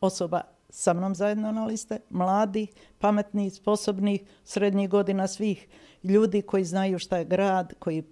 [0.00, 0.40] osoba
[0.70, 2.66] sa mnom zajedno na liste, mladi,
[2.98, 5.66] pametni, sposobni, srednjih godina svih
[6.02, 8.02] ljudi koji znaju šta je grad, koji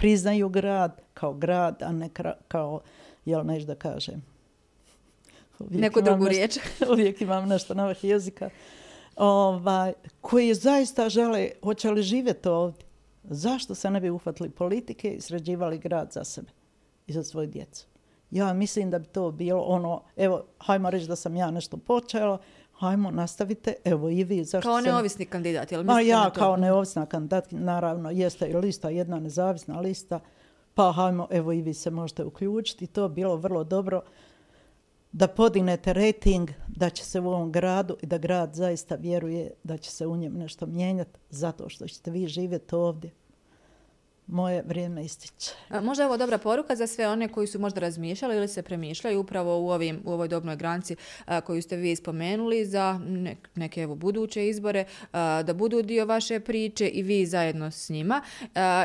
[0.00, 2.08] priznaju grad kao grad, a ne
[2.48, 2.80] kao,
[3.24, 4.22] jel neš da kažem,
[5.58, 6.58] Uvijek Neku drugu nešto- riječ.
[6.92, 8.50] uvijek imam nešto na vrh jezika,
[9.16, 12.84] ovaj, koji zaista žele, hoće li živjeti ovdje.
[13.24, 16.48] Zašto se ne bi uhvatili politike i sređivali grad za sebe
[17.06, 17.86] i za svoju djecu?
[18.30, 22.38] Ja mislim da bi to bilo ono, evo, hajmo reći da sam ja nešto počela,
[22.80, 24.44] hajmo nastavite, evo i vi.
[24.44, 26.40] Zašto Kao neovisni kandidat, jel Ma mislite ja to?
[26.40, 30.20] kao neovisna kandidat, naravno, jeste i lista, jedna nezavisna lista.
[30.74, 32.86] pa hajmo, evo i vi se možete uključiti.
[32.86, 34.02] To bilo vrlo dobro
[35.12, 39.76] da podignete rating, da će se u ovom gradu i da grad zaista vjeruje da
[39.76, 43.10] će se u njem nešto mijenjati zato što ćete vi živjeti ovdje
[44.30, 45.50] moje vrijeme ističe.
[45.82, 49.20] Možda je ovo dobra poruka za sve one koji su možda razmišljali ili se premišljaju
[49.20, 50.96] upravo u, ovim, u ovoj dobnoj granci
[51.44, 53.00] koju ste vi spomenuli za
[53.54, 58.22] neke evo, buduće izbore, da budu dio vaše priče i vi zajedno s njima.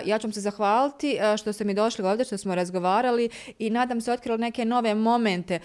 [0.06, 4.02] Ja ću vam se zahvaliti što ste mi došli ovdje, što smo razgovarali i nadam
[4.02, 5.60] se otkrili neke nove momente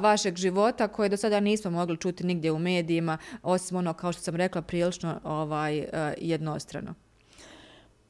[0.00, 4.22] vašeg života koje do sada nismo mogli čuti nigdje u medijima, osim ono, kao što
[4.22, 5.86] sam rekla, prilično ovaj,
[6.18, 7.03] jednostrano.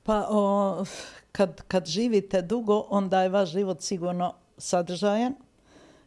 [0.07, 0.85] Pa o,
[1.33, 5.35] kad, kad živite dugo, onda je vaš život sigurno sadržajan,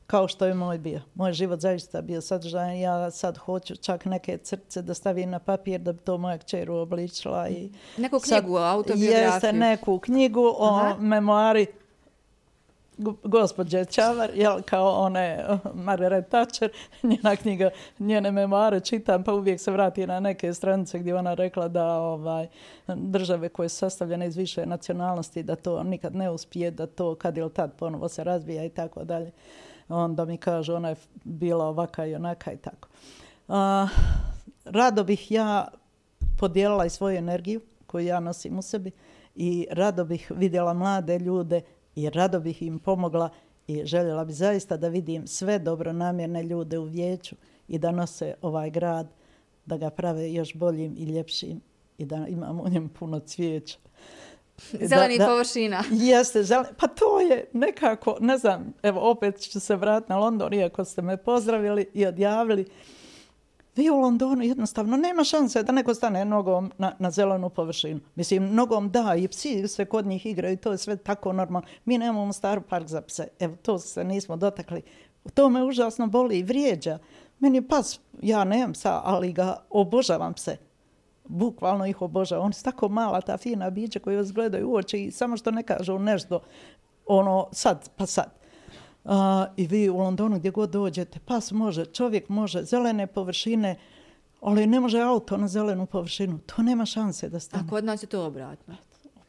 [0.08, 1.02] kao što je moj bio.
[1.16, 2.80] Moj život zaista bio sadržajan.
[2.80, 6.72] Ja sad hoću čak neke crce da stavim na papir da bi to moja kćer
[6.72, 7.50] uobličila.
[7.50, 9.34] I neku knjigu, sad, autobiografiju?
[9.34, 10.96] Jeste, neku knjigu o Aha.
[11.00, 11.66] memoari
[13.24, 15.46] gospođe Čavar, jel, kao one
[15.88, 16.72] Margaret Thatcher,
[17.04, 17.70] njena knjiga,
[18.00, 22.48] njene memoare čitam, pa uvijek se vrati na neke stranice gdje ona rekla da ovaj
[22.88, 27.38] države koje su sastavljene iz više nacionalnosti, da to nikad ne uspije, da to kad
[27.38, 29.32] ili tad ponovo se razbija i tako dalje.
[29.90, 32.88] Onda mi kaže, ona je bila ovaka i onaka i tako.
[33.48, 33.88] A,
[34.66, 35.68] rado bih ja
[36.40, 38.92] podijelila i svoju energiju koju ja nosim u sebi
[39.36, 41.62] i rado bih vidjela mlade ljude
[41.98, 43.30] i rado bih im pomogla
[43.68, 47.36] i željela bi zaista da vidim sve dobronamjerne ljude u vijeću
[47.68, 49.08] i da nose ovaj grad,
[49.66, 51.62] da ga prave još boljim i ljepšim
[51.98, 53.78] i da imamo u njem puno cvijeća.
[54.90, 55.84] Zeleni površina.
[56.12, 56.70] Jeste, zeleni.
[56.78, 61.02] Pa to je nekako, ne znam, evo opet ću se vratiti na London, iako ste
[61.02, 62.66] me pozdravili i odjavili
[63.78, 68.00] vi u Londonu jednostavno nema šanse da neko stane nogom na, na zelenu površinu.
[68.16, 71.68] Mislim, nogom da, i psi se kod njih igraju i to je sve tako normalno.
[71.86, 73.28] Mi nemamo staru park za pse.
[73.40, 74.82] Evo, to se nismo dotakli.
[75.34, 76.98] To me užasno boli i vrijeđa.
[77.40, 80.58] Meni pas, ja nemam psa, ali ga obožavam pse.
[81.26, 82.46] Bukvalno ih obožavam.
[82.46, 85.52] Oni su tako mala, ta fina bića koji vas gledaju u oči i samo što
[85.52, 86.40] ne kažu nešto,
[87.06, 88.37] ono, sad, pa sad.
[89.08, 93.76] A, I vi u Londonu gdje god dođete, pas može, čovjek može, zelene površine,
[94.42, 96.40] ali ne može auto na zelenu površinu.
[96.46, 97.64] To nema šanse da stane.
[97.68, 98.76] A kod nas je to obratno.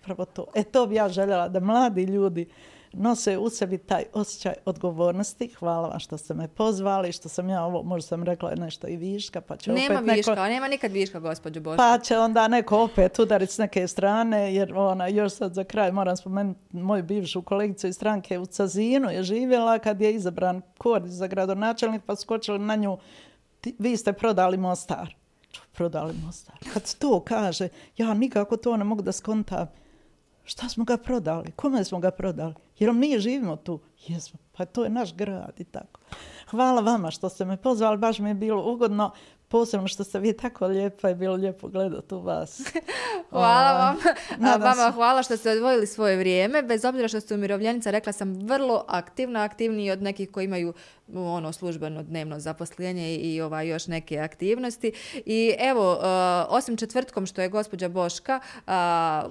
[0.01, 0.45] Upravo to.
[0.55, 2.49] E to bi ja željela da mladi ljudi
[2.93, 5.49] nose u sebi taj osjećaj odgovornosti.
[5.59, 8.97] Hvala vam što ste me pozvali, što sam ja ovo, možda sam rekla nešto i
[8.97, 10.43] viška, pa će nema opet viška, neko...
[10.43, 11.77] Nema nikad viška, gospođo Boško.
[11.77, 15.93] Pa će onda neko opet udariti s neke strane, jer ona, još sad za kraj
[15.93, 21.07] moram spomenuti moju bivšu kolegicu iz stranke u Cazinu je živjela kad je izabran kord
[21.07, 22.99] za gradonačelnik, pa skočili na nju,
[23.61, 25.15] ti, vi ste prodali Mostar.
[25.73, 26.57] Prodali Mostar.
[26.73, 29.69] Kad to kaže, ja nikako to ne mogu da skontam.
[30.49, 31.53] Šta smo ga prodali?
[31.57, 32.55] Kome smo ga prodali?
[32.79, 33.81] Jer mi živimo tu.
[34.07, 34.39] Jesmo.
[34.57, 36.01] Pa to je naš grad i tako.
[36.51, 37.99] Hvala vama što ste me pozvali.
[37.99, 39.11] Baš mi je bilo ugodno.
[39.49, 42.61] Posebno što ste vi tako lijepa i bilo lijepo gledati u vas.
[43.31, 43.97] hvala vam.
[44.61, 46.63] Vama hvala što ste odvojili svoje vrijeme.
[46.63, 50.75] Bez obzira što ste umirovljenica, rekla sam vrlo aktivna, aktivniji od nekih koji imaju
[51.15, 54.93] ono službeno dnevno zaposlenje i ova još neke aktivnosti.
[55.27, 56.03] I evo, uh,
[56.49, 58.73] osim četvrtkom što je gospođa Boška uh,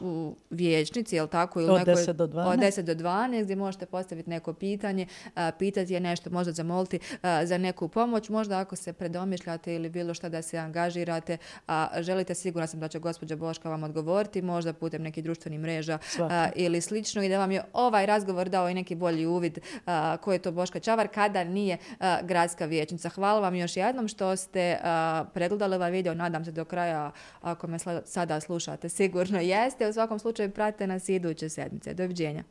[0.02, 1.61] u vijećnici, je li tako?
[1.61, 2.53] Ili od nekoj, 10 do 12.
[2.53, 6.99] Od 10 do 12, gdje možete postaviti neko pitanje, uh, pitati je nešto, možda zamoliti
[7.11, 11.89] uh, za neku pomoć, možda ako se predomišljate ili bilo što da se angažirate, a
[11.99, 16.31] želite, sigurno sam da će gospođa Boška vam odgovoriti, možda putem nekih društvenih mreža uh,
[16.55, 20.34] ili slično i da vam je ovaj razgovor dao i neki bolji uvid uh, ko
[20.34, 23.09] je to Boška Čavar, kada nije uh, gradska vijećnica.
[23.09, 26.13] Hvala vam još jednom što ste uh, pregledali ovaj video.
[26.13, 27.11] Nadam se do kraja,
[27.41, 29.88] ako me sada slušate, sigurno jeste.
[29.88, 31.93] U svakom slučaju pratite nas iduće sedmice.
[31.93, 32.43] Doviđenja.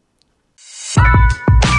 [0.95, 1.76] Thank